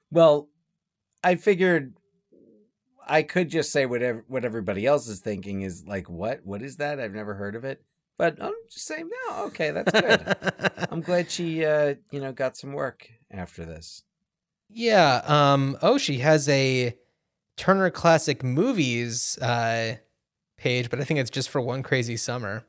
Well, 0.10 0.50
I 1.24 1.36
figured 1.36 1.94
I 3.08 3.22
could 3.22 3.50
just 3.50 3.72
say 3.72 3.86
whatever 3.86 4.26
what 4.28 4.46
everybody 4.46 4.88
else 4.88 5.08
is 5.08 5.20
thinking 5.20 5.62
is 5.62 5.86
like 5.86 6.10
what? 6.10 6.44
What 6.44 6.64
is 6.64 6.78
that? 6.78 7.00
I've 7.00 7.14
never 7.14 7.36
heard 7.36 7.56
of 7.56 7.64
it. 7.64 7.84
But 8.18 8.42
I'm 8.42 8.56
just 8.72 8.88
saying, 8.88 9.08
no, 9.28 9.44
okay, 9.44 9.70
that's 9.70 9.92
good. 9.92 10.88
I'm 10.92 11.02
glad 11.02 11.30
she 11.30 11.64
uh, 11.64 11.94
you 12.10 12.20
know, 12.20 12.32
got 12.32 12.58
some 12.58 12.74
work 12.74 13.08
after 13.30 13.64
this. 13.64 14.02
Yeah. 14.72 15.22
Um. 15.24 15.78
Oh, 15.84 16.00
she 16.00 16.18
has 16.18 16.50
a 16.50 16.98
Turner 17.58 17.92
Classic 17.92 18.44
Movies 18.44 19.38
uh, 19.38 19.98
page, 20.60 20.90
but 20.90 21.00
I 21.00 21.04
think 21.04 21.20
it's 21.20 21.30
just 21.30 21.50
for 21.50 21.62
One 21.62 21.84
Crazy 21.84 22.18
Summer. 22.18 22.66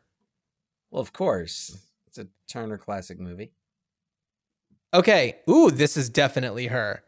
Well, 0.90 1.02
of 1.02 1.12
course. 1.12 1.78
It's 2.06 2.18
a 2.18 2.26
Turner 2.48 2.78
classic 2.78 3.20
movie. 3.20 3.52
Okay. 4.92 5.36
Ooh, 5.48 5.70
this 5.70 5.96
is 5.96 6.08
definitely 6.08 6.68
her. 6.68 7.02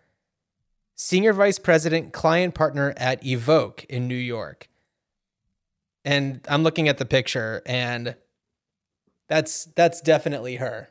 Senior 0.94 1.32
Vice 1.32 1.58
President, 1.58 2.12
client 2.12 2.54
partner 2.54 2.94
at 2.96 3.24
Evoke 3.26 3.84
in 3.84 4.06
New 4.06 4.14
York. 4.14 4.68
And 6.04 6.40
I'm 6.48 6.62
looking 6.62 6.88
at 6.88 6.98
the 6.98 7.04
picture, 7.04 7.62
and 7.64 8.16
that's 9.28 9.66
that's 9.76 10.00
definitely 10.00 10.56
her. 10.56 10.88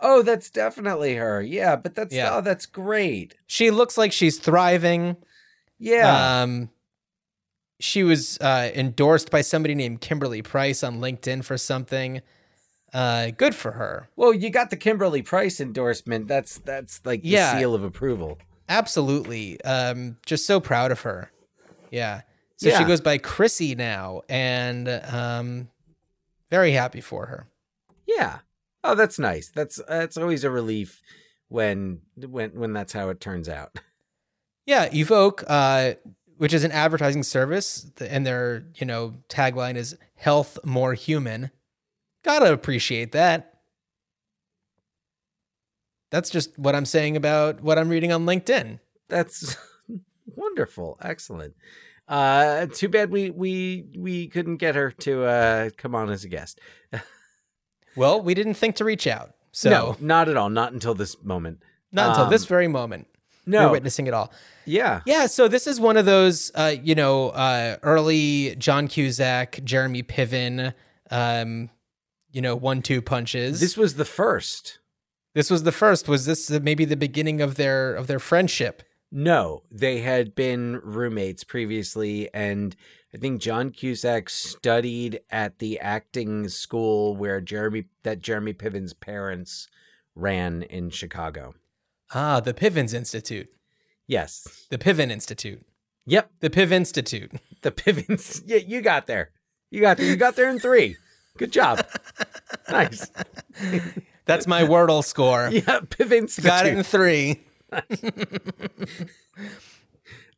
Oh, 0.00 0.22
that's 0.22 0.50
definitely 0.50 1.14
her. 1.16 1.40
Yeah, 1.42 1.76
but 1.76 1.94
that's 1.94 2.14
Yeah. 2.14 2.36
oh, 2.36 2.40
that's 2.40 2.66
great. 2.66 3.34
She 3.46 3.70
looks 3.70 3.96
like 3.96 4.12
she's 4.12 4.38
thriving. 4.38 5.16
Yeah. 5.78 6.42
Um, 6.42 6.70
she 7.80 8.02
was 8.02 8.38
uh, 8.40 8.70
endorsed 8.74 9.30
by 9.30 9.40
somebody 9.40 9.74
named 9.74 10.00
Kimberly 10.00 10.42
Price 10.42 10.82
on 10.82 11.00
LinkedIn 11.00 11.44
for 11.44 11.56
something. 11.56 12.22
Uh, 12.92 13.30
good 13.36 13.54
for 13.54 13.72
her. 13.72 14.08
well, 14.16 14.32
you 14.32 14.48
got 14.50 14.70
the 14.70 14.76
Kimberly 14.76 15.22
Price 15.22 15.60
endorsement. 15.60 16.26
That's 16.26 16.58
that's 16.58 17.00
like 17.04 17.22
the 17.22 17.28
Yeah. 17.28 17.58
seal 17.58 17.74
of 17.74 17.84
approval. 17.84 18.38
Absolutely. 18.68 19.60
Um, 19.62 20.16
just 20.26 20.46
so 20.46 20.58
proud 20.60 20.90
of 20.92 21.00
her. 21.02 21.30
Yeah. 21.90 22.22
So 22.56 22.70
she 22.70 22.84
goes 22.84 23.00
by 23.00 23.18
Chrissy 23.18 23.74
now, 23.76 24.22
and 24.28 24.88
um, 24.88 25.68
very 26.50 26.72
happy 26.72 27.00
for 27.00 27.26
her. 27.26 27.46
Yeah. 28.06 28.38
Oh, 28.82 28.94
that's 28.96 29.18
nice. 29.18 29.52
That's 29.54 29.80
that's 29.88 30.16
always 30.16 30.42
a 30.42 30.50
relief 30.50 31.00
when 31.48 32.00
when 32.16 32.50
when 32.58 32.72
that's 32.72 32.92
how 32.92 33.10
it 33.10 33.20
turns 33.20 33.48
out. 33.48 33.78
Yeah, 34.66 34.88
Evoke, 34.92 35.44
uh, 35.46 35.92
which 36.38 36.54
is 36.54 36.64
an 36.64 36.72
advertising 36.72 37.22
service, 37.22 37.90
and 38.00 38.26
their 38.26 38.64
you 38.76 38.86
know 38.86 39.14
tagline 39.28 39.76
is 39.76 39.96
"Health 40.16 40.58
More 40.64 40.94
Human." 40.94 41.50
Gotta 42.24 42.52
appreciate 42.52 43.12
that. 43.12 43.54
That's 46.10 46.30
just 46.30 46.58
what 46.58 46.74
I'm 46.74 46.86
saying 46.86 47.16
about 47.16 47.60
what 47.62 47.78
I'm 47.78 47.88
reading 47.88 48.12
on 48.12 48.24
LinkedIn. 48.24 48.80
That's 49.08 49.56
wonderful. 50.36 50.96
Excellent. 51.02 51.54
Uh 52.06 52.66
too 52.66 52.88
bad 52.88 53.10
we 53.10 53.28
we 53.30 53.84
we 53.96 54.28
couldn't 54.28 54.56
get 54.56 54.74
her 54.74 54.90
to 54.90 55.24
uh 55.24 55.70
come 55.76 55.94
on 55.94 56.10
as 56.10 56.24
a 56.24 56.28
guest. 56.28 56.58
Well, 57.96 58.22
we 58.22 58.32
didn't 58.34 58.54
think 58.54 58.76
to 58.76 58.84
reach 58.84 59.06
out, 59.06 59.30
so 59.52 59.68
no, 59.70 59.96
not 60.00 60.28
at 60.28 60.36
all. 60.36 60.48
Not 60.48 60.72
until 60.72 60.94
this 60.94 61.22
moment. 61.22 61.62
not 61.92 62.10
until 62.10 62.30
this 62.30 62.42
Um, 62.44 62.48
very 62.48 62.68
moment. 62.68 63.06
No. 63.48 63.66
We're 63.66 63.72
witnessing 63.72 64.06
it 64.06 64.14
all. 64.14 64.32
Yeah. 64.66 65.00
Yeah, 65.06 65.26
so 65.26 65.48
this 65.48 65.66
is 65.66 65.80
one 65.80 65.96
of 65.96 66.04
those, 66.04 66.52
uh, 66.54 66.74
you 66.82 66.94
know, 66.94 67.30
uh, 67.30 67.78
early 67.82 68.54
John 68.56 68.86
Cusack, 68.88 69.60
Jeremy 69.64 70.02
Piven, 70.02 70.74
um, 71.10 71.70
you 72.30 72.42
know, 72.42 72.54
one-two 72.54 73.00
punches. 73.00 73.60
This 73.60 73.76
was 73.76 73.94
the 73.94 74.04
first. 74.04 74.78
This 75.34 75.50
was 75.50 75.62
the 75.62 75.72
first. 75.72 76.08
Was 76.08 76.26
this 76.26 76.50
maybe 76.50 76.84
the 76.84 76.96
beginning 76.96 77.40
of 77.40 77.54
their 77.54 77.94
of 77.94 78.06
their 78.06 78.18
friendship? 78.18 78.82
No, 79.10 79.62
they 79.70 80.00
had 80.00 80.34
been 80.34 80.80
roommates 80.82 81.42
previously, 81.42 82.28
and 82.34 82.76
I 83.14 83.16
think 83.16 83.40
John 83.40 83.70
Cusack 83.70 84.28
studied 84.28 85.20
at 85.30 85.58
the 85.60 85.80
acting 85.80 86.48
school 86.48 87.16
where 87.16 87.40
Jeremy 87.40 87.86
that 88.02 88.20
Jeremy 88.20 88.52
Piven's 88.52 88.92
parents 88.92 89.68
ran 90.14 90.62
in 90.64 90.90
Chicago. 90.90 91.54
Ah, 92.14 92.40
the 92.40 92.54
Pivens 92.54 92.94
Institute, 92.94 93.48
Yes. 94.06 94.66
the 94.70 94.78
Piven 94.78 95.10
Institute, 95.10 95.64
Yep. 96.06 96.30
the 96.40 96.50
Piv 96.50 96.70
Institute. 96.72 97.32
The 97.62 97.72
Pivens. 97.72 98.42
Yeah, 98.46 98.58
you 98.58 98.80
got 98.80 99.08
there. 99.08 99.30
You 99.72 99.80
got 99.80 99.96
there. 99.96 100.06
You 100.06 100.14
got 100.16 100.36
there 100.36 100.48
in 100.48 100.60
three. 100.60 100.96
Good 101.36 101.50
job. 101.52 101.84
nice. 102.70 103.10
That's 104.26 104.46
my 104.46 104.62
Wordle 104.62 105.02
score. 105.04 105.48
Yeah, 105.52 105.80
Pivens. 105.80 106.40
Got 106.42 106.66
it 106.66 106.76
in 106.78 106.84
three. 106.84 107.40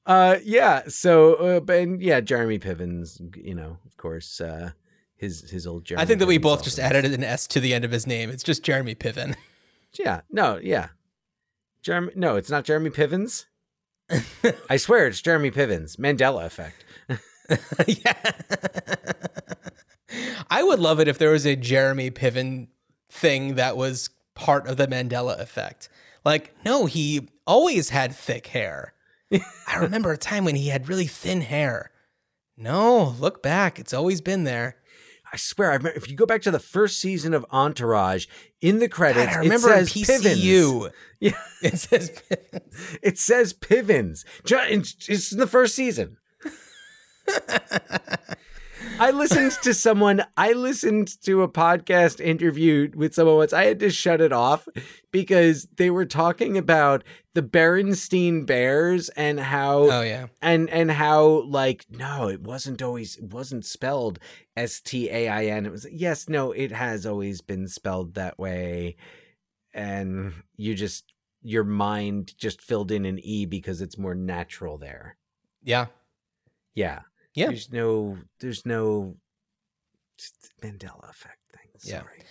Uh, 0.06 0.36
yeah. 0.44 0.82
So, 0.88 1.34
uh, 1.34 1.60
but 1.60 1.76
and 1.78 2.02
yeah, 2.02 2.20
Jeremy 2.20 2.58
Pivens. 2.58 3.20
You 3.36 3.54
know, 3.54 3.76
of 3.86 3.96
course, 3.96 4.40
uh, 4.40 4.70
his 5.16 5.50
his 5.50 5.66
old 5.66 5.84
Jeremy. 5.84 6.02
I 6.02 6.06
think 6.06 6.18
that 6.20 6.26
we 6.26 6.38
Pivens 6.38 6.42
both 6.42 6.64
just 6.64 6.78
added 6.78 7.04
an 7.04 7.22
S 7.22 7.46
to 7.48 7.60
the 7.60 7.74
end 7.74 7.84
of 7.84 7.90
his 7.90 8.06
name. 8.06 8.30
It's 8.30 8.42
just 8.42 8.62
Jeremy 8.64 8.94
Piven. 8.94 9.36
Yeah. 9.98 10.22
No. 10.30 10.58
Yeah. 10.62 10.88
Jeremy. 11.82 12.12
No, 12.14 12.36
it's 12.36 12.50
not 12.50 12.64
Jeremy 12.64 12.90
Pivens. 12.90 13.46
I 14.70 14.76
swear, 14.76 15.06
it's 15.06 15.22
Jeremy 15.22 15.50
Pivens. 15.50 15.96
Mandela 15.96 16.44
effect. 16.44 16.84
yeah. 17.86 18.32
I 20.50 20.62
would 20.62 20.80
love 20.80 21.00
it 21.00 21.08
if 21.08 21.18
there 21.18 21.30
was 21.30 21.46
a 21.46 21.56
Jeremy 21.56 22.10
Piven 22.10 22.68
thing 23.10 23.54
that 23.54 23.76
was 23.76 24.10
part 24.34 24.66
of 24.66 24.76
the 24.76 24.86
Mandela 24.86 25.38
effect. 25.38 25.88
Like, 26.24 26.54
no, 26.64 26.86
he 26.86 27.28
always 27.46 27.90
had 27.90 28.14
thick 28.14 28.48
hair. 28.48 28.94
I 29.32 29.76
remember 29.80 30.12
a 30.12 30.18
time 30.18 30.44
when 30.44 30.56
he 30.56 30.68
had 30.68 30.88
really 30.88 31.06
thin 31.06 31.40
hair. 31.40 31.92
No, 32.56 33.14
look 33.18 33.42
back. 33.42 33.78
It's 33.78 33.94
always 33.94 34.20
been 34.20 34.44
there. 34.44 34.76
I 35.32 35.36
swear, 35.36 35.70
I 35.70 35.74
remember, 35.74 35.96
if 35.96 36.10
you 36.10 36.16
go 36.16 36.26
back 36.26 36.42
to 36.42 36.50
the 36.50 36.58
first 36.58 36.98
season 36.98 37.34
of 37.34 37.46
Entourage, 37.50 38.26
in 38.60 38.78
the 38.80 38.88
God, 38.88 38.94
credits, 38.94 39.36
I 39.36 39.40
remember 39.40 39.72
it 39.72 39.88
says 39.88 40.22
Pivens. 40.22 40.90
Yeah. 41.20 41.32
It 41.62 41.78
says 41.78 42.10
Pivens. 42.10 42.98
It 43.02 43.18
says 43.18 43.52
Pivens. 43.52 44.24
It's 45.08 45.32
in 45.32 45.38
the 45.38 45.46
first 45.46 45.74
season. 45.74 46.16
I 48.98 49.10
listened 49.10 49.52
to 49.62 49.72
someone. 49.74 50.22
I 50.36 50.52
listened 50.52 51.20
to 51.22 51.42
a 51.42 51.48
podcast 51.48 52.20
interview 52.20 52.90
with 52.94 53.14
someone 53.14 53.36
once. 53.36 53.52
I 53.52 53.64
had 53.64 53.78
to 53.80 53.90
shut 53.90 54.20
it 54.20 54.32
off 54.32 54.68
because 55.10 55.66
they 55.76 55.90
were 55.90 56.04
talking 56.04 56.58
about 56.58 57.02
the 57.34 57.42
Berenstein 57.42 58.44
Bears 58.46 59.08
and 59.10 59.40
how 59.40 59.90
Oh, 59.90 60.02
yeah. 60.02 60.26
and 60.42 60.68
and 60.70 60.90
how 60.90 61.42
like 61.46 61.86
no, 61.90 62.28
it 62.28 62.42
wasn't 62.42 62.82
always 62.82 63.16
it 63.16 63.32
wasn't 63.32 63.64
spelled 63.64 64.18
S 64.56 64.80
T 64.80 65.08
A 65.10 65.28
I 65.28 65.46
N. 65.46 65.64
It 65.66 65.72
was 65.72 65.86
yes, 65.90 66.28
no, 66.28 66.52
it 66.52 66.72
has 66.72 67.06
always 67.06 67.40
been 67.40 67.68
spelled 67.68 68.14
that 68.14 68.38
way, 68.38 68.96
and 69.72 70.32
you 70.56 70.74
just 70.74 71.04
your 71.42 71.64
mind 71.64 72.36
just 72.36 72.60
filled 72.60 72.90
in 72.90 73.06
an 73.06 73.18
e 73.20 73.46
because 73.46 73.80
it's 73.80 73.96
more 73.96 74.14
natural 74.14 74.76
there. 74.76 75.16
Yeah. 75.62 75.86
Yeah, 76.74 77.00
Yeah. 77.34 77.46
There's 77.48 77.72
no, 77.72 78.18
there's 78.40 78.66
no 78.66 79.16
Mandela 80.62 81.08
effect 81.10 81.38
thing. 81.52 81.70
Yeah. 81.84 82.00
Sorry. 82.00 82.22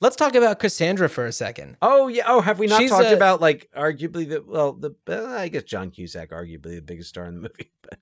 Let's 0.00 0.14
talk 0.16 0.34
about 0.36 0.60
Cassandra 0.60 1.08
for 1.08 1.26
a 1.26 1.32
second. 1.32 1.76
Oh 1.82 2.06
yeah. 2.06 2.24
Oh, 2.28 2.40
have 2.40 2.58
we 2.60 2.68
not 2.68 2.80
She's 2.80 2.90
talked 2.90 3.06
a- 3.06 3.16
about 3.16 3.40
like 3.40 3.68
arguably 3.76 4.28
the 4.28 4.44
well 4.46 4.72
the 4.72 4.92
uh, 5.08 5.26
I 5.36 5.48
guess 5.48 5.64
John 5.64 5.90
Cusack 5.90 6.30
arguably 6.30 6.76
the 6.76 6.82
biggest 6.82 7.08
star 7.08 7.24
in 7.24 7.34
the 7.34 7.40
movie, 7.48 7.72
but 7.82 7.98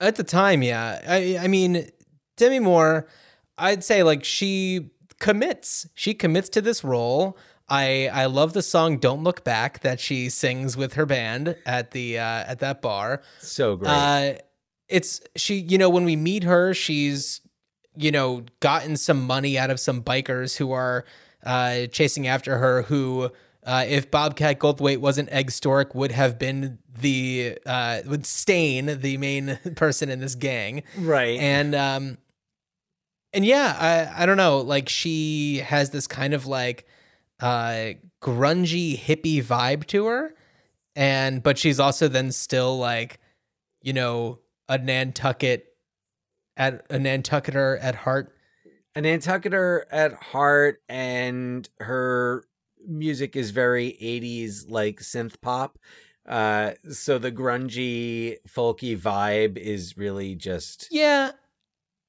At 0.00 0.16
the 0.16 0.24
time, 0.24 0.62
yeah. 0.62 1.00
I 1.06 1.38
I 1.40 1.46
mean, 1.46 1.88
Demi 2.36 2.58
Moore, 2.58 3.06
I'd 3.56 3.84
say 3.84 4.02
like 4.02 4.24
she 4.24 4.90
commits. 5.20 5.86
She 5.94 6.14
commits 6.14 6.48
to 6.50 6.60
this 6.60 6.82
role. 6.82 7.38
I 7.68 8.08
I 8.12 8.26
love 8.26 8.52
the 8.52 8.62
song 8.62 8.98
"Don't 8.98 9.22
Look 9.22 9.44
Back" 9.44 9.80
that 9.80 10.00
she 10.00 10.28
sings 10.30 10.76
with 10.76 10.94
her 10.94 11.06
band 11.06 11.54
at 11.64 11.92
the 11.92 12.18
uh, 12.18 12.22
at 12.22 12.58
that 12.58 12.82
bar. 12.82 13.22
so 13.38 13.76
great. 13.76 13.88
Uh, 13.88 14.32
it's 14.88 15.20
she. 15.36 15.56
You 15.56 15.78
know, 15.78 15.88
when 15.88 16.04
we 16.04 16.16
meet 16.16 16.44
her, 16.44 16.74
she's 16.74 17.40
you 17.96 18.10
know 18.10 18.44
gotten 18.60 18.96
some 18.96 19.22
money 19.22 19.58
out 19.58 19.70
of 19.70 19.80
some 19.80 20.02
bikers 20.02 20.56
who 20.56 20.72
are 20.72 21.04
uh, 21.44 21.86
chasing 21.86 22.26
after 22.26 22.58
her. 22.58 22.82
Who, 22.82 23.30
uh, 23.64 23.84
if 23.88 24.10
Bobcat 24.10 24.58
Goldthwait 24.58 24.98
wasn't 24.98 25.30
Egg 25.30 25.50
Stork, 25.50 25.94
would 25.94 26.12
have 26.12 26.38
been 26.38 26.78
the 27.00 27.58
uh, 27.66 28.00
would 28.06 28.26
Stain 28.26 29.00
the 29.00 29.16
main 29.16 29.58
person 29.76 30.08
in 30.08 30.20
this 30.20 30.34
gang 30.34 30.82
right. 30.98 31.38
and 31.38 31.74
um 31.74 32.18
and 33.32 33.44
yeah 33.44 33.76
i 34.16 34.22
i 34.22 34.26
don't 34.26 34.36
know 34.36 34.58
like 34.60 34.88
she 34.88 35.58
has 35.58 35.90
this 35.90 36.06
kind 36.06 36.34
of 36.34 36.46
like 36.46 36.86
uh 37.40 37.90
grungy 38.22 38.98
hippie 38.98 39.42
vibe 39.42 39.86
to 39.86 40.06
her 40.06 40.34
and 40.94 41.42
but 41.42 41.58
she's 41.58 41.80
also 41.80 42.08
then 42.08 42.30
still 42.30 42.78
like 42.78 43.18
you 43.82 43.92
know 43.92 44.38
a 44.68 44.78
nantucket 44.78 45.66
at 46.56 46.84
a 46.90 46.98
nantucketer 46.98 47.78
at 47.82 47.94
heart 47.94 48.30
a 48.96 49.00
Nantucketer 49.00 49.82
at 49.90 50.12
heart, 50.12 50.80
and 50.88 51.68
her 51.80 52.44
music 52.86 53.34
is 53.34 53.50
very 53.50 53.98
80s 54.00 54.70
like 54.70 55.00
synth 55.00 55.40
pop. 55.40 55.80
Uh, 56.28 56.74
so 56.92 57.18
the 57.18 57.32
grungy, 57.32 58.36
folky 58.48 58.96
vibe 58.96 59.56
is 59.58 59.96
really 59.96 60.36
just. 60.36 60.86
yeah 60.92 61.32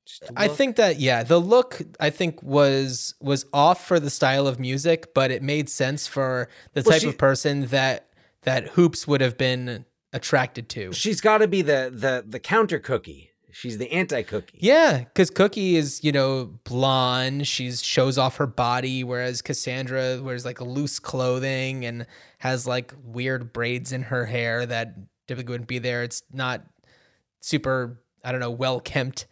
just 0.06 0.32
I 0.38 0.48
think 0.48 0.76
that 0.76 1.00
yeah, 1.00 1.24
the 1.24 1.40
look 1.42 1.82
I 2.00 2.12
think 2.12 2.44
was 2.44 3.16
was 3.20 3.48
off 3.52 3.84
for 3.84 4.00
the 4.00 4.12
style 4.12 4.46
of 4.46 4.60
music, 4.60 5.12
but 5.16 5.32
it 5.32 5.42
made 5.42 5.68
sense 5.70 6.06
for 6.06 6.48
the 6.74 6.84
Well, 6.84 6.92
type 6.92 7.02
she- 7.02 7.08
of 7.08 7.18
person 7.18 7.66
that 7.68 8.10
that 8.44 8.68
Hoops 8.70 9.08
would 9.08 9.22
have 9.22 9.40
been 9.40 9.86
attracted 10.16 10.70
to. 10.70 10.92
she's 10.94 11.22
got 11.22 11.40
to 11.40 11.48
be 11.48 11.62
the 11.62 11.92
the 11.94 12.24
the 12.28 12.40
counter 12.40 12.80
cookie. 12.80 13.30
She's 13.52 13.78
the 13.78 13.90
anti 13.92 14.22
cookie. 14.24 14.58
Yeah, 14.60 15.00
because 15.00 15.30
Cookie 15.30 15.78
is 15.78 16.04
you 16.04 16.12
know 16.12 16.60
blonde. 16.66 17.48
She's 17.48 17.82
shows 17.82 18.18
off 18.18 18.36
her 18.38 18.48
body, 18.48 19.02
whereas 19.04 19.42
Cassandra 19.42 20.20
wears 20.22 20.44
like 20.44 20.60
loose 20.60 21.00
clothing 21.00 21.86
and 21.86 22.06
has 22.40 22.68
like 22.68 22.94
weird 23.02 23.54
braids 23.54 23.94
in 23.94 24.04
her 24.04 24.26
hair 24.26 24.66
that 24.66 24.96
typically 25.28 25.54
wouldn't 25.54 25.70
be 25.70 25.80
there. 25.80 26.04
It's 26.04 26.22
not 26.34 26.64
super, 27.42 28.02
I 28.26 28.32
don't 28.32 28.42
know, 28.42 28.52
well 28.52 28.80
kempt, 28.82 29.26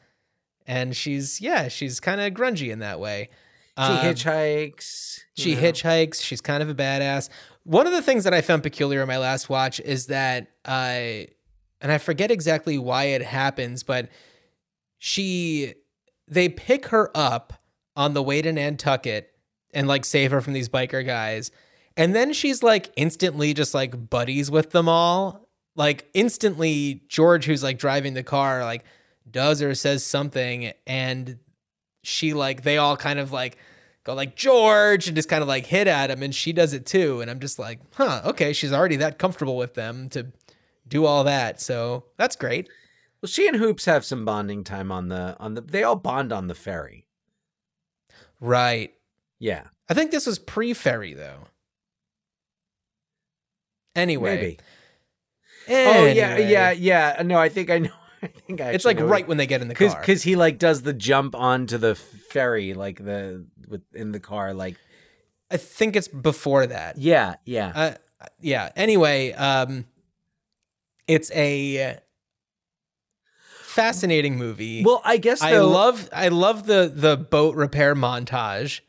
and 0.65 0.95
she's 0.95 1.41
yeah, 1.41 1.67
she's 1.67 1.99
kind 1.99 2.21
of 2.21 2.33
grungy 2.33 2.71
in 2.71 2.79
that 2.79 2.99
way. 3.01 3.29
She 3.77 3.83
Um, 3.83 3.97
hitchhikes. 4.05 5.19
she 5.35 5.55
know. 5.55 5.61
hitchhikes. 5.63 6.21
She's 6.21 6.39
kind 6.41 6.63
of 6.63 6.69
a 6.69 6.75
badass. 6.75 7.27
One 7.63 7.87
of 7.87 7.93
the 7.93 8.01
things 8.01 8.25
that 8.25 8.33
I 8.33 8.41
found 8.41 8.63
peculiar 8.63 9.01
in 9.01 9.07
my 9.07 9.17
last 9.17 9.49
watch 9.49 9.79
is 9.79 10.07
that 10.07 10.47
I, 10.65 11.27
and 11.79 11.91
I 11.91 11.97
forget 11.97 12.31
exactly 12.31 12.77
why 12.77 13.05
it 13.05 13.21
happens, 13.21 13.83
but 13.83 14.09
she, 14.97 15.75
they 16.27 16.49
pick 16.49 16.87
her 16.87 17.09
up 17.15 17.53
on 17.95 18.13
the 18.13 18.23
way 18.23 18.41
to 18.41 18.51
Nantucket 18.51 19.31
and 19.73 19.87
like 19.87 20.05
save 20.05 20.31
her 20.31 20.41
from 20.41 20.53
these 20.53 20.69
biker 20.69 21.05
guys. 21.05 21.51
And 21.95 22.15
then 22.15 22.33
she's 22.33 22.63
like 22.63 22.91
instantly 22.95 23.53
just 23.53 23.73
like 23.73 24.09
buddies 24.09 24.49
with 24.49 24.71
them 24.71 24.89
all. 24.89 25.47
Like 25.75 26.09
instantly, 26.13 27.03
George, 27.07 27.45
who's 27.45 27.63
like 27.63 27.79
driving 27.79 28.13
the 28.13 28.23
car, 28.23 28.63
like 28.63 28.83
does 29.29 29.61
or 29.61 29.73
says 29.73 30.05
something. 30.05 30.71
And 30.85 31.39
she 32.03 32.33
like, 32.33 32.63
they 32.63 32.77
all 32.77 32.97
kind 32.97 33.19
of 33.19 33.31
like, 33.31 33.57
go 34.03 34.13
like 34.13 34.35
George 34.35 35.07
and 35.07 35.15
just 35.15 35.29
kind 35.29 35.41
of 35.41 35.47
like 35.47 35.65
hit 35.65 35.87
at 35.87 36.09
him 36.11 36.23
and 36.23 36.33
she 36.33 36.53
does 36.53 36.73
it 36.73 36.85
too 36.85 37.21
and 37.21 37.29
I'm 37.31 37.39
just 37.39 37.59
like, 37.59 37.79
"Huh, 37.93 38.21
okay, 38.25 38.53
she's 38.53 38.73
already 38.73 38.97
that 38.97 39.17
comfortable 39.17 39.57
with 39.57 39.73
them 39.73 40.09
to 40.09 40.27
do 40.87 41.05
all 41.05 41.23
that. 41.23 41.61
So 41.61 42.05
that's 42.17 42.35
great. 42.35 42.69
Well, 43.21 43.29
she 43.29 43.47
and 43.47 43.57
Hoops 43.57 43.85
have 43.85 44.05
some 44.05 44.25
bonding 44.25 44.63
time 44.63 44.91
on 44.91 45.09
the 45.09 45.35
on 45.39 45.53
the. 45.53 45.61
They 45.61 45.83
all 45.83 45.95
bond 45.95 46.31
on 46.31 46.47
the 46.47 46.55
ferry. 46.55 47.07
Right. 48.39 48.93
Yeah, 49.39 49.63
I 49.89 49.93
think 49.93 50.11
this 50.11 50.25
was 50.25 50.39
pre 50.39 50.73
ferry 50.73 51.13
though. 51.13 51.47
Anyway. 53.95 54.35
maybe. 54.35 54.59
Oh 55.69 56.05
yeah, 56.05 56.37
yeah, 56.37 56.71
yeah. 56.71 57.21
No, 57.23 57.37
I 57.37 57.49
think 57.49 57.69
I 57.69 57.79
know. 57.79 57.91
I 58.21 58.27
think 58.27 58.61
I. 58.61 58.71
It's 58.71 58.85
like 58.85 58.99
know 58.99 59.05
right 59.05 59.27
when 59.27 59.37
they 59.37 59.47
get 59.47 59.61
in 59.61 59.67
the 59.67 59.75
car. 59.75 59.97
because 59.99 60.23
he 60.23 60.35
like 60.35 60.59
does 60.59 60.81
the 60.81 60.93
jump 60.93 61.35
onto 61.35 61.77
the 61.77 61.95
ferry 62.33 62.73
like 62.73 62.97
the 63.05 63.45
with 63.69 63.81
in 63.93 64.11
the 64.11 64.19
car 64.19 64.53
like 64.53 64.75
I 65.51 65.57
think 65.57 65.95
it's 65.95 66.07
before 66.07 66.65
that. 66.67 66.97
yeah 66.97 67.35
yeah 67.45 67.71
Uh, 67.75 67.91
yeah. 68.39 68.69
Anyway, 68.75 69.33
um, 69.33 69.85
it's 71.07 71.29
a 71.35 71.99
fascinating 73.63 74.37
movie. 74.37 74.83
well 74.83 75.01
i 75.03 75.17
guess 75.17 75.41
I 75.41 75.57
love 75.57 76.09
I 76.13 76.27
love 76.27 76.65
the 76.67 76.91
the 76.93 77.17
boat 77.17 77.55
repair 77.55 77.95
montage. 77.95 78.81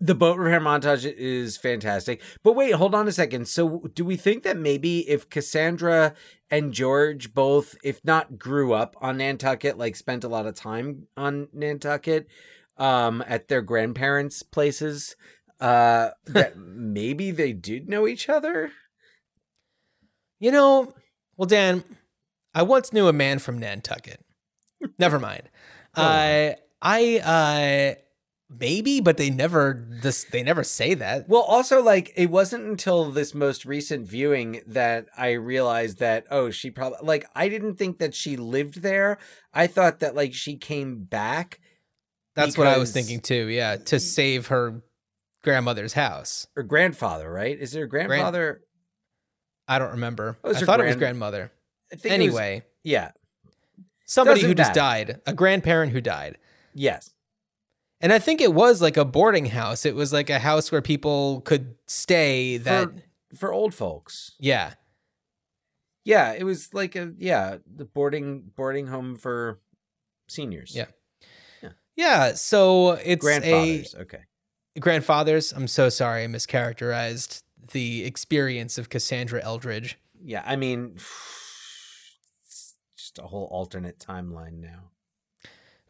the 0.00 0.14
boat 0.14 0.38
repair 0.38 0.60
montage 0.60 1.04
is 1.04 1.56
fantastic 1.58 2.22
but 2.42 2.54
wait 2.54 2.72
hold 2.74 2.94
on 2.94 3.06
a 3.06 3.12
second 3.12 3.48
so 3.48 3.90
do 3.94 4.02
we 4.04 4.16
think 4.16 4.42
that 4.44 4.56
maybe 4.56 5.00
if 5.08 5.28
cassandra 5.28 6.14
and 6.50 6.72
george 6.72 7.34
both 7.34 7.76
if 7.84 8.02
not 8.04 8.38
grew 8.38 8.72
up 8.72 8.96
on 9.00 9.18
nantucket 9.18 9.76
like 9.76 9.94
spent 9.94 10.24
a 10.24 10.28
lot 10.28 10.46
of 10.46 10.54
time 10.54 11.06
on 11.18 11.48
nantucket 11.52 12.26
um 12.80 13.24
at 13.28 13.48
their 13.48 13.62
grandparents 13.62 14.42
places 14.42 15.16
uh 15.60 16.10
that 16.26 16.58
maybe 16.58 17.30
they 17.30 17.52
did 17.52 17.88
know 17.88 18.08
each 18.08 18.28
other 18.28 18.72
You 20.38 20.50
know, 20.50 20.94
well, 21.36 21.46
Dan, 21.46 21.84
I 22.54 22.62
once 22.62 22.92
knew 22.92 23.08
a 23.08 23.12
man 23.12 23.38
from 23.38 23.58
Nantucket. 23.58 24.20
Never 24.98 25.18
mind. 25.18 25.44
Uh, 25.92 26.52
I 26.80 27.18
uh, 27.18 28.00
maybe, 28.48 29.00
but 29.00 29.16
they 29.16 29.30
never 29.30 29.84
this 29.88 30.24
they 30.24 30.42
never 30.44 30.62
say 30.62 30.94
that. 30.94 31.28
Well, 31.28 31.42
also, 31.42 31.82
like, 31.82 32.12
it 32.16 32.30
wasn't 32.30 32.64
until 32.64 33.10
this 33.10 33.34
most 33.34 33.64
recent 33.64 34.06
viewing 34.06 34.62
that 34.66 35.08
I 35.18 35.32
realized 35.32 35.98
that, 35.98 36.26
oh, 36.30 36.50
she 36.50 36.70
probably, 36.70 36.98
like, 37.02 37.26
I 37.34 37.48
didn't 37.48 37.74
think 37.76 37.98
that 37.98 38.14
she 38.14 38.36
lived 38.36 38.82
there. 38.82 39.18
I 39.52 39.66
thought 39.66 40.00
that, 40.00 40.14
like, 40.14 40.34
she 40.34 40.56
came 40.56 41.04
back, 41.04 41.59
That's 42.40 42.58
what 42.58 42.66
I 42.66 42.78
was 42.78 42.92
thinking 42.92 43.20
too. 43.20 43.46
Yeah, 43.46 43.76
to 43.76 43.98
save 44.00 44.48
her 44.48 44.82
grandmother's 45.42 45.92
house. 45.92 46.46
or 46.56 46.62
grandfather, 46.62 47.30
right? 47.30 47.58
Is 47.58 47.72
there 47.72 47.84
a 47.84 47.88
grandfather? 47.88 48.62
I 49.68 49.78
don't 49.78 49.92
remember. 49.92 50.36
Oh, 50.44 50.50
I 50.50 50.54
thought 50.60 50.80
it 50.80 50.86
was 50.86 50.96
grandmother. 50.96 51.52
It 51.90 52.02
was- 52.02 52.06
Anyway, 52.12 52.62
yeah. 52.82 53.12
somebody 54.06 54.40
doesn't 54.40 54.48
who 54.50 54.54
just 54.54 54.70
matter. 54.74 55.04
died, 55.14 55.20
a 55.26 55.32
grandparent 55.32 55.92
who 55.92 56.00
died. 56.00 56.38
Yes. 56.74 57.10
And 58.00 58.12
I 58.12 58.18
think 58.18 58.40
it 58.40 58.52
was 58.54 58.80
like 58.82 58.96
a 58.96 59.04
boarding 59.04 59.46
house. 59.46 59.84
It 59.86 59.94
was 59.94 60.12
like 60.12 60.30
a 60.30 60.38
house 60.38 60.72
where 60.72 60.80
people 60.82 61.42
could 61.42 61.74
stay 61.86 62.56
that 62.58 62.88
For, 63.30 63.36
for 63.36 63.52
old 63.52 63.74
folks. 63.74 64.32
yeah. 64.40 64.74
Yeah. 66.04 66.32
It 66.32 66.44
was 66.44 66.72
like 66.72 66.96
a, 66.96 67.12
yeah, 67.18 67.58
the 67.66 67.84
boarding, 67.84 68.50
boarding 68.56 68.86
home 68.86 69.16
for 69.16 69.60
seniors. 70.28 70.74
Yeah. 70.74 70.86
Yeah, 72.00 72.32
so 72.32 72.92
it's 72.92 73.20
Grandfathers. 73.20 73.94
okay. 73.94 74.20
grandfathers. 74.78 75.52
I'm 75.52 75.68
so 75.68 75.90
sorry 75.90 76.24
I 76.24 76.28
mischaracterized 76.28 77.42
the 77.72 78.04
experience 78.04 78.78
of 78.78 78.88
Cassandra 78.88 79.42
Eldridge. 79.42 79.98
Yeah. 80.24 80.42
I 80.46 80.56
mean, 80.56 80.96
just 82.96 83.18
a 83.18 83.22
whole 83.22 83.48
alternate 83.50 83.98
timeline 83.98 84.60
now. 84.60 84.84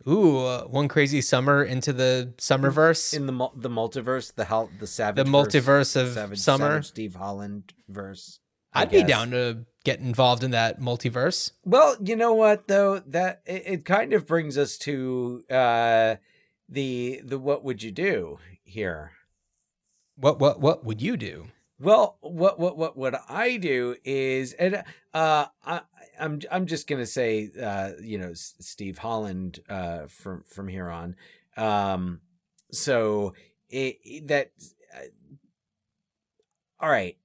Ooh, 0.08 0.38
uh, 0.38 0.64
one 0.64 0.88
crazy 0.88 1.20
summer 1.20 1.62
into 1.62 1.92
the 1.92 2.34
summerverse. 2.38 3.14
in 3.14 3.26
the 3.26 3.48
the 3.54 3.70
multiverse, 3.70 4.34
the 4.34 4.46
hell, 4.46 4.68
the 4.80 4.88
savage, 4.88 5.24
The 5.24 5.30
multiverse 5.30 5.94
of 5.94 6.14
savage, 6.14 6.40
summer? 6.40 6.82
savage 6.82 6.86
Steve 6.88 7.14
Holland 7.14 7.72
verse. 7.88 8.39
I 8.72 8.82
I'd 8.82 8.90
be 8.90 9.02
down 9.02 9.30
to 9.32 9.66
get 9.84 10.00
involved 10.00 10.44
in 10.44 10.50
that 10.52 10.80
multiverse. 10.80 11.52
Well, 11.64 11.96
you 12.02 12.16
know 12.16 12.34
what 12.34 12.68
though 12.68 13.00
that 13.00 13.42
it, 13.46 13.62
it 13.66 13.84
kind 13.84 14.12
of 14.12 14.26
brings 14.26 14.56
us 14.58 14.76
to 14.78 15.42
uh 15.50 16.16
the 16.68 17.20
the 17.24 17.38
what 17.38 17.64
would 17.64 17.82
you 17.82 17.90
do 17.90 18.38
here? 18.62 19.12
What 20.16 20.38
what 20.38 20.60
what 20.60 20.84
would 20.84 21.00
you 21.02 21.16
do? 21.16 21.46
Well, 21.78 22.18
what 22.20 22.60
what 22.60 22.76
what 22.76 22.96
would 22.96 23.14
I 23.28 23.56
do 23.56 23.96
is, 24.04 24.52
and 24.52 24.82
uh, 25.14 25.46
I, 25.64 25.80
I'm 26.20 26.40
I'm 26.50 26.66
just 26.66 26.86
gonna 26.86 27.06
say, 27.06 27.50
uh, 27.60 27.92
you 28.02 28.18
know, 28.18 28.32
S- 28.32 28.54
Steve 28.60 28.98
Holland, 28.98 29.60
uh, 29.66 30.06
from 30.08 30.44
from 30.46 30.68
here 30.68 30.90
on. 30.90 31.16
Um, 31.56 32.20
so 32.70 33.32
it, 33.70 33.98
it- 34.04 34.28
that, 34.28 34.50
uh, 34.94 35.06
all 36.80 36.90
right, 36.90 37.16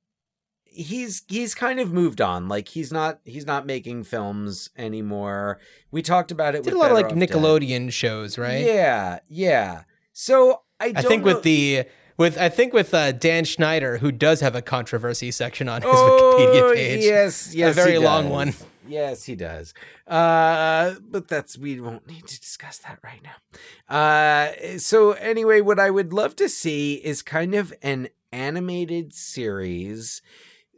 he's 0.76 1.24
he's 1.28 1.56
kind 1.56 1.80
of 1.80 1.92
moved 1.94 2.22
on. 2.22 2.48
Like 2.48 2.68
he's 2.70 2.92
not 2.92 3.20
he's 3.24 3.46
not 3.46 3.66
making 3.66 4.04
films 4.04 4.70
anymore. 4.78 5.60
We 5.92 6.02
talked 6.02 6.32
about 6.32 6.56
it. 6.56 6.64
Did 6.64 6.74
with 6.74 6.76
a 6.76 6.78
lot 6.78 6.92
of 6.92 6.98
like 6.98 7.06
Off 7.08 7.16
Dead. 7.18 7.30
Nickelodeon 7.30 7.92
shows, 7.92 8.38
right? 8.38 8.64
Yeah, 8.66 9.20
yeah. 9.28 9.84
So 10.14 10.62
I 10.80 10.94
I 10.96 11.02
think 11.02 11.24
know- 11.26 11.34
with 11.36 11.44
the 11.44 11.86
with 12.18 12.38
I 12.38 12.50
think 12.50 12.74
with 12.74 12.94
uh, 12.94 13.12
Dan 13.12 13.44
Schneider, 13.46 13.98
who 13.98 14.12
does 14.12 14.40
have 14.42 14.56
a 14.56 14.62
controversy 14.62 15.32
section 15.32 15.68
on 15.68 15.82
his 15.82 15.92
Oh, 15.94 16.38
Wikipedia 16.40 16.74
page. 16.76 17.04
Yes, 17.04 17.54
yes, 17.56 17.76
very 17.76 17.94
he 17.94 17.98
long 17.98 18.30
one. 18.30 18.54
Yes, 18.88 19.24
he 19.24 19.36
does. 19.36 19.74
Uh, 20.08 20.94
but 21.10 21.28
that's 21.28 21.58
we 21.58 21.82
won't 21.82 22.08
need 22.08 22.28
to 22.28 22.40
discuss 22.40 22.78
that 22.80 23.00
right 23.04 23.20
now. 23.24 23.94
Uh, 23.94 24.78
so 24.78 25.14
anyway, 25.14 25.60
what 25.60 25.80
I 25.80 25.90
would 25.90 26.14
love 26.14 26.36
to 26.36 26.48
see 26.48 26.96
is 26.96 27.22
kind 27.24 27.56
of 27.56 27.74
an 27.82 28.10
animated 28.32 29.12
series 29.14 30.22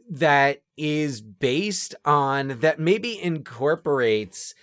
that 0.08 0.62
is 0.76 1.20
based 1.20 1.94
on 2.04 2.60
that 2.60 2.78
maybe 2.78 3.20
incorporates 3.20 4.54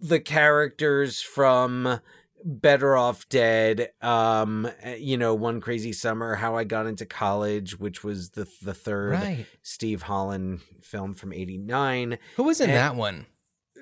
the 0.00 0.20
characters 0.20 1.20
from 1.20 2.00
Better 2.44 2.96
Off 2.96 3.28
Dead, 3.28 3.90
um, 4.02 4.68
you 4.98 5.16
know, 5.16 5.32
One 5.32 5.60
Crazy 5.60 5.92
Summer, 5.92 6.34
How 6.34 6.56
I 6.56 6.64
Got 6.64 6.86
Into 6.86 7.06
College, 7.06 7.78
which 7.78 8.02
was 8.02 8.30
the 8.30 8.48
the 8.62 8.74
third 8.74 9.12
Right. 9.12 9.46
Steve 9.62 10.02
Holland 10.02 10.60
film 10.82 11.14
from 11.14 11.32
'89. 11.32 12.18
Who 12.36 12.42
was 12.42 12.60
in 12.60 12.70
And- 12.70 12.76
that 12.76 12.96
one? 12.96 13.26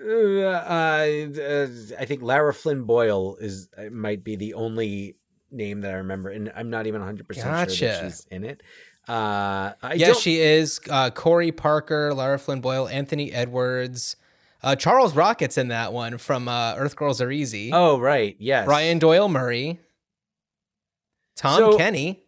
Uh, 0.02 0.40
uh, 0.46 1.66
I 1.98 2.04
think 2.06 2.22
Lara 2.22 2.54
Flynn 2.54 2.84
Boyle 2.84 3.36
is 3.36 3.68
uh, 3.76 3.90
might 3.90 4.24
be 4.24 4.34
the 4.36 4.54
only 4.54 5.16
name 5.50 5.82
that 5.82 5.92
I 5.92 5.96
remember, 5.98 6.30
and 6.30 6.50
I'm 6.56 6.70
not 6.70 6.86
even 6.86 7.00
100 7.02 7.28
percent 7.28 7.70
sure 7.70 7.88
that 7.88 8.02
she's 8.04 8.26
in 8.30 8.44
it. 8.44 8.62
Uh, 9.10 9.74
I 9.82 9.94
yes, 9.94 10.08
don't- 10.08 10.20
she 10.20 10.40
is. 10.40 10.80
Uh, 10.88 11.10
Corey 11.10 11.50
Parker, 11.52 12.14
Lara 12.14 12.38
Flynn 12.38 12.60
Boyle, 12.60 12.86
Anthony 12.88 13.32
Edwards, 13.32 14.16
uh, 14.62 14.76
Charles 14.76 15.14
Rocket's 15.16 15.58
in 15.58 15.68
that 15.68 15.92
one 15.92 16.16
from 16.18 16.46
uh, 16.48 16.74
Earth 16.76 16.94
Girls 16.96 17.20
Are 17.20 17.30
Easy. 17.30 17.70
Oh, 17.72 17.98
right. 17.98 18.36
Yes. 18.38 18.66
Brian 18.66 18.98
Doyle 18.98 19.28
Murray, 19.28 19.80
Tom 21.36 21.58
So- 21.58 21.76
Kenny, 21.78 22.22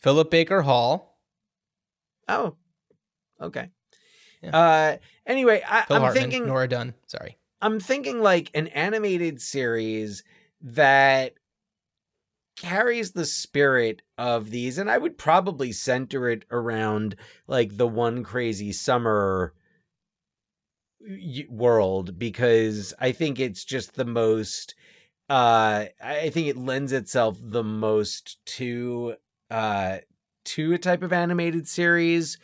Philip 0.00 0.30
Baker 0.30 0.62
Hall, 0.62 1.18
Oh, 2.28 2.56
okay. 3.40 3.70
Yeah. 4.42 4.56
Uh, 4.56 4.96
anyway, 5.26 5.62
I, 5.66 5.82
Phil 5.86 5.96
I'm 5.96 6.02
Hartman, 6.02 6.22
thinking. 6.24 6.46
Nora 6.46 6.66
Dunn. 6.68 6.94
Sorry. 7.06 7.36
I'm 7.62 7.78
thinking 7.80 8.20
like 8.20 8.50
an 8.54 8.66
animated 8.68 9.40
series 9.40 10.24
that 10.60 11.34
carries 12.56 13.12
the 13.12 13.24
spirit 13.24 14.02
of 14.18 14.50
these, 14.50 14.78
and 14.78 14.90
I 14.90 14.98
would 14.98 15.18
probably 15.18 15.72
center 15.72 16.28
it 16.28 16.44
around 16.50 17.16
like 17.46 17.76
the 17.76 17.86
one 17.86 18.24
crazy 18.24 18.72
summer 18.72 19.54
world 21.48 22.18
because 22.18 22.92
I 22.98 23.12
think 23.12 23.38
it's 23.38 23.64
just 23.64 23.94
the 23.94 24.04
most. 24.04 24.74
Uh, 25.28 25.86
I 26.02 26.30
think 26.30 26.48
it 26.48 26.56
lends 26.56 26.92
itself 26.92 27.36
the 27.40 27.64
most 27.64 28.38
to 28.46 29.16
uh 29.50 29.98
to 30.44 30.72
a 30.72 30.78
type 30.78 31.02
of 31.02 31.12
animated 31.12 31.68
series 31.68 32.38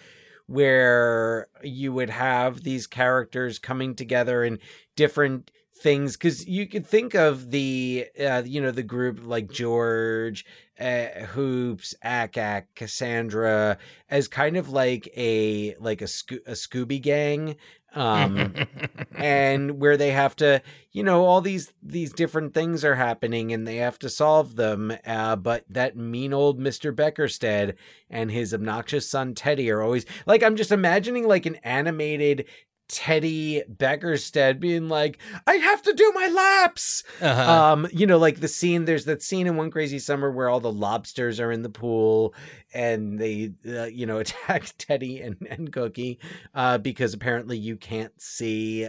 where 0.47 1.47
you 1.63 1.93
would 1.93 2.11
have 2.11 2.63
these 2.63 2.87
characters 2.87 3.59
coming 3.59 3.95
together 3.95 4.45
in 4.45 4.59
different 4.97 5.51
things 5.83 6.17
because 6.17 6.47
you 6.47 6.67
could 6.67 6.87
think 6.87 7.15
of 7.15 7.51
the 7.51 8.07
uh, 8.19 8.43
you 8.47 8.61
know 8.61 8.71
the 8.71 8.83
group 8.83 9.21
like 9.25 9.51
george 9.51 10.47
uh, 10.81 11.07
hoops 11.33 11.95
ack 12.03 12.39
ack 12.39 12.69
cassandra 12.75 13.77
as 14.09 14.29
kind 14.29 14.57
of 14.57 14.69
like 14.71 15.13
a 15.17 15.75
like 15.81 16.01
a, 16.01 16.07
Sco- 16.07 16.37
a 16.47 16.53
scooby 16.53 17.03
gang 17.03 17.57
um 17.95 18.55
and 19.17 19.79
where 19.81 19.97
they 19.97 20.13
have 20.13 20.35
to 20.37 20.63
you 20.93 21.03
know 21.03 21.25
all 21.27 21.41
these 21.41 21.73
these 21.83 22.13
different 22.13 22.55
things 22.55 22.85
are 22.85 22.95
happening 22.95 23.53
and 23.53 23.67
they 23.67 23.77
have 23.77 23.99
to 23.99 24.09
solve 24.09 24.57
them 24.57 24.97
uh 25.05 25.37
but 25.37 25.65
that 25.69 25.97
mean 25.97 26.33
old 26.33 26.59
mr 26.59 26.95
beckersted 26.95 27.75
and 28.09 28.31
his 28.31 28.55
obnoxious 28.55 29.09
son 29.09 29.35
teddy 29.35 29.71
are 29.71 29.83
always 29.83 30.07
like 30.27 30.43
i'm 30.43 30.57
just 30.57 30.73
imagining 30.73 31.27
like 31.27 31.45
an 31.45 31.57
animated 31.57 32.47
Teddy 32.89 33.63
Beckersted 33.71 34.61
being 34.61 34.89
like, 34.89 35.19
I 35.47 35.55
have 35.55 35.83
to 35.83 35.93
do 35.95 36.13
my 36.15 36.29
laps. 36.29 37.05
Uh-huh. 37.21 37.53
Um, 37.53 37.89
you 37.93 38.07
know, 38.07 38.19
like 38.19 38.41
the 38.41 38.49
scene, 38.49 38.85
there's 38.85 39.07
that 39.07 39.23
scene 39.23 39.47
in 39.47 39.57
One 39.57 39.71
Crazy 39.71 39.99
Summer 39.99 40.31
where 40.31 40.49
all 40.49 40.61
the 40.61 40.73
lobsters 40.73 41.41
are 41.41 41.51
in 41.51 41.63
the 41.63 41.71
pool 41.71 42.35
and 42.75 43.19
they, 43.19 43.53
uh, 43.67 43.85
you 43.85 44.07
know, 44.07 44.19
attack 44.19 44.75
Teddy 44.79 45.21
and, 45.21 45.37
and 45.49 45.73
Cookie 45.73 46.19
uh, 46.55 46.79
because 46.79 47.15
apparently 47.15 47.57
you 47.57 47.77
can't 47.77 48.21
see 48.21 48.89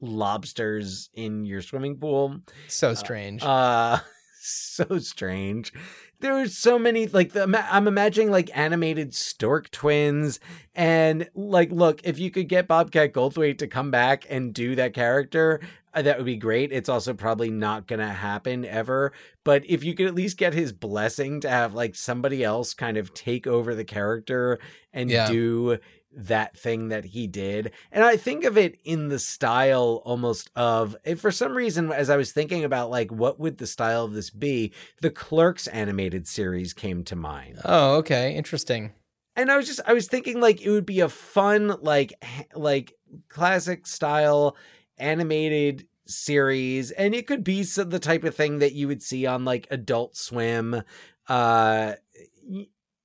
lobsters 0.00 1.10
in 1.12 1.44
your 1.44 1.62
swimming 1.62 1.96
pool. 1.96 2.40
so 2.68 2.94
strange. 2.94 3.42
Uh, 3.42 3.98
so 4.40 4.98
strange. 4.98 5.72
There's 6.20 6.56
so 6.56 6.78
many 6.78 7.06
like 7.06 7.32
the 7.32 7.42
I'm 7.70 7.88
imagining 7.88 8.30
like 8.30 8.50
animated 8.56 9.14
stork 9.14 9.70
twins 9.70 10.38
and 10.74 11.28
like 11.34 11.70
look 11.72 12.00
if 12.04 12.18
you 12.18 12.30
could 12.30 12.48
get 12.48 12.68
Bobcat 12.68 13.12
Goldthwait 13.12 13.58
to 13.58 13.66
come 13.66 13.90
back 13.90 14.26
and 14.28 14.52
do 14.54 14.74
that 14.76 14.94
character 14.94 15.60
uh, 15.92 16.02
that 16.02 16.16
would 16.18 16.26
be 16.26 16.36
great. 16.36 16.70
It's 16.72 16.88
also 16.88 17.14
probably 17.14 17.50
not 17.50 17.88
going 17.88 17.98
to 17.98 18.06
happen 18.06 18.64
ever, 18.64 19.12
but 19.42 19.64
if 19.68 19.82
you 19.82 19.94
could 19.94 20.06
at 20.06 20.14
least 20.14 20.36
get 20.36 20.54
his 20.54 20.72
blessing 20.72 21.40
to 21.40 21.50
have 21.50 21.74
like 21.74 21.96
somebody 21.96 22.44
else 22.44 22.74
kind 22.74 22.96
of 22.96 23.12
take 23.12 23.46
over 23.46 23.74
the 23.74 23.84
character 23.84 24.58
and 24.92 25.10
Yeah. 25.10 25.26
do 25.28 25.78
that 26.12 26.56
thing 26.56 26.88
that 26.88 27.06
he 27.06 27.26
did. 27.26 27.72
And 27.92 28.04
I 28.04 28.16
think 28.16 28.44
of 28.44 28.56
it 28.56 28.78
in 28.84 29.08
the 29.08 29.18
style 29.18 30.02
almost 30.04 30.50
of, 30.56 30.96
if 31.04 31.20
for 31.20 31.30
some 31.30 31.52
reason, 31.54 31.92
as 31.92 32.10
I 32.10 32.16
was 32.16 32.32
thinking 32.32 32.64
about 32.64 32.90
like, 32.90 33.10
what 33.10 33.38
would 33.38 33.58
the 33.58 33.66
style 33.66 34.04
of 34.04 34.12
this 34.12 34.30
be? 34.30 34.72
The 35.00 35.10
Clerks 35.10 35.66
animated 35.68 36.26
series 36.26 36.72
came 36.72 37.04
to 37.04 37.16
mind. 37.16 37.60
oh, 37.64 37.96
okay. 37.96 38.34
Interesting. 38.34 38.92
And 39.36 39.50
I 39.50 39.56
was 39.56 39.66
just, 39.66 39.80
I 39.86 39.92
was 39.92 40.08
thinking 40.08 40.40
like 40.40 40.60
it 40.60 40.70
would 40.70 40.86
be 40.86 41.00
a 41.00 41.08
fun, 41.08 41.76
like, 41.80 42.12
like 42.54 42.94
classic 43.28 43.86
style 43.86 44.56
animated 44.98 45.86
series. 46.06 46.90
And 46.90 47.14
it 47.14 47.26
could 47.26 47.44
be 47.44 47.62
the 47.62 48.00
type 48.00 48.24
of 48.24 48.34
thing 48.34 48.58
that 48.58 48.72
you 48.72 48.88
would 48.88 49.02
see 49.02 49.26
on 49.26 49.44
like 49.44 49.68
Adult 49.70 50.16
Swim, 50.16 50.82
uh, 51.28 51.94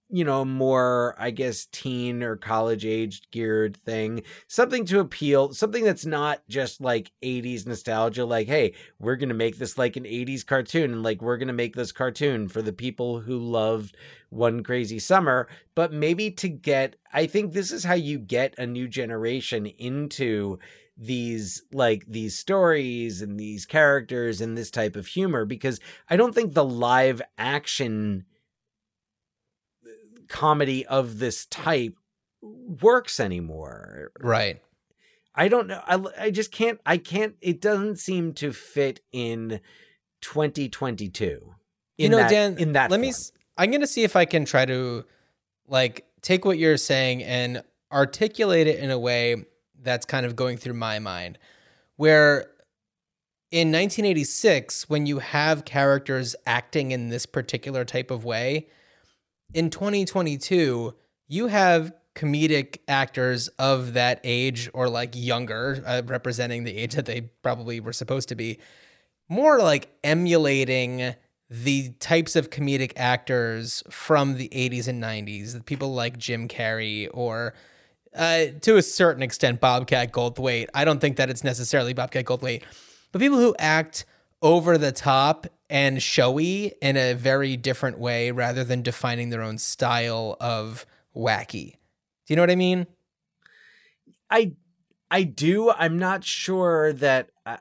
you 0.10 0.24
know, 0.24 0.46
more, 0.46 1.16
I 1.18 1.32
guess, 1.32 1.68
teen 1.72 2.22
or 2.22 2.36
college 2.36 2.86
aged 2.86 3.32
geared 3.32 3.78
thing. 3.78 4.22
Something 4.48 4.86
to 4.86 5.00
appeal, 5.00 5.54
something 5.54 5.84
that's 5.84 6.06
not 6.06 6.42
just 6.48 6.80
like 6.80 7.12
80s 7.24 7.66
nostalgia, 7.66 8.26
like, 8.26 8.48
hey, 8.48 8.74
we're 9.00 9.16
going 9.16 9.30
to 9.30 9.36
make 9.36 9.58
this 9.58 9.78
like 9.78 9.96
an 9.96 10.04
80s 10.04 10.46
cartoon 10.46 10.92
and 10.92 11.04
like 11.04 11.22
we're 11.22 11.38
going 11.38 11.48
to 11.48 11.54
make 11.54 11.76
this 11.76 11.92
cartoon 11.92 12.48
for 12.48 12.62
the 12.62 12.74
people 12.74 13.22
who 13.22 13.38
loved 13.38 13.98
One 14.30 14.62
Crazy 14.64 15.00
Summer. 15.00 15.48
But 15.74 15.92
maybe 15.92 16.30
to 16.32 16.50
get, 16.50 16.98
I 17.12 17.26
think 17.26 17.54
this 17.54 17.72
is 17.72 17.84
how 17.84 17.96
you 17.96 18.20
get 18.20 18.54
a 18.60 18.68
new 18.68 18.88
generation 18.88 19.66
into 19.66 20.60
these 20.98 21.64
like 21.74 22.06
these 22.08 22.38
stories 22.38 23.22
and 23.22 23.38
these 23.38 23.66
characters 23.66 24.40
and 24.40 24.58
this 24.58 24.72
type 24.72 24.96
of 24.96 25.08
humor 25.08 25.44
because 25.44 25.82
I 26.10 26.16
don't 26.16 26.34
think 26.34 26.54
the 26.54 26.64
live 26.64 27.22
action 27.38 28.26
comedy 30.28 30.86
of 30.86 31.20
this 31.20 31.46
type 31.46 31.96
works 32.42 33.20
anymore. 33.20 34.12
Right. 34.22 34.62
I 35.34 35.48
don't 35.50 35.68
know. 35.68 35.82
I, 35.86 36.02
I 36.26 36.32
just 36.32 36.52
can't. 36.52 36.80
I 36.86 36.98
can't. 36.98 37.36
It 37.42 37.60
doesn't 37.62 37.98
seem 37.98 38.34
to 38.36 38.54
fit 38.54 39.02
in 39.12 39.60
2022. 40.22 41.54
You 41.98 42.10
know, 42.10 42.18
that- 42.18 42.30
Dan, 42.30 42.58
in 42.58 42.74
that 42.74 42.92
let 42.92 43.00
me 43.00 43.08
form. 43.08 43.12
s- 43.16 43.32
I'm 43.58 43.70
going 43.72 43.82
to 43.82 43.88
see 43.88 44.04
if 44.04 44.16
I 44.16 44.26
can 44.26 44.46
try 44.46 44.66
to 44.66 45.06
like 45.68 46.06
take 46.22 46.46
what 46.46 46.58
you're 46.58 46.78
saying 46.78 47.24
and 47.24 47.64
articulate 47.92 48.68
it 48.68 48.80
in 48.80 48.92
a 48.92 49.00
way 49.00 49.46
that's 49.82 50.06
kind 50.06 50.26
of 50.26 50.36
going 50.36 50.58
through 50.58 50.74
my 50.74 51.00
mind 51.00 51.38
where 51.96 52.42
in 53.52 53.72
1986 53.72 54.90
when 54.90 55.06
you 55.06 55.20
have 55.20 55.64
characters 55.64 56.36
acting 56.46 56.92
in 56.92 57.10
this 57.10 57.26
particular 57.26 57.86
type 57.86 58.10
of 58.12 58.26
way 58.26 58.68
in 59.56 59.70
2022 59.70 60.94
you 61.28 61.48
have 61.48 61.94
comedic 62.14 62.78
actors 62.88 63.48
of 63.58 63.94
that 63.94 64.20
age 64.24 64.70
or 64.74 64.90
like 64.90 65.12
younger 65.16 65.82
uh, 65.86 66.02
representing 66.06 66.64
the 66.64 66.78
age 66.78 66.94
that 66.94 67.06
they 67.06 67.22
probably 67.42 67.80
were 67.80 67.94
supposed 67.94 68.30
to 68.30 68.36
be 68.36 68.60
more 69.28 69.60
like 69.60 69.90
emulating 70.04 71.16
the 71.50 71.90
types 72.00 72.36
of 72.36 72.50
comedic 72.50 72.92
actors 72.96 73.84
from 73.90 74.36
the 74.36 74.50
80s 74.50 74.88
and 74.88 75.02
90s, 75.02 75.64
people 75.66 75.94
like 75.94 76.18
Jim 76.18 76.48
Carrey 76.48 77.08
or 77.14 77.54
uh, 78.16 78.46
to 78.62 78.78
a 78.78 78.82
certain 78.82 79.24
extent 79.24 79.62
Bobcat 79.62 80.12
Goldthwait. 80.12 80.68
I 80.74 80.86
don't 80.86 81.00
think 81.00 81.18
that 81.18 81.30
it's 81.30 81.44
necessarily 81.44 81.94
Bobcat 81.94 82.26
Goldthwait, 82.26 82.64
but 83.12 83.22
people 83.22 83.38
who 83.38 83.56
act 83.60 84.06
over 84.42 84.78
the 84.78 84.92
top 84.92 85.48
and 85.70 86.02
showy 86.02 86.74
in 86.82 86.98
a 86.98 87.14
very 87.14 87.58
different 87.58 87.98
way 88.00 88.32
rather 88.32 88.64
than 88.64 88.82
defining 88.82 89.30
their 89.30 89.42
own 89.42 89.58
style 89.58 90.38
of 90.40 90.86
wacky. 91.16 91.72
Do 92.26 92.34
you 92.34 92.36
know 92.36 92.44
what 92.44 92.52
I 92.52 92.56
mean? 92.56 92.88
I 94.30 94.54
I 95.12 95.24
do. 95.24 95.72
I'm 95.72 95.98
not 95.98 96.24
sure 96.24 96.94
that. 96.94 97.30
I, 97.46 97.60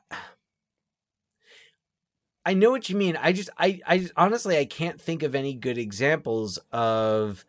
I 2.47 2.55
know 2.55 2.71
what 2.71 2.91
you 2.91 2.97
mean. 2.97 3.17
I 3.17 3.33
just 3.33 3.51
I 3.59 3.81
I 3.87 4.09
honestly 4.17 4.59
I 4.59 4.65
can't 4.67 5.01
think 5.01 5.23
of 5.23 5.35
any 5.35 5.55
good 5.55 5.79
examples 5.79 6.59
of 6.73 7.45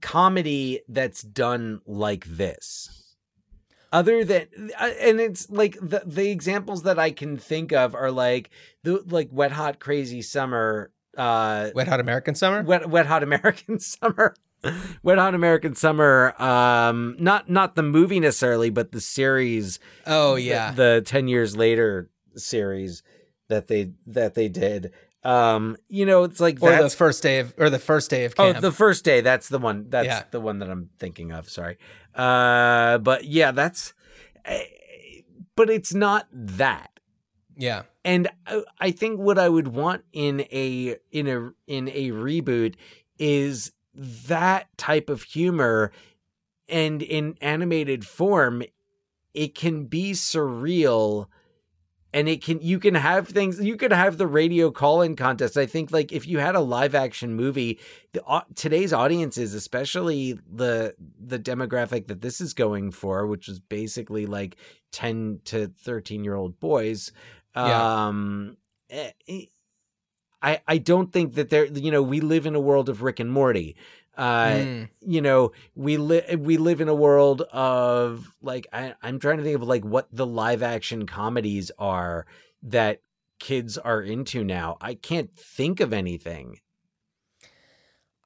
comedy 0.00 0.80
that's 0.88 1.22
done 1.22 1.80
like 1.86 2.24
this. 2.24 2.99
Other 3.92 4.24
than 4.24 4.46
uh, 4.78 4.90
and 5.00 5.20
it's 5.20 5.50
like 5.50 5.76
the 5.80 6.02
the 6.06 6.30
examples 6.30 6.84
that 6.84 6.98
I 6.98 7.10
can 7.10 7.36
think 7.36 7.72
of 7.72 7.94
are 7.94 8.10
like 8.12 8.50
the 8.84 9.02
like 9.06 9.28
Wet 9.32 9.52
Hot 9.52 9.80
Crazy 9.80 10.22
Summer 10.22 10.92
uh 11.16 11.70
Wet 11.74 11.88
Hot 11.88 11.98
American 12.00 12.34
Summer? 12.36 12.62
Wet 12.62 12.88
Wet 12.88 13.06
Hot 13.06 13.22
American 13.24 13.78
Summer. 13.80 14.34
Wet 15.02 15.18
Hot 15.18 15.34
American 15.34 15.74
Summer. 15.74 16.34
Um, 16.40 17.16
not 17.18 17.48
not 17.50 17.74
the 17.74 17.82
movie 17.82 18.20
necessarily, 18.20 18.70
but 18.70 18.92
the 18.92 19.00
series. 19.00 19.80
oh, 20.06 20.34
the- 20.36 20.42
yeah. 20.42 20.70
the, 20.72 21.02
ten 21.04 21.26
years 21.28 21.56
later 21.56 22.10
series 22.36 23.02
that 23.48 23.66
they 23.68 23.92
that 24.06 24.34
they 24.34 24.48
did. 24.48 24.92
Um, 25.22 25.76
you 25.88 26.06
know, 26.06 26.24
it's 26.24 26.40
like 26.40 26.62
or 26.62 26.82
the 26.82 26.88
first 26.90 27.22
day 27.22 27.40
of 27.40 27.52
or 27.58 27.68
the 27.68 27.78
first 27.78 28.08
day 28.10 28.24
of 28.24 28.34
oh 28.38 28.52
the 28.54 28.72
first 28.72 29.04
day. 29.04 29.20
That's 29.20 29.48
the 29.48 29.58
one. 29.58 29.86
That's 29.90 30.06
Yeah. 30.06 30.22
the 30.30 30.40
one 30.40 30.60
that 30.60 30.70
I'm 30.70 30.88
thinking 30.98 31.30
of. 31.32 31.48
Sorry. 31.50 31.76
Uh, 32.14 32.98
but 32.98 33.24
yeah, 33.24 33.50
that's. 33.52 33.92
eh, 34.46 34.64
But 35.56 35.68
it's 35.68 35.92
not 35.92 36.26
that 36.32 36.90
yeah. 37.56 37.82
and 38.04 38.28
I- 38.46 38.62
I 38.78 38.90
think 38.92 39.20
what 39.20 39.38
I 39.38 39.48
would 39.50 39.68
want 39.68 40.04
in 40.12 40.40
a 40.50 40.96
in 41.10 41.26
a 41.28 41.50
in 41.66 41.88
a 41.88 42.10
reboot 42.12 42.76
is 43.18 43.72
that 43.94 44.68
type 44.78 45.10
of 45.10 45.24
humor 45.24 45.92
and 46.68 47.02
in 47.02 47.36
animated 47.42 48.06
form 48.06 48.62
it 49.34 49.54
can 49.54 49.84
be 49.84 50.12
surreal 50.12 51.26
and 52.12 52.28
it 52.28 52.42
can 52.42 52.60
you 52.60 52.78
can 52.78 52.94
have 52.94 53.28
things 53.28 53.60
you 53.60 53.76
could 53.76 53.92
have 53.92 54.18
the 54.18 54.26
radio 54.26 54.70
call-in 54.70 55.14
contest 55.16 55.56
i 55.56 55.66
think 55.66 55.90
like 55.90 56.12
if 56.12 56.26
you 56.26 56.38
had 56.38 56.54
a 56.54 56.60
live 56.60 56.94
action 56.94 57.34
movie 57.34 57.78
the 58.12 58.22
au- 58.26 58.42
today's 58.54 58.92
audiences 58.92 59.54
especially 59.54 60.38
the 60.52 60.94
the 61.18 61.38
demographic 61.38 62.06
that 62.08 62.20
this 62.20 62.40
is 62.40 62.52
going 62.54 62.90
for 62.90 63.26
which 63.26 63.48
is 63.48 63.60
basically 63.60 64.26
like 64.26 64.56
10 64.92 65.40
to 65.44 65.68
13 65.68 66.24
year 66.24 66.34
old 66.34 66.58
boys 66.60 67.12
Yeah. 67.54 68.06
um 68.06 68.56
eh, 68.90 69.10
eh, 69.28 69.44
i 70.42 70.60
i 70.66 70.78
don't 70.78 71.12
think 71.12 71.34
that 71.34 71.50
there 71.50 71.66
you 71.66 71.90
know 71.90 72.02
we 72.02 72.20
live 72.20 72.46
in 72.46 72.54
a 72.54 72.60
world 72.60 72.88
of 72.88 73.02
rick 73.02 73.20
and 73.20 73.30
morty 73.32 73.76
uh 74.20 74.50
Mm. 74.50 74.88
you 75.00 75.22
know 75.22 75.52
we 75.74 75.96
live 75.96 76.40
we 76.40 76.56
live 76.58 76.80
in 76.80 76.88
a 76.88 76.94
world 76.94 77.40
of 77.52 78.36
like 78.42 78.66
I, 78.72 78.94
i'm 79.02 79.18
trying 79.18 79.38
to 79.38 79.42
think 79.44 79.56
of 79.56 79.62
like 79.62 79.84
what 79.84 80.08
the 80.12 80.26
live 80.26 80.62
action 80.62 81.06
comedies 81.06 81.70
are 81.78 82.26
that 82.62 83.00
kids 83.38 83.78
are 83.78 84.02
into 84.02 84.44
now 84.44 84.76
i 84.80 84.92
can't 84.94 85.34
think 85.36 85.80
of 85.80 85.92
anything 85.92 86.60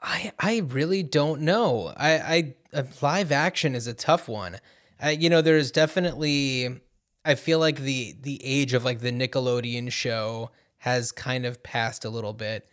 I 0.02 0.32
I 0.38 0.58
really 0.58 1.02
don't 1.02 1.40
know. 1.40 1.92
I 1.96 2.10
I 2.18 2.54
uh, 2.78 2.82
live 3.00 3.32
action 3.32 3.74
is 3.74 3.86
a 3.86 3.94
tough 3.94 4.28
one. 4.28 4.60
I, 5.00 5.10
you 5.12 5.30
know, 5.30 5.40
there's 5.40 5.70
definitely. 5.70 6.80
I 7.24 7.34
feel 7.36 7.58
like 7.58 7.78
the 7.80 8.14
the 8.20 8.38
age 8.44 8.74
of 8.74 8.84
like 8.84 9.00
the 9.00 9.12
Nickelodeon 9.12 9.90
show 9.90 10.50
has 10.78 11.10
kind 11.10 11.46
of 11.46 11.62
passed 11.62 12.04
a 12.04 12.10
little 12.10 12.34
bit. 12.34 12.68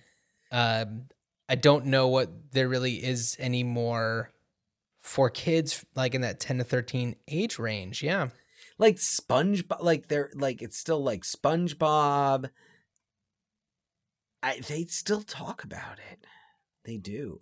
Um, 0.51 1.03
I 1.51 1.55
don't 1.55 1.87
know 1.87 2.07
what 2.07 2.29
there 2.53 2.69
really 2.69 3.03
is 3.03 3.35
any 3.37 3.61
more 3.61 4.31
for 4.99 5.29
kids 5.29 5.85
like 5.95 6.15
in 6.15 6.21
that 6.21 6.39
10 6.39 6.59
to 6.59 6.63
13 6.63 7.17
age 7.27 7.59
range. 7.59 8.01
Yeah. 8.01 8.29
like 8.77 8.95
SpongeBob, 8.95 9.83
like 9.83 10.07
they're 10.07 10.31
like 10.33 10.61
it's 10.61 10.77
still 10.77 11.03
like 11.03 11.23
SpongeBob. 11.23 12.49
I 14.41 14.61
they 14.65 14.85
still 14.85 15.23
talk 15.23 15.65
about 15.65 15.99
it. 16.09 16.25
They 16.85 16.95
do. 16.95 17.41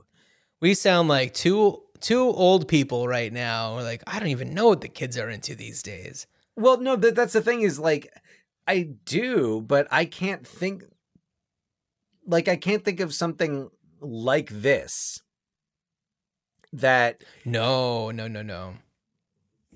We 0.60 0.74
sound 0.74 1.08
like 1.08 1.36
two 1.36 1.84
two 2.00 2.24
old 2.24 2.68
people 2.68 3.08
right 3.08 3.32
now. 3.32 3.76
We're 3.76 3.84
like, 3.84 4.02
I 4.08 4.18
don't 4.18 4.30
even 4.30 4.56
know 4.56 4.70
what 4.70 4.82
the 4.82 4.88
kids 4.88 5.20
are 5.20 5.30
into 5.30 5.54
these 5.54 5.84
days. 5.84 6.26
Well, 6.56 6.82
no, 6.82 6.96
that 6.96 7.14
that's 7.14 7.34
the 7.34 7.42
thing 7.42 7.62
is 7.62 7.78
like 7.78 8.12
I 8.68 8.90
do, 9.06 9.62
but 9.62 9.88
I 9.92 10.06
can't 10.06 10.48
think 10.48 10.84
like 12.26 12.48
I 12.48 12.56
can't 12.56 12.84
think 12.84 13.02
of 13.02 13.14
something 13.14 13.70
like 14.02 14.50
this 14.50 15.22
that 16.72 17.24
No, 17.46 18.12
no, 18.12 18.28
no, 18.28 18.42
no. 18.42 18.76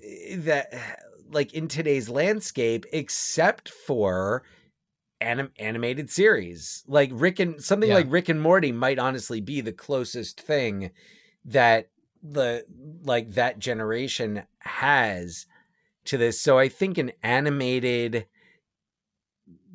Eh, 0.02 0.36
that 0.38 0.72
like 1.30 1.52
in 1.54 1.66
today's 1.68 2.08
landscape 2.08 2.86
except 2.92 3.68
for 3.68 4.44
anim- 5.20 5.52
animated 5.58 6.10
series 6.10 6.84
like 6.86 7.10
rick 7.12 7.40
and 7.40 7.62
something 7.62 7.88
Yeah. 7.88 7.96
like 7.96 8.06
rick 8.10 8.28
and 8.28 8.40
morty 8.40 8.70
might 8.72 8.98
honestly 8.98 9.40
be 9.40 9.60
the 9.60 9.72
closest 9.72 10.40
thing 10.40 10.90
that 11.44 11.88
the 12.22 12.64
like 13.02 13.30
that 13.32 13.58
generation 13.58 14.44
has 14.58 15.46
to 16.04 16.18
this 16.18 16.40
so 16.40 16.58
i 16.58 16.68
think 16.68 16.98
an 16.98 17.12
animated 17.22 18.26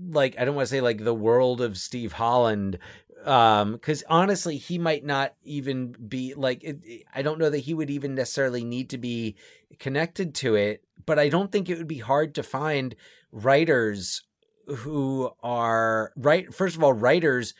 like 0.01 0.35
i 0.39 0.45
don't 0.45 0.55
want 0.55 0.67
to 0.67 0.73
say 0.73 0.81
like 0.81 1.03
the 1.03 1.13
world 1.13 1.61
of 1.61 1.77
steve 1.77 2.13
holland 2.13 2.77
um 3.25 3.73
because 3.73 4.03
honestly 4.09 4.57
he 4.57 4.77
might 4.77 5.03
not 5.03 5.33
even 5.43 5.93
be 6.07 6.33
like 6.33 6.63
it, 6.63 6.79
i 7.13 7.21
don't 7.21 7.39
know 7.39 7.49
that 7.49 7.59
he 7.59 7.73
would 7.73 7.89
even 7.89 8.15
necessarily 8.15 8.63
need 8.63 8.89
to 8.89 8.97
be 8.97 9.35
connected 9.79 10.33
to 10.33 10.55
it 10.55 10.83
but 11.05 11.19
i 11.19 11.27
don't 11.29 11.51
think 11.51 11.69
it 11.69 11.77
would 11.77 11.87
be 11.87 11.99
hard 11.99 12.33
to 12.33 12.43
find 12.43 12.95
writers 13.31 14.23
who 14.67 15.29
are 15.43 16.11
right 16.15 16.53
first 16.53 16.75
of 16.75 16.83
all 16.83 16.93
writers 16.93 17.53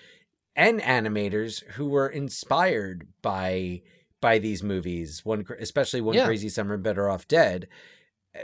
and 0.55 0.81
animators 0.81 1.63
who 1.71 1.87
were 1.87 2.07
inspired 2.07 3.07
by 3.21 3.81
by 4.21 4.37
these 4.37 4.61
movies. 4.61 5.23
One 5.23 5.45
especially 5.59 6.01
one 6.01 6.15
Yeah. 6.15 6.25
crazy 6.25 6.49
summer 6.49 6.77
better 6.77 7.09
off 7.09 7.27
dead. 7.27 7.67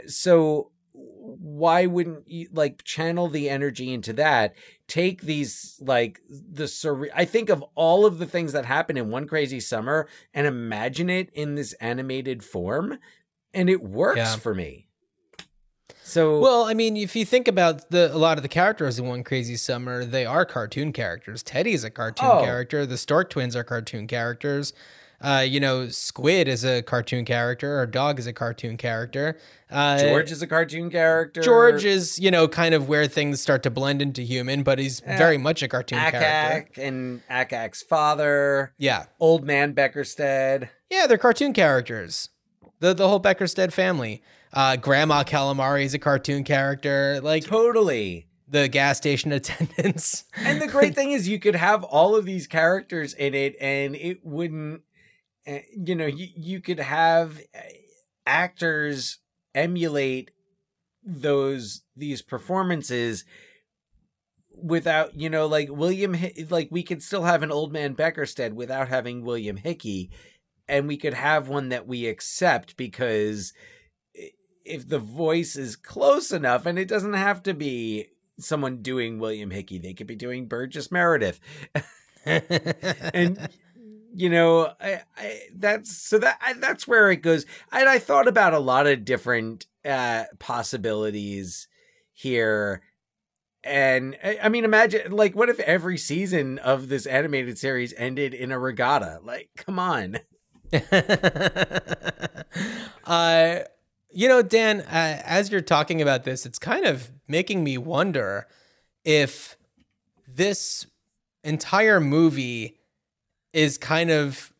So 0.06 0.70
why 0.92 1.84
wouldn't 1.84 2.26
you 2.26 2.48
like 2.52 2.82
channel 2.84 3.28
the 3.28 3.50
energy 3.50 3.92
into 3.92 4.14
that 4.14 4.54
take 4.88 5.22
these 5.22 5.76
like 5.80 6.20
the 6.28 6.64
surre- 6.64 7.10
i 7.14 7.24
think 7.24 7.48
of 7.48 7.64
all 7.74 8.06
of 8.06 8.18
the 8.18 8.26
things 8.26 8.52
that 8.52 8.64
happen 8.64 8.96
in 8.96 9.10
one 9.10 9.26
crazy 9.26 9.58
summer 9.60 10.06
and 10.32 10.46
imagine 10.46 11.10
it 11.10 11.28
in 11.34 11.56
this 11.56 11.72
animated 11.74 12.44
form 12.44 12.98
and 13.52 13.68
it 13.68 13.82
works 13.82 14.18
Yeah. 14.18 14.36
for 14.36 14.54
me 14.54 14.84
so 16.02 16.38
Well, 16.38 16.64
I 16.64 16.74
mean, 16.74 16.96
if 16.96 17.16
you 17.16 17.24
think 17.24 17.48
about 17.48 17.90
the 17.90 18.14
a 18.14 18.16
lot 18.16 18.36
of 18.38 18.42
the 18.42 18.48
characters 18.48 18.96
in 18.96 19.06
One 19.08 19.24
Crazy 19.24 19.56
Summer, 19.56 20.04
they 20.04 20.24
are 20.24 20.44
cartoon 20.44 20.92
characters. 20.92 21.42
Teddy's 21.42 21.82
a 21.82 21.90
cartoon 21.90 22.28
Oh. 22.30 22.44
character. 22.44 22.86
The 22.86 22.96
Stork 22.96 23.28
Twins 23.28 23.56
are 23.56 23.64
cartoon 23.64 24.06
characters. 24.06 24.72
Uh, 25.20 25.44
you 25.46 25.60
know, 25.60 25.88
Squid 25.88 26.46
is 26.48 26.64
a 26.64 26.82
cartoon 26.82 27.24
character. 27.24 27.80
or 27.80 27.86
dog 27.86 28.18
is 28.18 28.26
a 28.26 28.32
cartoon 28.32 28.76
character. 28.76 29.38
Uh, 29.70 29.98
george 29.98 30.30
is 30.30 30.42
a 30.42 30.46
cartoon 30.46 30.90
character 30.90 31.42
George 31.42 31.84
is, 31.84 32.18
you 32.20 32.30
know, 32.30 32.46
kind 32.46 32.72
of 32.74 32.88
where 32.88 33.06
things 33.08 33.40
start 33.40 33.62
to 33.64 33.70
blend 33.70 34.00
into 34.00 34.22
human, 34.22 34.62
but 34.62 34.78
he's 34.78 35.00
very 35.00 35.38
much 35.38 35.62
a 35.62 35.68
cartoon 35.68 35.98
character. 35.98 36.18
Ack 36.18 36.54
Ack 36.68 36.78
and 36.78 37.20
Ack 37.28 37.52
Ack's 37.52 37.82
father 37.82 38.72
Yeah. 38.78 39.06
old 39.18 39.44
man 39.44 39.74
beckersted 39.74 40.68
Yeah, 40.90 41.06
they're 41.06 41.18
cartoon 41.18 41.52
characters. 41.52 42.28
The 42.80 42.92
the 42.94 43.08
whole 43.08 43.20
Beckersted 43.20 43.72
family. 43.72 44.22
Uh, 44.52 44.76
Grandma 44.76 45.24
Calamari 45.24 45.84
is 45.84 45.94
a 45.94 45.98
cartoon 45.98 46.44
character. 46.44 47.20
Like 47.22 47.44
totally 47.44 48.26
the 48.48 48.68
gas 48.68 48.98
station 48.98 49.32
attendants. 49.32 50.24
And 50.36 50.60
the 50.62 50.68
great 50.68 50.94
thing 50.94 51.10
is, 51.10 51.26
you 51.26 51.38
could 51.40 51.56
have 51.56 51.82
all 51.82 52.14
of 52.14 52.24
these 52.26 52.46
characters 52.46 53.14
in 53.14 53.34
it, 53.34 53.56
and 53.60 53.96
it 53.96 54.24
wouldn't, 54.24 54.76
uh, 54.76 54.82
you 55.46 55.94
know, 55.94 56.06
you, 56.06 56.28
you 56.36 56.60
could 56.60 56.80
have 56.80 57.40
uh, 57.54 57.60
actors 58.26 59.18
emulate 59.54 60.30
those 61.04 61.82
these 61.96 62.20
performances 62.22 63.24
without, 64.50 65.14
you 65.14 65.30
know, 65.30 65.46
like 65.46 65.68
William, 65.70 66.16
like 66.50 66.68
we 66.70 66.82
could 66.82 67.02
still 67.02 67.24
have 67.24 67.42
an 67.42 67.52
old 67.52 67.72
man 67.72 67.94
Beckersted 67.94 68.54
without 68.54 68.88
having 68.88 69.24
William 69.24 69.56
Hickey, 69.56 70.10
and 70.68 70.88
we 70.88 70.96
could 70.96 71.14
have 71.14 71.48
one 71.48 71.68
that 71.68 71.86
we 71.86 72.06
accept 72.06 72.76
because 72.76 73.52
if 74.64 74.88
the 74.88 74.98
voice 74.98 75.54
is 75.54 75.76
close 75.76 76.32
enough, 76.32 76.66
and 76.66 76.78
it 76.78 76.88
doesn't 76.88 77.12
have 77.12 77.42
to 77.44 77.54
be 77.54 78.08
someone 78.38 78.82
doing 78.82 79.18
William 79.18 79.50
Hickey. 79.50 79.78
They 79.78 79.94
could 79.94 80.06
be 80.06 80.16
doing 80.16 80.46
Burgess 80.46 80.90
Meredith. 80.90 81.40
and 82.26 83.48
you 84.16 84.30
know, 84.30 84.72
I, 84.80 85.02
I 85.16 85.40
that's 85.54 85.96
so 85.96 86.18
that 86.18 86.38
I, 86.44 86.54
that's 86.54 86.88
where 86.88 87.10
it 87.10 87.16
goes. 87.16 87.44
And 87.70 87.88
I 87.88 87.98
thought 87.98 88.26
about 88.26 88.54
a 88.54 88.58
lot 88.58 88.86
of 88.86 89.04
different 89.04 89.66
uh 89.84 90.24
possibilities 90.38 91.68
here. 92.12 92.82
And 93.62 94.16
I, 94.22 94.48
mean, 94.48 94.64
imagine 94.64 95.12
like 95.12 95.34
what 95.34 95.50
if 95.50 95.60
every 95.60 95.98
season 95.98 96.58
of 96.60 96.88
this 96.88 97.04
animated 97.04 97.58
series 97.58 97.92
ended 97.98 98.32
in 98.32 98.52
a 98.52 98.58
regatta? 98.58 99.20
Like, 99.22 99.50
come 99.56 99.78
on. 99.78 100.20
uh, 103.04 103.58
you 104.10 104.28
know, 104.28 104.40
Dan, 104.40 104.80
uh, 104.80 105.22
as 105.24 105.50
you're 105.50 105.60
talking 105.60 106.00
about 106.00 106.24
this, 106.24 106.46
it's 106.46 106.58
kind 106.58 106.86
of 106.86 107.10
making 107.28 107.62
me 107.64 107.76
wonder 107.76 108.46
if 109.04 109.56
this 110.26 110.86
entire 111.44 112.00
movie 112.00 112.75
is 113.56 113.78
kind 113.78 114.10
of 114.10 114.52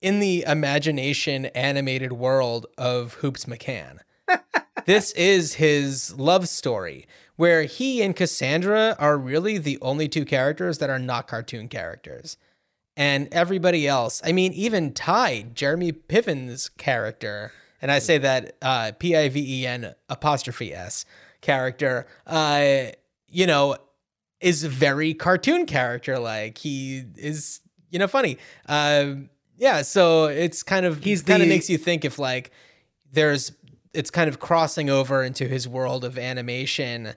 in 0.00 0.20
the 0.20 0.42
imagination 0.46 1.46
animated 1.46 2.14
world 2.14 2.66
of 2.78 3.14
Hoops 3.14 3.44
McCann. 3.44 3.98
this 4.86 5.12
is 5.12 5.54
his 5.54 6.18
love 6.18 6.48
story 6.48 7.06
where 7.36 7.64
he 7.64 8.00
and 8.00 8.16
Cassandra 8.16 8.96
are 8.98 9.18
really 9.18 9.58
the 9.58 9.78
only 9.82 10.08
two 10.08 10.24
characters 10.24 10.78
that 10.78 10.88
are 10.88 10.98
not 10.98 11.28
cartoon 11.28 11.68
characters 11.68 12.38
and 12.96 13.28
everybody 13.30 13.86
else. 13.86 14.22
I 14.24 14.32
mean, 14.32 14.54
even 14.54 14.94
Ty, 14.94 15.48
Jeremy 15.52 15.92
Piven's 15.92 16.70
character, 16.70 17.52
and 17.82 17.92
I 17.92 17.98
say 17.98 18.16
that 18.16 18.56
uh, 18.62 18.92
P 18.98 19.14
I 19.14 19.28
V 19.28 19.60
E 19.62 19.66
N 19.66 19.94
apostrophe 20.08 20.72
S 20.72 21.04
character, 21.42 22.06
uh, 22.26 22.86
you 23.28 23.46
know, 23.46 23.76
is 24.40 24.64
very 24.64 25.12
cartoon 25.12 25.66
character 25.66 26.18
like. 26.18 26.56
He 26.56 27.04
is, 27.16 27.60
you 27.90 27.98
know, 27.98 28.08
funny. 28.08 28.38
Um, 28.66 29.30
yeah, 29.56 29.82
so 29.82 30.26
it's 30.26 30.62
kind 30.62 30.86
of 30.86 31.02
He's 31.02 31.22
kind 31.22 31.42
of 31.42 31.48
makes 31.48 31.70
you 31.70 31.78
think 31.78 32.04
if 32.04 32.18
like 32.18 32.50
there's 33.12 33.52
it's 33.94 34.10
kind 34.10 34.28
of 34.28 34.38
crossing 34.38 34.90
over 34.90 35.22
into 35.22 35.48
his 35.48 35.66
world 35.66 36.04
of 36.04 36.18
animation 36.18 37.14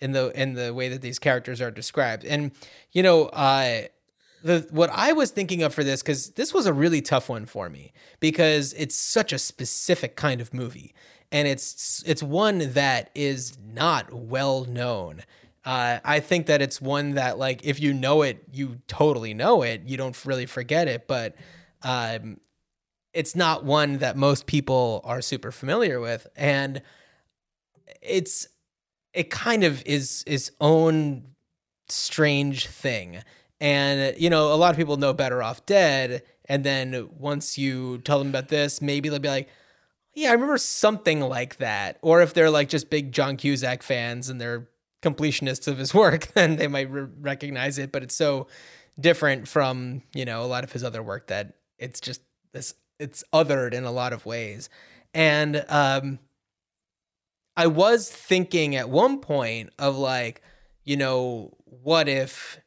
in 0.00 0.12
the 0.12 0.30
in 0.40 0.54
the 0.54 0.72
way 0.72 0.88
that 0.88 1.02
these 1.02 1.18
characters 1.18 1.60
are 1.60 1.70
described. 1.70 2.24
And 2.24 2.52
you 2.92 3.02
know, 3.02 3.24
uh 3.26 3.82
the 4.42 4.66
what 4.70 4.90
I 4.92 5.12
was 5.12 5.30
thinking 5.30 5.62
of 5.62 5.74
for 5.74 5.84
this 5.84 6.02
cuz 6.02 6.30
this 6.30 6.54
was 6.54 6.66
a 6.66 6.72
really 6.72 7.02
tough 7.02 7.28
one 7.28 7.46
for 7.46 7.68
me 7.68 7.92
because 8.20 8.72
it's 8.74 8.94
such 8.94 9.32
a 9.32 9.38
specific 9.38 10.16
kind 10.16 10.40
of 10.40 10.54
movie 10.54 10.94
and 11.32 11.46
it's 11.46 12.02
it's 12.06 12.22
one 12.22 12.72
that 12.72 13.10
is 13.14 13.58
not 13.62 14.12
well 14.12 14.64
known. 14.64 15.22
Uh, 15.64 15.98
I 16.04 16.20
think 16.20 16.46
that 16.46 16.62
it's 16.62 16.80
one 16.80 17.12
that 17.12 17.38
like 17.38 17.64
if 17.64 17.80
you 17.80 17.92
know 17.92 18.22
it, 18.22 18.44
you 18.52 18.80
totally 18.88 19.34
know 19.34 19.62
it. 19.62 19.82
You 19.84 19.96
don't 19.96 20.24
really 20.24 20.46
forget 20.46 20.88
it, 20.88 21.06
but 21.06 21.36
um, 21.82 22.40
it's 23.12 23.36
not 23.36 23.64
one 23.64 23.98
that 23.98 24.16
most 24.16 24.46
people 24.46 25.02
are 25.04 25.20
super 25.20 25.52
familiar 25.52 26.00
with, 26.00 26.26
and 26.34 26.80
it's 28.00 28.48
it 29.12 29.30
kind 29.30 29.64
of 29.64 29.82
is 29.84 30.24
its 30.26 30.50
own 30.60 31.24
strange 31.88 32.66
thing. 32.66 33.22
And 33.60 34.18
you 34.18 34.30
know, 34.30 34.54
a 34.54 34.56
lot 34.56 34.70
of 34.70 34.76
people 34.78 34.96
know 34.96 35.12
Better 35.12 35.42
Off 35.42 35.66
Dead, 35.66 36.22
and 36.46 36.64
then 36.64 37.10
once 37.18 37.58
you 37.58 37.98
tell 37.98 38.18
them 38.18 38.28
about 38.28 38.48
this, 38.48 38.80
maybe 38.80 39.10
they'll 39.10 39.18
be 39.18 39.28
like, 39.28 39.50
"Yeah, 40.14 40.30
I 40.30 40.32
remember 40.32 40.56
something 40.56 41.20
like 41.20 41.56
that." 41.58 41.98
Or 42.00 42.22
if 42.22 42.32
they're 42.32 42.50
like 42.50 42.70
just 42.70 42.88
big 42.88 43.12
John 43.12 43.36
Cusack 43.36 43.82
fans 43.82 44.30
and 44.30 44.40
they're 44.40 44.69
completionists 45.02 45.68
of 45.68 45.78
his 45.78 45.94
work, 45.94 46.28
then 46.34 46.56
they 46.56 46.68
might 46.68 46.90
re- 46.90 47.08
recognize 47.20 47.78
it. 47.78 47.92
But 47.92 48.02
it's 48.02 48.14
so 48.14 48.46
different 48.98 49.48
from 49.48 50.02
you 50.14 50.24
know 50.24 50.42
a 50.42 50.46
lot 50.46 50.64
of 50.64 50.72
his 50.72 50.84
other 50.84 51.02
work 51.02 51.28
that 51.28 51.54
it's 51.78 52.00
just 52.00 52.20
this 52.52 52.74
it's 52.98 53.24
othered 53.32 53.72
in 53.72 53.84
a 53.84 53.90
lot 53.90 54.12
of 54.12 54.26
ways. 54.26 54.68
And 55.12 55.64
um, 55.68 56.18
I 57.56 57.66
was 57.66 58.08
thinking 58.08 58.76
at 58.76 58.88
one 58.88 59.18
point 59.20 59.70
of 59.78 59.96
like, 59.96 60.42
you 60.84 60.96
know, 60.96 61.56
what 61.64 62.08
if 62.08 62.60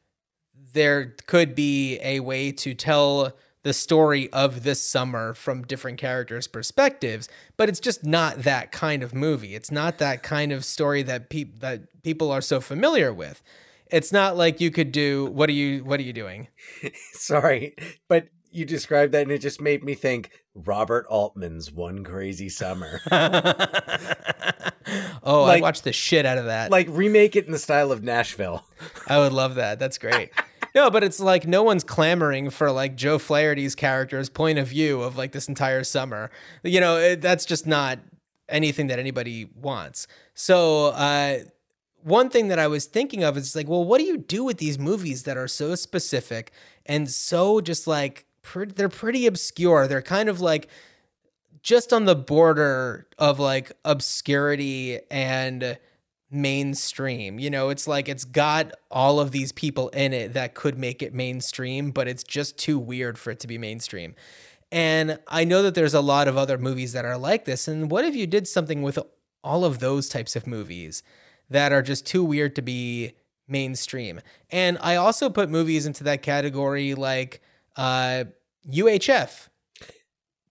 there 0.72 1.14
could 1.26 1.54
be 1.54 1.98
a 2.02 2.20
way 2.20 2.52
to 2.52 2.74
tell 2.74 3.36
the 3.64 3.72
story 3.72 4.32
of 4.32 4.62
this 4.62 4.80
summer 4.80 5.34
from 5.34 5.62
different 5.62 5.98
characters' 5.98 6.46
perspectives, 6.46 7.28
but 7.56 7.68
it's 7.68 7.80
just 7.80 8.04
not 8.04 8.42
that 8.42 8.70
kind 8.70 9.02
of 9.02 9.14
movie. 9.14 9.54
It's 9.54 9.72
not 9.72 9.98
that 9.98 10.22
kind 10.22 10.52
of 10.52 10.64
story 10.64 11.02
that 11.02 11.30
peop- 11.30 11.58
that 11.60 12.02
people 12.02 12.30
are 12.30 12.42
so 12.42 12.60
familiar 12.60 13.12
with. 13.12 13.42
It's 13.90 14.12
not 14.12 14.36
like 14.36 14.60
you 14.60 14.70
could 14.70 14.92
do 14.92 15.26
what 15.26 15.48
are 15.48 15.52
you 15.52 15.82
what 15.82 15.98
are 15.98 16.04
you 16.04 16.12
doing? 16.12 16.48
Sorry, 17.12 17.74
but 18.06 18.28
you 18.50 18.64
described 18.64 19.12
that 19.12 19.22
and 19.22 19.32
it 19.32 19.38
just 19.38 19.60
made 19.60 19.82
me 19.82 19.94
think 19.94 20.30
Robert 20.54 21.06
Altman's 21.08 21.72
One 21.72 22.04
Crazy 22.04 22.48
Summer. 22.48 23.00
oh, 25.22 25.44
I 25.44 25.60
watched 25.60 25.84
the 25.84 25.92
shit 25.92 26.24
out 26.26 26.38
of 26.38 26.44
that. 26.44 26.70
like 26.70 26.86
remake 26.90 27.34
it 27.34 27.46
in 27.46 27.52
the 27.52 27.58
style 27.58 27.90
of 27.90 28.02
Nashville. 28.04 28.64
I 29.08 29.18
would 29.18 29.32
love 29.32 29.56
that. 29.56 29.78
That's 29.78 29.98
great. 29.98 30.30
No, 30.74 30.90
but 30.90 31.04
it's 31.04 31.20
like 31.20 31.46
no 31.46 31.62
one's 31.62 31.84
clamoring 31.84 32.50
for 32.50 32.70
like 32.72 32.96
Joe 32.96 33.18
Flaherty's 33.18 33.74
character's 33.74 34.28
point 34.28 34.58
of 34.58 34.66
view 34.68 35.02
of 35.02 35.16
like 35.16 35.32
this 35.32 35.48
entire 35.48 35.84
summer. 35.84 36.30
You 36.64 36.80
know, 36.80 36.96
it, 36.96 37.20
that's 37.20 37.44
just 37.44 37.66
not 37.66 38.00
anything 38.48 38.88
that 38.88 38.98
anybody 38.98 39.48
wants. 39.54 40.06
So, 40.34 40.86
uh, 40.88 41.38
one 42.02 42.28
thing 42.28 42.48
that 42.48 42.58
I 42.58 42.66
was 42.66 42.84
thinking 42.84 43.24
of 43.24 43.36
is 43.38 43.56
like, 43.56 43.66
well, 43.66 43.82
what 43.82 43.98
do 43.98 44.04
you 44.04 44.18
do 44.18 44.44
with 44.44 44.58
these 44.58 44.78
movies 44.78 45.22
that 45.22 45.38
are 45.38 45.48
so 45.48 45.74
specific 45.74 46.52
and 46.84 47.08
so 47.08 47.62
just 47.62 47.86
like 47.86 48.26
pre- 48.42 48.66
they're 48.66 48.90
pretty 48.90 49.26
obscure? 49.26 49.88
They're 49.88 50.02
kind 50.02 50.28
of 50.28 50.40
like 50.40 50.68
just 51.62 51.94
on 51.94 52.04
the 52.04 52.14
border 52.14 53.06
of 53.18 53.38
like 53.38 53.72
obscurity 53.86 55.00
and 55.10 55.78
mainstream. 56.30 57.38
You 57.38 57.50
know, 57.50 57.68
it's 57.68 57.86
like 57.86 58.08
it's 58.08 58.24
got 58.24 58.72
all 58.90 59.20
of 59.20 59.30
these 59.30 59.52
people 59.52 59.88
in 59.90 60.12
it 60.12 60.34
that 60.34 60.54
could 60.54 60.78
make 60.78 61.02
it 61.02 61.14
mainstream, 61.14 61.90
but 61.90 62.08
it's 62.08 62.22
just 62.22 62.58
too 62.58 62.78
weird 62.78 63.18
for 63.18 63.30
it 63.30 63.40
to 63.40 63.46
be 63.46 63.58
mainstream. 63.58 64.14
And 64.72 65.18
I 65.28 65.44
know 65.44 65.62
that 65.62 65.74
there's 65.74 65.94
a 65.94 66.00
lot 66.00 66.26
of 66.26 66.36
other 66.36 66.58
movies 66.58 66.92
that 66.94 67.04
are 67.04 67.16
like 67.16 67.44
this. 67.44 67.68
And 67.68 67.90
what 67.90 68.04
if 68.04 68.16
you 68.16 68.26
did 68.26 68.48
something 68.48 68.82
with 68.82 68.98
all 69.44 69.64
of 69.64 69.78
those 69.78 70.08
types 70.08 70.34
of 70.34 70.46
movies 70.46 71.02
that 71.48 71.70
are 71.72 71.82
just 71.82 72.06
too 72.06 72.24
weird 72.24 72.56
to 72.56 72.62
be 72.62 73.12
mainstream? 73.46 74.20
And 74.50 74.78
I 74.80 74.96
also 74.96 75.30
put 75.30 75.48
movies 75.48 75.86
into 75.86 76.02
that 76.04 76.22
category 76.22 76.94
like 76.94 77.40
uh, 77.76 78.24
UHF. 78.68 79.48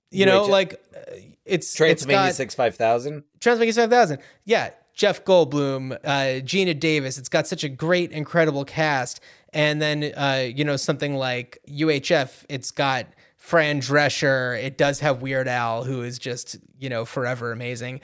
You 0.10 0.28
know, 0.28 0.44
like 0.46 0.74
uh, 0.96 1.16
it's 1.44 1.74
it's 1.82 2.06
six 2.38 2.54
five 2.56 2.76
thousand. 2.76 3.24
Transylvania 3.40 3.74
5000. 3.74 4.20
Yeah, 4.46 4.70
Jeff 4.94 5.26
Goldblum, 5.26 5.94
uh, 6.04 6.42
Geena 6.42 6.80
Davis. 6.80 7.18
It's 7.18 7.30
got 7.30 7.48
such 7.48 7.64
a 7.64 7.70
great, 7.70 8.12
incredible 8.12 8.64
cast. 8.64 9.20
And 9.52 9.82
then, 9.82 10.12
uh, 10.16 10.48
you 10.54 10.64
know, 10.64 10.78
something 10.78 11.16
like 11.16 11.60
UHF, 11.68 12.46
it's 12.50 12.72
got 12.72 13.08
Fran 13.38 13.82
Drescher. 13.82 14.62
It 14.62 14.78
does 14.78 15.00
have 15.00 15.22
Weird 15.22 15.48
Al, 15.48 15.84
who 15.84 16.02
is 16.04 16.20
just, 16.20 16.58
you 16.80 16.90
know, 16.90 17.06
forever 17.06 17.52
amazing. 17.52 18.02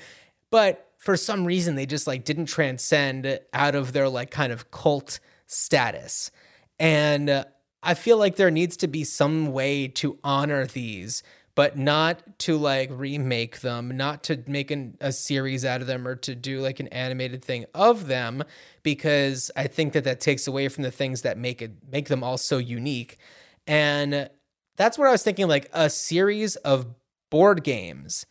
But 0.52 0.92
for 0.98 1.16
some 1.16 1.46
reason, 1.46 1.76
they 1.76 1.86
just 1.86 2.08
like 2.08 2.26
didn't 2.26 2.48
transcend 2.48 3.40
out 3.54 3.76
of 3.76 3.94
their 3.94 4.10
like 4.10 4.32
kind 4.32 4.52
of 4.52 4.70
cult 4.72 5.20
status. 5.48 6.32
And 6.80 7.30
uh, 7.30 7.46
I 7.82 7.94
feel 7.94 8.18
like 8.18 8.36
there 8.36 8.52
needs 8.52 8.78
to 8.78 8.88
be 8.88 9.04
some 9.04 9.52
way 9.52 9.88
to 9.88 10.18
honor 10.24 10.66
these 10.66 11.24
but 11.60 11.78
not 11.78 12.40
to 12.40 12.56
like 12.56 12.90
remake 12.90 13.60
them, 13.60 13.98
not 13.98 14.24
to 14.24 14.42
make 14.48 14.72
an, 14.72 14.96
a 15.02 15.12
series 15.12 15.66
out 15.66 15.82
of 15.82 15.88
them 15.88 16.08
or 16.08 16.16
to 16.16 16.34
do 16.34 16.62
like 16.62 16.80
an 16.80 16.88
animated 16.88 17.44
thing 17.44 17.66
of 17.74 18.08
them, 18.08 18.42
because 18.82 19.52
I 19.58 19.68
think 19.68 19.92
that 19.92 20.06
that 20.06 20.22
takes 20.22 20.48
away 20.48 20.70
from 20.70 20.86
the 20.86 20.92
things 20.92 21.22
that 21.24 21.38
make 21.38 21.62
it 21.62 21.74
make 21.92 22.08
them 22.08 22.24
all 22.24 22.38
so 22.38 22.60
unique. 22.60 23.18
And 23.68 24.30
that's 24.78 24.98
what 24.98 25.10
I 25.10 25.12
was 25.12 25.22
thinking, 25.22 25.50
like 25.50 25.70
a 25.74 25.90
series 25.90 26.56
of 26.56 26.96
board 27.30 27.66
games 27.66 28.26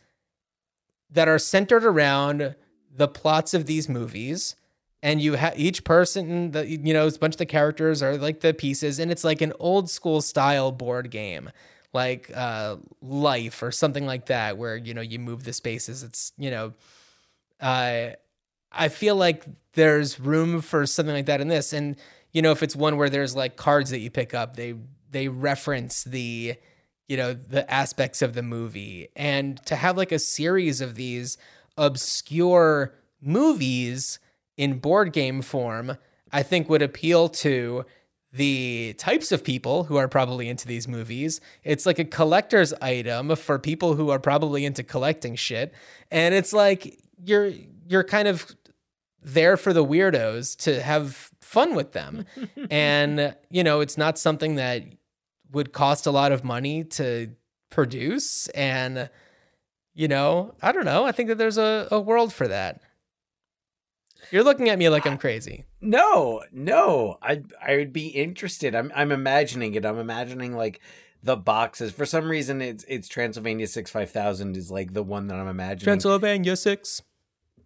that 1.11 1.29
are 1.29 1.39
centered 1.39 1.85
around 1.85 2.55
the 2.91 3.09
plots 3.09 3.53
of 3.53 3.67
these 3.67 3.91
movies 3.91 4.57
and 5.03 5.21
you 5.21 5.35
have 5.35 5.53
each 5.59 5.85
person 5.85 6.53
the 6.53 6.67
you 6.67 6.95
know 6.95 7.07
it's 7.07 7.19
a 7.19 7.21
bunch 7.21 7.35
of 7.35 7.39
the 7.39 7.45
characters 7.47 8.03
are 8.03 8.17
like 8.17 8.41
the 8.41 8.55
pieces 8.55 8.99
and 8.99 9.13
it's 9.13 9.23
like 9.23 9.43
an 9.43 9.53
old 9.61 9.91
school 9.91 10.23
style 10.23 10.73
board 10.73 11.11
game 11.11 11.51
like 11.93 12.31
uh 12.35 12.77
life 13.01 13.63
or 13.63 13.73
something 13.73 14.07
like 14.07 14.27
that 14.27 14.59
where 14.59 14.77
you 14.77 14.95
know 14.95 15.01
you 15.01 15.19
move 15.19 15.45
the 15.45 15.53
spaces. 15.53 16.03
It's 16.03 16.33
you 16.39 16.51
know 16.51 16.73
uh 17.61 18.11
i 18.71 18.89
feel 18.89 19.17
like 19.17 19.45
there's 19.73 20.21
room 20.21 20.61
for 20.61 20.87
something 20.87 21.15
like 21.15 21.27
that 21.27 21.41
in 21.41 21.49
this. 21.49 21.73
And 21.73 21.97
you 22.33 22.43
know 22.43 22.53
if 22.53 22.63
it's 22.63 22.77
one 22.77 22.97
where 22.97 23.11
there's 23.11 23.35
like 23.35 23.57
cards 23.57 23.91
that 23.91 23.99
you 23.99 24.11
pick 24.11 24.35
up 24.35 24.57
they 24.57 24.75
they 25.11 25.29
reference 25.29 26.05
the 26.05 26.55
you 27.09 27.17
know 27.17 27.33
the 27.33 27.69
aspects 27.73 28.23
of 28.23 28.35
the 28.35 28.43
movie. 28.43 29.09
And 29.17 29.65
to 29.67 29.77
have 29.77 29.97
like 29.97 30.13
a 30.13 30.19
series 30.19 30.81
of 30.81 30.95
these 30.95 31.39
obscure 31.77 32.95
movies 33.21 34.19
in 34.57 34.79
board 34.79 35.13
game 35.13 35.43
form 35.43 35.97
i 36.33 36.43
think 36.43 36.69
would 36.69 36.83
appeal 36.83 37.29
to 37.29 37.85
the 38.33 38.95
types 38.99 39.33
of 39.33 39.43
people 39.43 39.85
who 39.85 39.97
are 39.97 40.09
probably 40.09 40.49
into 40.49 40.67
these 40.67 40.87
movies. 40.87 41.41
It's 41.65 41.87
like 41.87 41.99
a 41.99 42.05
collector's 42.05 42.75
item 42.75 43.35
for 43.37 43.59
people 43.59 43.95
who 43.95 44.11
are 44.11 44.19
probably 44.19 44.65
into 44.65 44.83
collecting 44.83 45.35
shit. 45.35 45.73
And 46.11 46.35
it's 46.35 46.53
like 46.53 47.01
you're 47.25 47.53
you're 47.87 48.05
kind 48.05 48.29
of 48.29 48.55
there 49.23 49.57
for 49.57 49.73
the 49.73 49.85
weirdos 49.85 50.57
to 50.65 50.83
have 50.83 51.31
fun 51.41 51.75
with 51.75 51.93
them. 51.93 52.27
And 52.71 53.35
you 53.51 53.65
know 53.65 53.81
it's 53.81 53.97
not 53.97 54.19
something 54.19 54.57
that 54.57 54.85
would 55.51 55.73
cost 55.73 56.07
a 56.07 56.11
lot 56.11 56.33
of 56.33 56.45
money 56.45 56.85
to 56.85 57.31
produce. 57.71 58.49
And 58.49 59.09
you 59.95 60.07
know 60.07 60.55
i 60.61 60.71
don't 60.71 60.85
know. 60.85 61.07
I 61.07 61.13
think 61.13 61.29
that 61.31 61.39
there's 61.39 61.59
a, 61.59 61.89
a 61.91 61.99
world 61.99 62.33
for 62.33 62.47
that 62.49 62.83
you're 64.31 64.45
looking 64.45 64.69
at 64.69 64.79
me 64.79 64.89
like 64.89 65.07
i'm 65.07 65.19
crazy 65.19 65.65
No, 65.81 66.43
no. 66.53 67.19
I 67.23 67.43
I 67.63 67.77
would 67.77 67.93
be 67.93 68.09
interested. 68.09 68.75
I'm 68.75 68.91
I'm 68.95 69.13
imagining 69.13 69.75
it. 69.75 69.85
I'm 69.87 69.99
imagining 69.99 70.57
like 70.57 70.81
the 71.23 71.37
boxes. 71.37 71.93
For 71.93 72.05
some 72.05 72.29
reason 72.29 72.61
it's 72.61 72.85
it's 72.89 73.07
Transylvania 73.09 73.67
six 73.69 73.91
five 73.91 74.11
thousand 74.11 74.57
is 74.57 74.71
like 74.73 74.93
the 74.93 75.05
one 75.05 75.29
that 75.29 75.37
I'm 75.39 75.47
imagining. 75.49 75.85
transylvania 75.85 76.57
6 76.57 77.03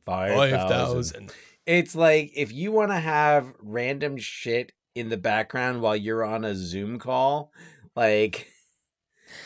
five 0.04 0.50
thousand. 0.68 1.32
It's 1.64 1.94
like 1.94 2.32
if 2.34 2.52
you 2.52 2.70
want 2.72 2.90
to 2.90 2.98
have 3.00 3.54
random 3.60 4.16
shit 4.18 4.72
in 4.94 5.08
the 5.08 5.16
background 5.16 5.80
while 5.80 5.96
you're 5.96 6.24
on 6.24 6.44
a 6.44 6.54
Zoom 6.54 6.98
call, 6.98 7.50
like 7.96 8.48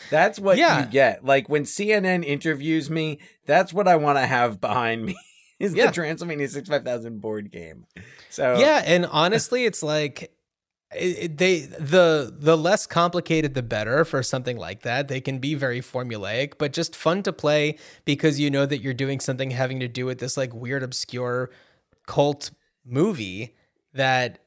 that's 0.09 0.39
what 0.39 0.57
Yeah. 0.57 0.83
you 0.85 0.91
get. 0.91 1.23
Like 1.23 1.47
when 1.47 1.63
CNN 1.63 2.25
interviews 2.25 2.89
me, 2.89 3.19
that's 3.45 3.71
what 3.73 3.87
I 3.87 3.95
want 3.95 4.17
to 4.17 4.25
have 4.25 4.59
behind 4.59 5.05
me. 5.05 5.15
Is 5.59 5.73
Yeah. 5.73 5.87
the 5.87 5.91
Transylvania 5.91 6.47
six 6.47 6.69
five 6.69 6.83
thousand 6.83 7.19
board 7.21 7.51
game? 7.51 7.85
So 8.29 8.57
yeah 8.59 8.83
and 8.85 9.05
honestly 9.05 9.65
it's 9.65 9.81
like 9.83 10.31
it- 10.95 11.37
they 11.37 11.61
the 11.61 12.33
the 12.37 12.55
less 12.57 12.85
complicated 12.85 13.53
the 13.55 13.63
better 13.63 14.05
for 14.05 14.23
something 14.23 14.55
like 14.57 14.83
that 14.83 15.07
they 15.09 15.19
can 15.19 15.39
be 15.39 15.53
very 15.55 15.81
formulaic 15.81 16.53
but 16.57 16.71
just 16.73 16.95
fun 16.95 17.23
to 17.23 17.33
play 17.33 17.77
because 18.05 18.39
you 18.39 18.49
know 18.49 18.65
that 18.65 18.81
you're 18.81 18.93
doing 18.93 19.19
something 19.19 19.51
having 19.51 19.79
to 19.81 19.87
do 19.87 20.05
with 20.05 20.19
this 20.19 20.37
like 20.37 20.53
weird 20.53 20.83
obscure 20.83 21.49
cult 22.05 22.51
movie 22.85 23.53
that 23.93 24.39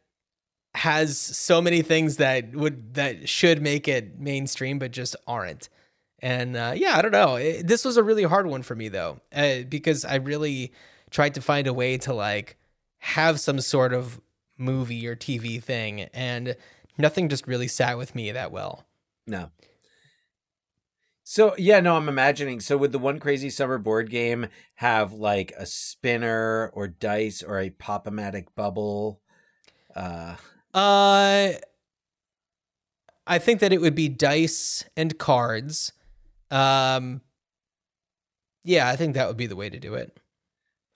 has 0.74 1.18
so 1.18 1.61
many 1.61 1.82
things 1.82 2.16
that 2.16 2.54
would 2.54 2.94
that 2.94 3.28
should 3.28 3.61
make 3.61 3.88
it 3.88 4.18
mainstream 4.20 4.78
but 4.78 4.92
just 4.92 5.16
aren't 5.26 5.68
and 6.20 6.56
uh, 6.56 6.72
yeah 6.76 6.96
i 6.96 7.02
don't 7.02 7.11
know 7.12 7.34
It- 7.36 7.66
this 7.66 7.84
was 7.84 7.96
a 7.96 8.02
really 8.02 8.22
hard 8.22 8.46
one 8.46 8.62
for 8.62 8.74
me 8.76 8.88
though 8.88 9.20
uh, 9.34 9.62
because 9.68 10.04
i 10.04 10.14
really 10.16 10.72
tried 11.11 11.34
to 11.34 11.40
find 11.42 11.66
a 11.66 11.74
way 11.74 11.98
to 11.98 12.14
like 12.14 12.56
have 12.98 13.40
some 13.40 13.61
sort 13.61 13.92
of 13.92 14.20
movie 14.58 15.06
or 15.06 15.16
tv 15.16 15.62
thing 15.62 16.02
and 16.12 16.54
nothing 16.98 17.28
just 17.28 17.46
really 17.46 17.68
sat 17.68 17.96
with 17.96 18.14
me 18.14 18.30
that 18.32 18.52
well 18.52 18.86
No. 19.26 19.50
So 21.22 21.54
yeah, 21.57 21.78
no, 21.80 21.96
I'm 21.96 22.08
imagining. 22.08 22.58
So 22.61 22.76
would 22.76 22.91
the 22.91 22.99
one 22.99 23.20
crazy 23.20 23.50
summer 23.50 23.78
board 23.78 24.11
game 24.11 24.49
have 24.76 25.12
like 25.12 25.53
a 25.57 25.64
spinner 25.64 26.70
or 26.74 26.88
dice 26.88 27.41
or 27.42 27.61
a 27.61 27.70
pop-o-matic 27.70 28.46
bubble? 28.57 29.20
Uh 29.95 30.37
uh 30.72 31.53
i 33.26 33.38
think 33.38 33.61
that 33.61 33.72
it 33.72 33.80
would 33.80 33.95
be 33.95 34.08
dice 34.08 34.84
and 34.96 35.18
cards 35.18 35.92
um 36.53 37.20
yeah 38.62 38.88
i 38.88 38.95
think 38.95 39.14
that 39.14 39.26
would 39.26 39.37
be 39.37 39.49
the 39.49 39.57
way 39.57 39.68
to 39.68 39.80
do 39.80 39.95
it 39.95 40.20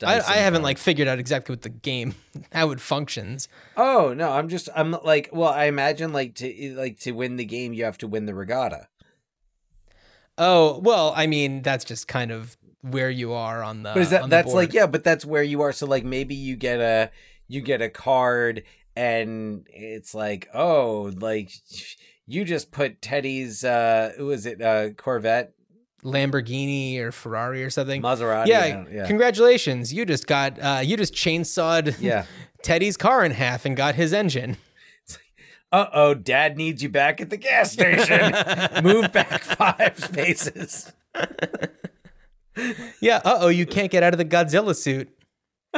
dice 0.04 0.28
I 0.28 0.34
and 0.34 0.44
haven't 0.44 0.62
like 0.62 0.78
figured 0.78 1.08
out 1.08 1.18
exactly 1.18 1.52
what 1.52 1.62
the 1.62 1.68
game 1.68 2.14
how 2.52 2.70
it 2.70 2.80
functions 2.80 3.48
Oh 3.76 4.14
no, 4.14 4.32
I'm 4.32 4.48
just 4.48 4.68
I'm 4.74 4.92
like 4.92 5.30
well, 5.32 5.50
I 5.50 5.64
imagine 5.64 6.12
like 6.12 6.34
to 6.36 6.74
like 6.76 6.98
to 7.00 7.12
win 7.12 7.36
the 7.36 7.44
game 7.44 7.72
you 7.72 7.84
have 7.84 7.98
to 7.98 8.08
win 8.08 8.26
the 8.26 8.34
regatta. 8.34 8.88
oh 10.36 10.78
well 10.80 11.12
i 11.16 11.26
mean 11.26 11.62
that's 11.62 11.84
just 11.84 12.08
kind 12.08 12.32
of 12.32 12.56
where 12.82 13.10
you 13.10 13.32
are 13.32 13.62
on 13.62 13.82
the 13.82 13.92
But 13.94 14.02
is 14.02 14.10
that 14.10 14.28
that's 14.28 14.52
like 14.52 14.74
yeah, 14.74 14.86
but 14.86 15.04
that's 15.04 15.24
where 15.24 15.42
you 15.42 15.62
are. 15.62 15.72
So 15.72 15.86
like 15.86 16.04
maybe 16.04 16.34
you 16.34 16.54
get 16.54 16.80
a 16.80 17.10
you 17.48 17.62
get 17.62 17.80
a 17.80 17.88
card 17.88 18.62
and 18.94 19.66
it's 19.70 20.14
like 20.14 20.48
oh 20.52 21.10
like 21.18 21.50
you 22.26 22.44
just 22.44 22.72
put 22.72 23.00
Teddy's 23.00 23.64
uh 23.64 24.12
who 24.18 24.26
was 24.26 24.44
it 24.44 24.60
uh 24.60 24.90
Corvette 24.90 25.53
Lamborghini 26.04 26.98
or 26.98 27.10
Ferrari 27.12 27.64
or 27.64 27.70
something. 27.70 28.02
Maserati 28.02 28.46
yeah, 28.46 28.84
yeah 28.90 29.06
congratulations. 29.06 29.92
You 29.92 30.04
just 30.04 30.26
got 30.26 30.58
uh 30.58 30.80
you 30.84 30.96
just 30.96 31.14
chainsawed 31.14 31.96
yeah 32.00 32.26
Teddy's 32.62 32.96
car 32.96 33.24
in 33.24 33.32
half 33.32 33.64
and 33.64 33.76
got 33.76 33.94
his 33.94 34.12
engine. 34.12 34.56
uh 35.72 35.86
oh 35.92 36.14
dad 36.14 36.56
needs 36.56 36.82
you 36.82 36.88
back 36.88 37.20
at 37.20 37.30
the 37.30 37.36
gas 37.36 37.72
station 37.72 38.32
move 38.84 39.12
back 39.12 39.42
five 39.42 39.98
spaces 39.98 40.92
Yeah, 43.00 43.20
uh-oh, 43.24 43.48
you 43.48 43.66
can't 43.66 43.90
get 43.90 44.02
out 44.02 44.14
of 44.14 44.18
the 44.18 44.24
Godzilla 44.24 44.76
suit. 44.76 45.08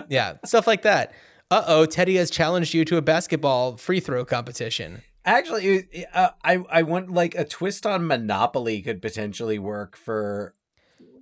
Yeah, 0.08 0.34
stuff 0.44 0.66
like 0.66 0.82
that. 0.82 1.12
Uh-oh, 1.50 1.86
Teddy 1.86 2.16
has 2.16 2.30
challenged 2.30 2.74
you 2.74 2.84
to 2.84 2.96
a 2.96 3.02
basketball 3.02 3.76
free 3.76 4.00
throw 4.00 4.24
competition. 4.24 5.02
Actually 5.26 6.06
uh, 6.14 6.30
I 6.42 6.64
I 6.70 6.82
want 6.82 7.10
like 7.12 7.34
a 7.34 7.44
twist 7.44 7.84
on 7.84 8.06
Monopoly 8.06 8.80
could 8.80 9.02
potentially 9.02 9.58
work 9.58 9.96
for 9.96 10.54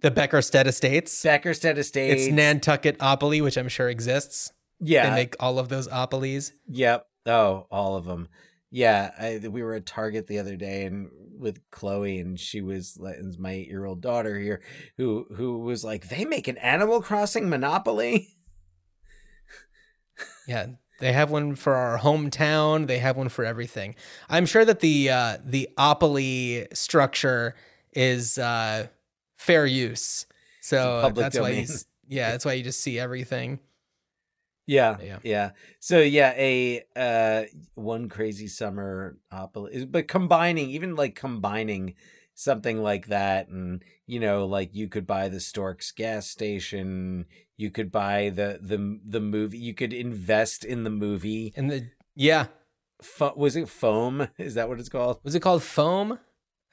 The 0.03 0.11
Beckersted 0.11 0.67
Estates. 0.67 1.25
Beckersted 1.25 1.79
Estates 1.79 2.25
It's 2.27 2.33
Nantucket 2.33 2.99
Opoly, 2.99 3.43
which 3.43 3.57
I'm 3.57 3.69
sure 3.69 3.89
exists. 3.89 4.53
yeah 4.79 5.09
They 5.11 5.17
make 5.17 5.37
all 5.41 5.59
of 5.59 5.71
those 5.71 5.89
Opolis. 5.89 6.53
Yep. 6.69 7.07
Oh, 7.27 7.67
all 7.71 7.97
of 7.97 8.05
them. 8.05 8.29
Yeah, 8.71 9.13
I, 9.19 9.49
we 9.49 9.63
were 9.63 9.75
at 9.75 9.87
Target 9.87 10.27
the 10.27 10.39
other 10.41 10.57
day 10.57 10.85
and 10.85 11.09
with 11.39 11.61
Chloe, 11.71 12.19
and 12.19 12.39
she 12.39 12.61
was 12.61 12.99
my 13.39 13.51
eight 13.53 13.69
year 13.69 13.85
old 13.85 14.01
daughter 14.03 14.39
here, 14.39 14.63
who 14.97 15.27
who 15.37 15.61
was 15.61 15.85
like, 15.85 16.09
they 16.09 16.25
make 16.25 16.49
an 16.49 16.59
Animal 16.59 17.01
Crossing 17.01 17.49
Monopoly. 17.49 18.29
Yeah, 20.47 20.67
they 20.99 21.13
have 21.13 21.31
one 21.31 21.55
for 21.55 21.75
our 21.75 21.99
hometown. 21.99 22.87
They 22.87 22.99
have 22.99 23.17
one 23.17 23.29
for 23.29 23.45
everything. 23.45 23.95
I'm 24.29 24.47
sure 24.47 24.65
that 24.65 24.81
the 24.81 25.11
uh, 25.11 25.39
the 25.45 25.69
Opoly 25.79 26.75
structure 26.77 27.55
is 27.93 28.39
uh, 28.39 28.89
fair 29.37 29.67
use. 29.67 30.27
So 30.61 31.13
that's 31.15 31.39
why 31.39 31.51
you, 31.51 31.67
yeah, 32.09 32.31
that's 32.31 32.45
why 32.45 32.55
you 32.55 32.63
just 32.63 32.81
see 32.81 32.99
everything. 32.99 33.59
Yeah, 34.67 34.97
Yeah. 35.03 35.19
yeah. 35.23 35.51
So 35.81 36.01
yeah, 36.01 36.33
a 36.37 36.85
uh, 36.97 37.45
one 37.75 38.09
crazy 38.09 38.49
summer 38.49 39.19
Monopoly, 39.31 39.85
but 39.85 40.09
combining 40.09 40.71
even 40.71 40.97
like 40.97 41.15
combining 41.15 41.95
something 42.35 42.83
like 42.83 43.09
that, 43.09 43.49
and 43.49 43.85
you 44.07 44.21
know, 44.21 44.47
like 44.47 44.75
you 44.75 44.89
could 44.89 45.07
buy 45.07 45.29
the 45.29 45.41
Storks 45.41 45.93
gas 45.93 46.27
station, 46.29 47.27
you 47.57 47.71
could 47.71 47.91
buy 47.93 48.31
the 48.31 48.59
the 48.61 49.01
the 49.05 49.21
movie, 49.21 49.59
you 49.59 49.75
could 49.75 49.93
invest 49.93 50.65
in 50.65 50.85
the 50.85 50.91
movie. 50.91 51.53
And 51.57 51.71
the 51.71 51.89
yeah, 52.15 52.47
Fo- 53.03 53.35
was 53.37 53.57
it 53.57 53.69
foam? 53.69 54.29
Is 54.39 54.55
that 54.55 54.69
what 54.69 54.81
it's 54.81 54.89
called? 54.89 55.21
was 55.23 55.35
it 55.35 55.41
called 55.41 55.63
foam? 55.63 56.19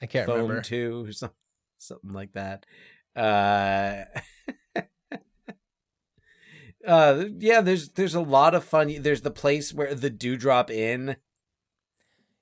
I 0.00 0.06
can't 0.06 0.26
foam 0.26 0.42
remember. 0.42 0.62
two 0.62 1.06
or 1.06 1.12
something, 1.12 1.36
something 1.78 2.12
like 2.12 2.32
that. 2.32 2.66
Uh, 3.14 4.04
uh, 6.86 7.24
yeah. 7.38 7.60
There's 7.60 7.90
there's 7.90 8.14
a 8.14 8.20
lot 8.20 8.54
of 8.54 8.64
fun. 8.64 9.02
There's 9.02 9.22
the 9.22 9.30
place 9.30 9.72
where 9.72 9.94
the 9.94 10.10
Dewdrop 10.10 10.70
Inn. 10.70 11.16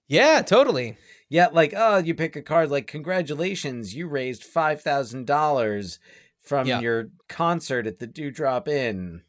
Yeah, 0.08 0.42
totally. 0.42 0.96
Yeah, 1.28 1.48
like 1.52 1.74
oh, 1.76 1.98
you 1.98 2.14
pick 2.14 2.34
a 2.36 2.42
card. 2.42 2.70
Like 2.70 2.86
congratulations, 2.86 3.94
you 3.94 4.08
raised 4.08 4.42
five 4.42 4.82
thousand 4.82 5.26
dollars 5.26 5.98
from 6.50 6.66
Yeah. 6.66 6.80
your 6.80 7.10
concert 7.28 7.86
at 7.86 8.00
the 8.00 8.08
Dewdrop 8.08 8.66
Inn. 8.66 9.22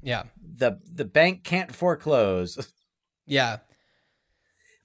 Yeah, 0.00 0.22
The 0.40 0.78
the 0.88 1.04
bank 1.04 1.42
can't 1.42 1.74
foreclose. 1.74 2.72
yeah. 3.26 3.56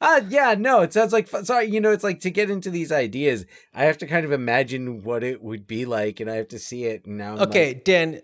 Uh 0.02 0.22
yeah, 0.28 0.56
no, 0.58 0.82
it 0.82 0.92
sounds 0.92 1.14
like 1.14 1.28
sorry, 1.28 1.68
you 1.68 1.80
know, 1.80 1.92
it's 1.92 2.04
like 2.04 2.20
to 2.22 2.32
get 2.32 2.50
into 2.50 2.72
these 2.72 2.92
ideas, 2.92 3.46
I 3.76 3.84
have 3.84 4.00
to 4.00 4.08
kind 4.08 4.26
of 4.26 4.32
imagine 4.32 5.04
what 5.04 5.24
it 5.24 5.44
would 5.44 5.68
be 5.68 5.86
like 5.86 6.20
and 6.20 6.32
I 6.32 6.38
have 6.38 6.48
to 6.48 6.58
see 6.58 6.86
it 6.86 7.06
now 7.06 7.38
Okay, 7.38 7.76
like, 7.76 7.84
Dan, 7.84 8.22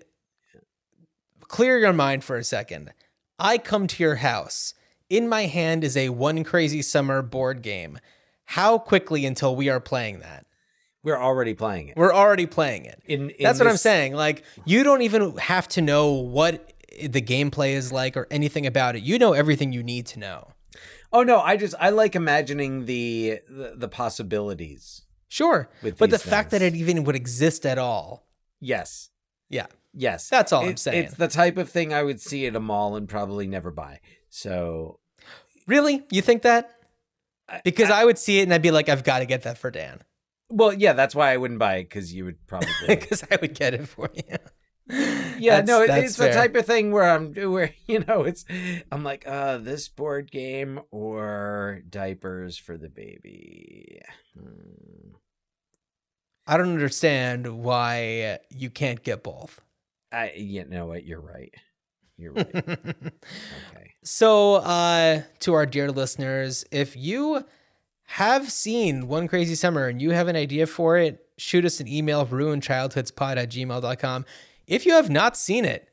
clear 1.42 1.78
your 1.78 1.94
mind 1.94 2.24
for 2.24 2.38
a 2.38 2.44
second. 2.44 2.92
I 3.38 3.60
come 3.60 3.86
to 3.86 4.02
your 4.02 4.16
house. 4.16 4.74
In 5.12 5.30
my 5.30 5.44
hand 5.44 5.84
is 5.84 5.96
a 5.96 6.10
One 6.10 6.44
Crazy 6.44 6.82
Summer 6.82 7.22
board 7.22 7.62
game. 7.62 8.00
How 8.46 8.80
quickly 8.80 9.28
until 9.28 9.56
we 9.56 9.70
are 9.70 9.80
playing 9.80 10.22
that? 10.22 10.47
We're 11.04 11.18
already 11.20 11.54
playing 11.54 11.90
it. 11.90 11.98
We're 11.98 12.14
already 12.14 12.46
playing 12.46 12.86
it. 12.86 13.02
In, 13.06 13.30
in 13.30 13.36
That's 13.44 13.60
what 13.60 13.68
I'm 13.68 13.78
saying. 13.78 14.14
Like, 14.14 14.44
you 14.66 14.84
don't 14.84 15.02
even 15.04 15.38
have 15.38 15.68
to 15.70 15.82
know 15.82 16.12
what 16.12 16.74
the 17.02 17.22
gameplay 17.22 17.74
is 17.74 17.92
like 17.92 18.18
or 18.18 18.28
anything 18.32 18.66
about 18.66 18.96
it. 18.96 19.04
You 19.04 19.20
know 19.20 19.34
everything 19.34 19.72
you 19.72 19.84
need 19.84 20.06
to 20.08 20.20
know. 20.20 20.50
Oh 21.14 21.24
no, 21.24 21.40
I 21.40 21.56
just 21.58 21.76
I 21.80 21.90
like 21.92 22.16
imagining 22.16 22.86
the 22.86 23.40
the, 23.50 23.74
the 23.78 23.88
possibilities. 23.88 25.04
Sure. 25.30 25.70
But 25.82 25.98
the 25.98 26.08
these 26.08 26.22
fact 26.24 26.52
that 26.52 26.62
it 26.62 26.76
even 26.76 27.04
would 27.04 27.16
exist 27.16 27.66
at 27.66 27.78
all. 27.78 28.26
Yes. 28.60 29.10
Yeah. 29.50 29.68
Yes. 29.94 30.30
That's 30.30 30.52
all 30.52 30.66
I'm 30.66 30.78
saying. 30.78 31.06
It's 31.06 31.14
the 31.16 31.28
type 31.28 31.58
of 31.58 31.70
thing 31.70 31.94
I 31.94 32.04
would 32.04 32.20
see 32.22 32.46
at 32.48 32.56
a 32.56 32.60
mall 32.60 32.96
and 32.96 33.08
probably 33.08 33.48
never 33.48 33.72
buy. 33.72 34.00
So 34.30 35.00
Really? 35.68 36.04
You 36.12 36.22
think 36.22 36.44
that? 36.44 36.74
I- 37.50 37.62
Because 37.64 37.90
I, 37.90 38.04
would 38.06 38.18
see 38.18 38.40
it 38.40 38.44
and 38.44 38.54
I'd 38.54 38.62
be 38.62 38.72
like, 38.72 38.90
I've 38.90 39.04
got 39.04 39.20
to 39.20 39.26
get 39.26 39.44
that 39.44 39.58
for 39.58 39.70
Dan. 39.70 40.02
Well, 40.50 40.74
yeah, 40.74 40.94
that's 40.94 41.16
why 41.16 41.32
I 41.34 41.38
wouldn't 41.38 41.60
buy 41.60 41.76
it 41.78 41.84
because 41.84 42.14
you 42.14 42.26
would 42.26 42.46
probably 42.48 42.70
Because 42.88 43.24
I 43.30 43.38
would 43.42 43.54
get 43.54 43.74
it 43.74 43.88
for 43.88 44.10
you. 44.14 44.38
Yeah, 45.40 45.62
That's- 45.62 45.68
no, 45.68 45.84
it, 45.84 45.88
that's 45.88 46.06
it's 46.08 46.16
the 46.16 46.32
type 46.32 46.56
of 46.56 46.66
thing 46.66 46.92
where 46.92 47.04
I'm 47.04 47.32
where 47.34 47.72
you 47.88 48.00
know 48.00 48.24
it's 48.24 48.44
I'm 48.92 49.04
like, 49.04 49.28
uh, 49.28 49.60
this 49.60 49.88
board 49.88 50.32
game 50.32 50.80
or 50.90 51.82
diapers 51.88 52.58
for 52.58 52.76
the 52.76 52.90
baby. 52.90 54.02
Hmm. 54.34 55.12
I 56.48 56.58
don't 56.58 56.72
understand 56.72 57.62
why 57.64 58.40
you 58.50 58.70
can't 58.72 59.04
get 59.04 59.22
both. 59.24 59.62
I 60.12 60.32
you 60.36 60.66
know 60.66 60.88
what, 60.88 61.06
you're 61.06 61.22
right. 61.22 61.54
You're 62.18 62.34
right. 62.34 62.56
okay. 62.56 63.94
So, 64.04 64.56
uh, 64.56 65.22
to 65.42 65.54
our 65.54 65.66
dear 65.66 65.92
listeners, 65.92 66.66
if 66.72 66.96
you 66.96 67.46
have 68.12 68.52
seen 68.52 69.08
One 69.08 69.28
Crazy 69.28 69.56
Summer 69.56 69.88
and 69.88 70.02
you 70.02 70.12
have 70.12 70.28
an 70.28 70.36
idea 70.36 70.66
for 70.66 70.98
it, 70.98 71.26
shoot 71.38 71.66
us 71.66 71.80
an 71.80 71.88
email, 71.88 72.26
ruinchildhoodspod 72.26 73.38
at 73.38 73.50
gmail.com. 73.50 74.26
If 74.66 74.86
you 74.86 74.94
have 74.94 75.10
not 75.10 75.38
seen 75.38 75.66
it, 75.66 75.90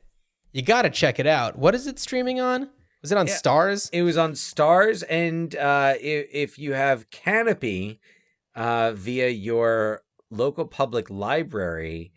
you 0.51 0.61
got 0.61 0.83
to 0.83 0.89
check 0.89 1.19
it 1.19 1.27
out. 1.27 1.57
What 1.57 1.75
is 1.75 1.87
it 1.87 1.99
streaming 1.99 2.39
on? 2.39 2.69
Was 3.01 3.11
it 3.11 3.17
on 3.17 3.27
Yeah. 3.27 3.35
Starz? 3.35 3.89
It 3.93 4.01
was 4.01 4.17
on 4.17 4.31
Starz, 4.31 5.03
and 5.09 5.55
uh, 5.55 5.93
if, 6.01 6.27
if 6.31 6.59
you 6.59 6.73
have 6.73 7.09
Kanopy 7.11 7.99
uh, 8.55 8.93
via 8.93 9.29
your 9.29 10.01
local 10.31 10.65
public 10.65 11.09
library, 11.09 12.11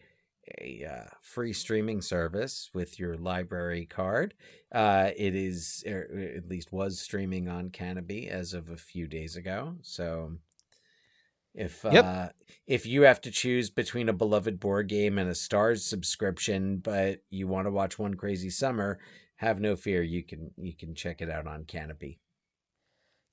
a 0.61 0.87
uh, 0.91 1.11
free 1.21 1.53
streaming 1.53 2.01
service 2.01 2.71
with 2.73 2.99
your 2.99 3.17
library 3.17 3.85
card, 3.85 4.35
uh, 4.73 5.11
it 5.17 5.35
is, 5.35 5.83
or 5.87 6.09
at 6.37 6.49
least 6.49 6.73
was 6.73 7.01
streaming 7.01 7.49
on 7.49 7.71
Kanopy 7.71 8.29
as 8.29 8.53
of 8.55 8.69
a 8.71 8.77
few 8.77 9.07
days 9.07 9.37
ago. 9.37 9.77
So. 9.83 10.33
If 11.55 11.83
Yep. 11.91 12.05
uh, 12.05 12.29
if 12.69 12.87
you 12.87 13.03
have 13.03 13.21
to 13.23 13.33
choose 13.33 13.69
between 13.69 14.09
a 14.09 14.13
beloved 14.13 14.61
board 14.61 14.87
game 14.87 15.19
and 15.19 15.29
a 15.29 15.33
Starz 15.33 15.81
subscription, 15.81 16.77
but 16.77 17.23
you 17.31 17.49
want 17.49 17.67
to 17.67 17.73
watch 17.73 17.99
One 17.99 18.15
Crazy 18.15 18.51
Summer, 18.51 19.01
have 19.37 19.59
no 19.59 19.75
fear. 19.75 20.03
You 20.03 20.23
can 20.23 20.53
you 20.57 20.75
can 20.77 20.95
check 20.95 21.21
it 21.21 21.29
out 21.31 21.49
on 21.49 21.65
Kanopy. 21.65 22.19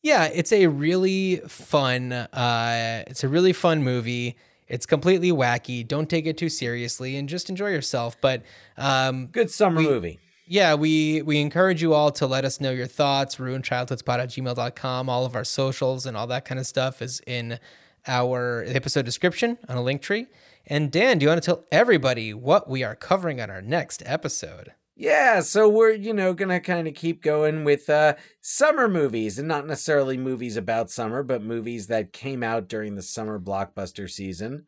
Yeah, 0.01 0.25
it's 0.25 0.51
a 0.51 0.65
really 0.67 1.37
fun 1.47 2.13
uh 2.13 3.03
it's 3.05 3.23
a 3.23 3.27
really 3.27 3.53
fun 3.53 3.83
movie. 3.83 4.37
It's 4.67 4.87
completely 4.87 5.31
wacky. 5.31 5.87
Don't 5.87 6.09
take 6.09 6.25
it 6.25 6.37
too 6.37 6.49
seriously 6.49 7.17
and 7.17 7.29
just 7.29 7.49
enjoy 7.49 7.69
yourself. 7.69 8.15
But 8.21 8.41
um 8.77 9.27
Good 9.27 9.51
summer 9.51 9.81
We- 9.81 9.87
movie. 9.87 10.19
Yeah, 10.47 10.75
we 10.75 11.21
we 11.23 11.39
encourage 11.41 11.81
you 11.81 11.93
all 11.93 12.11
to 12.11 12.27
let 12.27 12.45
us 12.45 12.61
know 12.61 12.71
your 12.71 12.87
thoughts. 12.87 13.37
Ruinchildhoodspot 13.37 14.19
at 14.19 14.29
gmail.com. 14.29 15.09
All 15.09 15.25
of 15.25 15.35
our 15.35 15.43
socials 15.43 16.05
and 16.05 16.15
all 16.15 16.27
that 16.27 16.45
kind 16.45 16.59
of 16.59 16.67
stuff 16.67 17.01
is 17.01 17.21
in 17.25 17.59
our 18.07 18.63
episode 18.67 19.05
description 19.05 19.57
on 19.67 19.77
a 19.77 19.81
link 19.81 20.01
tree. 20.01 20.27
And 20.67 20.91
Dan, 20.91 21.17
do 21.17 21.23
you 21.25 21.29
want 21.29 21.41
to 21.41 21.45
tell 21.45 21.65
everybody 21.71 22.33
what 22.33 22.69
we 22.69 22.83
are 22.83 22.95
covering 22.95 23.41
on 23.41 23.49
our 23.49 23.61
next 23.61 24.03
episode? 24.05 24.73
Yeah, 24.97 25.41
so 25.41 25.67
we're 25.67 25.91
you 25.91 26.13
know 26.13 26.33
gonna 26.33 26.61
kind 26.61 26.87
of 26.87 26.93
keep 26.93 27.21
going 27.21 27.65
with 27.65 27.89
uh, 27.89 28.13
summer 28.39 28.87
movies, 28.87 29.37
and 29.37 29.47
not 29.47 29.67
necessarily 29.67 30.17
movies 30.17 30.55
about 30.55 30.89
summer, 30.89 31.21
but 31.21 31.43
movies 31.43 31.87
that 31.87 32.13
came 32.13 32.43
out 32.43 32.69
during 32.69 32.95
the 32.95 33.01
summer 33.01 33.37
blockbuster 33.37 34.09
season. 34.09 34.65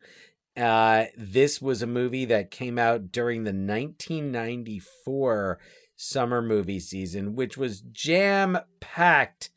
Uh, 0.58 1.04
this 1.16 1.62
was 1.62 1.80
a 1.82 1.86
movie 1.86 2.24
that 2.24 2.50
came 2.50 2.78
out 2.78 3.12
during 3.12 3.44
the 3.44 3.52
1994 3.52 5.60
summer 5.94 6.42
movie 6.42 6.80
season, 6.80 7.36
which 7.36 7.56
was 7.56 7.82
jam 7.92 8.58
packed 8.80 9.50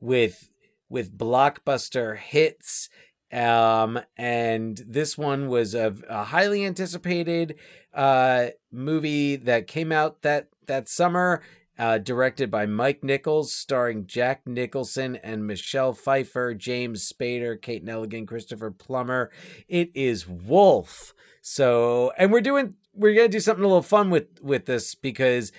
with 0.00 0.48
with 0.88 1.18
blockbuster 1.18 2.16
hits. 2.16 2.88
Um, 3.32 3.98
and 4.16 4.80
this 4.86 5.18
one 5.18 5.48
was 5.48 5.74
a, 5.74 5.92
a 6.08 6.22
highly 6.24 6.64
anticipated 6.64 7.56
uh 7.92 8.46
movie 8.70 9.34
that 9.36 9.66
came 9.66 9.90
out 9.92 10.22
that 10.22 10.48
that 10.66 10.88
summer 10.88 11.42
uh, 11.78 11.98
directed 11.98 12.50
by 12.50 12.66
Mike 12.66 13.02
Nichols, 13.02 13.52
starring 13.52 14.06
Jack 14.06 14.46
Nicholson 14.46 15.16
and 15.16 15.46
Michelle 15.46 15.92
Pfeiffer, 15.92 16.54
James 16.54 17.10
Spader, 17.10 17.60
Kate 17.60 17.84
Nelligan, 17.84 18.26
Christopher 18.26 18.70
Plummer. 18.70 19.30
It 19.68 19.90
is 19.94 20.28
Wolf. 20.28 21.14
So, 21.40 22.12
and 22.16 22.32
we're 22.32 22.40
doing 22.40 22.74
we're 22.94 23.14
gonna 23.14 23.28
do 23.28 23.40
something 23.40 23.64
a 23.64 23.68
little 23.68 23.82
fun 23.82 24.08
with 24.10 24.40
with 24.40 24.66
this 24.66 24.94
because 24.94 25.52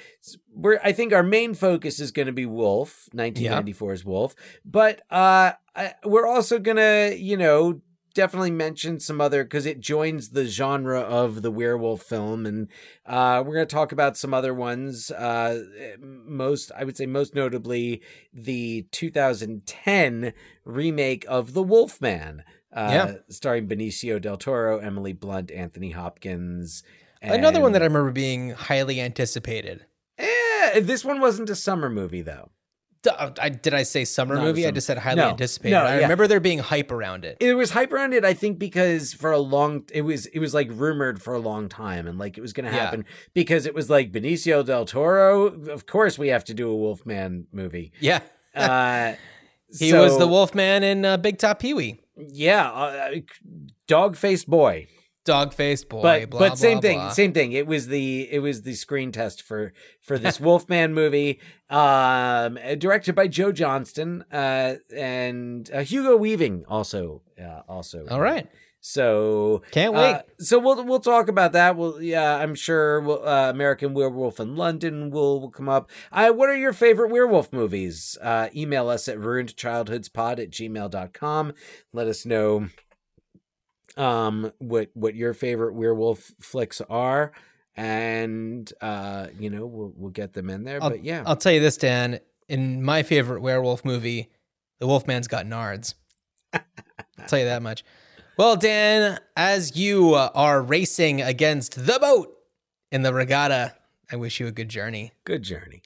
we're 0.54 0.80
I 0.84 0.94
think 0.94 1.14
our 1.14 1.24
main 1.24 1.54
focus 1.54 2.00
is 2.00 2.12
going 2.12 2.28
to 2.28 2.34
be 2.34 2.46
Wolf, 2.46 3.10
1994's 3.14 4.06
Wolf, 4.06 4.36
but 4.64 5.02
uh, 5.12 5.52
I, 5.76 5.94
we're 6.04 6.28
also 6.28 6.60
gonna 6.60 7.14
you 7.16 7.38
know 7.38 7.82
definitely 8.16 8.50
mention 8.50 9.00
some 9.00 9.22
other 9.22 9.44
because 9.44 9.68
it 9.68 9.80
joins 9.80 10.30
the 10.30 10.46
genre 10.46 11.02
of 11.02 11.44
the 11.44 11.52
werewolf 11.52 12.02
film 12.02 12.48
and 12.48 12.68
uh, 13.06 13.44
we're 13.46 13.54
going 13.54 13.68
to 13.68 13.76
talk 13.76 13.92
about 13.92 14.18
some 14.18 14.34
other 14.34 14.54
ones 14.54 15.12
uh, 15.12 15.62
most 16.02 16.72
i 16.76 16.84
would 16.84 16.98
say 16.98 17.06
most 17.06 17.36
notably 17.36 18.02
the 18.34 18.88
2010 18.92 20.34
remake 20.64 21.26
of 21.28 21.54
the 21.54 21.62
wolfman 21.64 22.44
uh, 22.74 22.90
Yeah. 22.92 23.14
starring 23.30 23.68
benicio 23.68 24.20
del 24.20 24.38
toro 24.38 24.80
emily 24.80 25.14
blunt 25.14 25.52
anthony 25.52 25.92
hopkins 25.92 26.82
Another 27.22 27.60
one 27.60 27.72
that 27.72 27.82
I 27.82 27.86
remember 27.86 28.12
being 28.12 28.52
highly 28.52 29.02
anticipated. 29.02 29.88
Eh, 30.20 30.80
this 30.82 31.04
one 31.04 31.20
wasn't 31.20 31.50
a 31.50 31.56
summer 31.56 31.90
movie 31.90 32.22
though 32.22 32.52
I, 33.08 33.50
did 33.50 33.74
I 33.74 33.84
say 33.84 34.06
summer 34.06 34.36
Not 34.36 34.44
movie? 34.44 34.66
I 34.68 34.72
just 34.72 34.88
said 34.88 34.98
highly 34.98 35.18
No, 35.18 35.30
anticipated. 35.30 35.72
no, 35.76 35.82
I 35.84 35.96
yeah. 35.96 36.02
remember 36.04 36.28
there 36.28 36.40
being 36.40 36.60
hype 36.60 36.92
around 36.92 37.26
it. 37.26 37.38
it 37.40 37.54
was 37.56 37.72
hype 37.72 37.92
around 37.94 38.14
it 38.14 38.24
i 38.26 38.34
think 38.34 38.58
because 38.60 39.14
for 39.14 39.32
a 39.32 39.40
long 39.40 39.84
it 39.94 40.02
was 40.02 40.26
it 40.28 40.40
was 40.40 40.54
like 40.54 40.70
rumored 40.72 41.22
for 41.22 41.34
a 41.34 41.40
long 41.40 41.70
time 41.70 42.08
and 42.08 42.18
like 42.18 42.38
it 42.38 42.42
was 42.42 42.54
gonna 42.54 42.70
Yeah. 42.72 42.78
happen 42.86 43.06
because 43.34 43.66
it 43.66 43.74
was 43.74 43.90
like 43.90 44.12
benicio 44.12 44.64
del 44.66 44.86
toro 44.86 45.46
of 45.72 45.86
course 45.86 46.18
we 46.18 46.30
have 46.30 46.44
to 46.46 46.54
do 46.54 46.70
a 46.70 46.76
wolfman 46.76 47.48
movie 47.52 47.92
Yeah. 48.00 48.22
uh 48.56 49.14
He 49.80 49.92
was 49.94 50.14
so- 50.14 50.20
the 50.20 50.28
Wolfman 50.28 50.84
in 50.84 51.04
uh, 51.04 51.18
Big 51.18 51.38
Top 51.38 51.60
Pee 51.60 51.74
Wee. 51.74 52.00
yeah 52.16 52.70
uh, 52.70 53.16
dog 53.88 54.16
faced 54.16 54.48
boy 54.50 54.88
Dog 55.26 55.54
faced 55.54 55.90
boy. 55.90 56.02
but 56.02 56.30
blah, 56.30 56.40
but 56.40 56.58
same 56.58 56.76
blah, 56.76 56.82
thing 56.82 56.98
blah. 57.00 57.10
same 57.10 57.34
thing 57.34 57.52
it 57.52 57.68
was 57.68 57.88
the 57.88 58.32
it 58.32 58.40
was 58.40 58.62
the 58.62 58.74
screen 58.76 59.12
test 59.12 59.42
for 59.42 59.74
for 60.02 60.18
this 60.18 60.40
wolfman 60.46 60.94
movie 60.94 61.40
um 61.70 62.58
directed 62.78 63.16
by 63.16 63.28
joe 63.28 63.52
johnston 63.52 64.24
uh 64.32 64.76
and 64.96 65.70
uh, 65.74 65.80
hugo 65.84 66.16
weaving 66.16 66.64
also 66.68 67.22
uh, 67.42 67.62
also 67.68 68.06
All 68.10 68.22
right. 68.22 68.48
so 68.80 69.62
Can't 69.72 69.96
uh, 69.96 70.00
wait. 70.00 70.46
so 70.46 70.60
we'll 70.60 70.86
we'll 70.86 71.00
talk 71.00 71.28
about 71.28 71.54
that. 71.54 71.76
We'll 71.76 72.00
yeah, 72.02 72.38
I'm 72.38 72.54
sure 72.56 73.02
we'll, 73.02 73.28
uh, 73.28 73.50
American 73.50 73.94
Werewolf 73.96 74.40
in 74.40 74.56
London 74.56 75.10
will, 75.10 75.42
will 75.42 75.50
come 75.50 75.68
up. 75.68 75.90
Uh, 76.12 76.30
what 76.32 76.50
are 76.50 76.56
your 76.56 76.72
favorite 76.72 77.10
werewolf 77.12 77.52
movies? 77.52 78.16
Uh, 78.22 78.48
email 78.56 78.88
us 78.88 79.08
at 79.08 79.18
ruinedchildhoodspod 79.18 80.40
at 80.40 80.52
gmail.com. 80.52 81.54
Let 81.94 82.08
us 82.08 82.26
know 82.28 82.68
um 83.98 84.52
what 84.60 84.90
what 84.94 85.16
your 85.16 85.34
favorite 85.34 85.74
werewolf 85.74 86.32
flicks 86.42 86.82
are 86.90 87.32
and 87.76 88.72
uh 88.82 89.28
you 89.40 89.50
know 89.50 89.66
we'll 89.66 89.94
we'll 89.96 90.12
get 90.12 90.34
them 90.34 90.50
in 90.50 90.64
there 90.64 90.82
I'll, 90.82 90.90
but 90.90 91.04
yeah 91.04 91.24
I'll 91.26 91.36
tell 91.36 91.52
you 91.52 91.60
this, 91.62 91.78
Dan. 91.78 92.20
In 92.48 92.84
my 92.84 93.02
favorite 93.04 93.42
werewolf 93.42 93.84
movie, 93.84 94.30
the 94.80 94.86
Wolfman's 94.86 95.28
got 95.28 95.46
nards. 95.46 95.96
I'll 96.54 96.62
tell 97.28 97.40
you 97.40 97.46
that 97.46 97.64
much. 97.64 97.84
Well, 98.38 98.56
Dan, 98.56 99.20
as 99.36 99.76
you 99.76 100.14
uh, 100.14 100.30
are 100.36 100.62
racing 100.62 101.22
against 101.22 101.86
the 101.88 101.98
boat 102.00 102.36
in 102.92 103.02
the 103.02 103.14
regatta, 103.14 103.74
I 104.12 104.18
wish 104.18 104.40
you 104.40 104.46
a 104.46 104.52
good 104.52 104.70
journey. 104.70 105.14
good 105.24 105.42
journey 105.42 105.82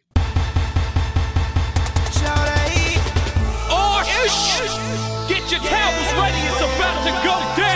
Oh, 3.72 4.04
shh! 4.04 5.30
Get 5.30 5.52
your 5.52 5.60
towels 5.62 6.14
ready, 6.14 6.38
it's 6.48 6.62
about 6.62 7.04
to 7.06 7.12
go 7.24 7.62
down. 7.62 7.69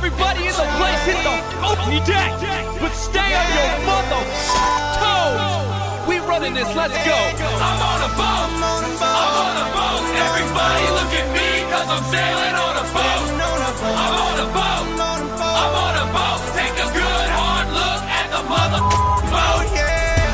Everybody 0.00 0.48
in 0.48 0.56
the 0.56 0.64
place 0.80 1.04
hit 1.04 1.20
the 1.20 1.36
open 1.60 1.92
deck, 2.08 2.32
but 2.80 2.88
stay 2.96 3.36
on 3.36 3.48
your 3.52 3.84
mother 3.84 4.24
toes. 4.96 6.08
We 6.08 6.16
running 6.24 6.54
this, 6.54 6.72
let's 6.72 6.96
go. 7.04 7.20
I'm 7.60 7.80
on 7.84 8.00
a 8.00 8.10
boat, 8.16 8.48
I'm 8.48 9.36
on 9.44 9.60
a 9.60 9.66
boat. 9.76 10.00
Everybody 10.24 10.84
look 10.96 11.12
at 11.20 11.28
me, 11.36 11.68
cause 11.68 11.84
I'm 11.84 12.04
sailing 12.08 12.56
on 12.64 12.80
a 12.80 12.86
boat. 12.96 13.28
I'm 13.84 14.16
on 14.24 14.40
a 14.40 14.48
boat, 14.56 14.88
I'm 14.96 15.74
on 15.84 15.94
a 16.00 16.06
boat. 16.16 16.40
Take 16.56 16.80
a 16.80 16.88
good 16.96 17.28
hard 17.36 17.68
look 17.68 18.00
at 18.08 18.32
the 18.32 18.40
mother 18.48 18.80
boat. 19.28 19.68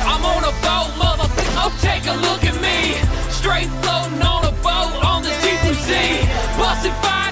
I'm 0.06 0.22
on 0.30 0.46
a 0.46 0.54
boat, 0.62 0.94
mother. 0.94 1.26
Oh, 1.58 1.74
take 1.82 2.06
a 2.06 2.14
look 2.14 2.46
at 2.46 2.54
me. 2.62 3.02
Straight 3.34 3.66
floating 3.82 4.22
on 4.22 4.46
a 4.46 4.54
boat 4.62 4.94
on 5.02 5.26
the 5.26 5.34
deep 5.42 5.58
blue 5.66 5.74
sea. 5.74 6.22
Busting 6.54 6.94
five 7.02 7.25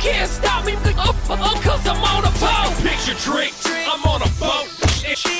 can't 0.00 0.30
stop 0.30 0.64
me, 0.64 0.74
cause 0.74 1.86
I'm 1.86 2.02
on 2.02 2.24
a 2.24 2.32
boat. 2.38 2.72
Picture 2.82 3.18
drink, 3.24 3.54
I'm 3.66 4.02
on 4.06 4.22
a 4.22 4.30
boat. 4.38 4.68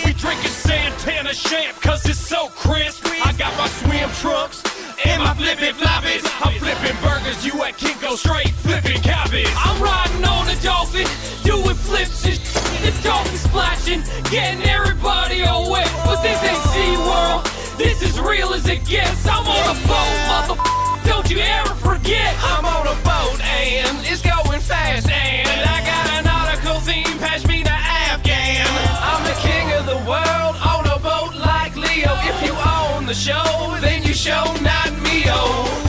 We 0.04 0.12
drinking 0.12 0.50
Santana 0.50 1.32
champ, 1.32 1.80
cause 1.80 2.04
it's 2.06 2.18
so 2.18 2.48
crisp. 2.48 3.06
I 3.24 3.32
got 3.38 3.56
my 3.56 3.68
swim 3.68 4.10
trunks 4.20 4.62
and 5.04 5.22
my 5.22 5.34
flippin' 5.34 5.74
floppies. 5.74 6.24
I'm 6.44 6.58
flipping 6.58 6.96
burgers, 7.02 7.44
you 7.46 7.52
at 7.62 7.78
Kinko 7.78 8.16
straight 8.16 8.50
flipping 8.50 9.00
cabbage. 9.02 9.48
I'm 9.56 9.80
riding 9.82 10.24
on 10.24 10.48
a 10.48 10.56
dolphin, 10.62 11.06
doing 11.44 11.76
flips 11.76 12.24
and 12.26 12.38
the 12.84 13.02
dolphin 13.02 13.38
splashing, 13.38 14.02
getting 14.30 14.62
everybody 14.68 15.42
all 15.42 15.70
wet. 15.70 15.90
But 16.04 16.22
this 16.22 16.42
ain't 16.42 16.58
SeaWorld, 16.74 17.76
this 17.78 18.02
is 18.02 18.18
real 18.20 18.52
as 18.54 18.66
it 18.68 18.84
gets. 18.86 19.26
I'm 19.26 19.46
on 19.46 19.76
a 19.76 19.78
boat, 19.86 20.14
mother. 20.28 21.08
Don't 21.08 21.30
you 21.30 21.38
ever 21.38 21.74
forget. 21.74 22.34
I'm 22.42 22.64
on 22.64 22.86
a 22.86 22.94
boat 23.02 23.07
show 34.18 34.42
not 34.62 34.90
me. 35.04 35.22
Oh, 35.26 35.87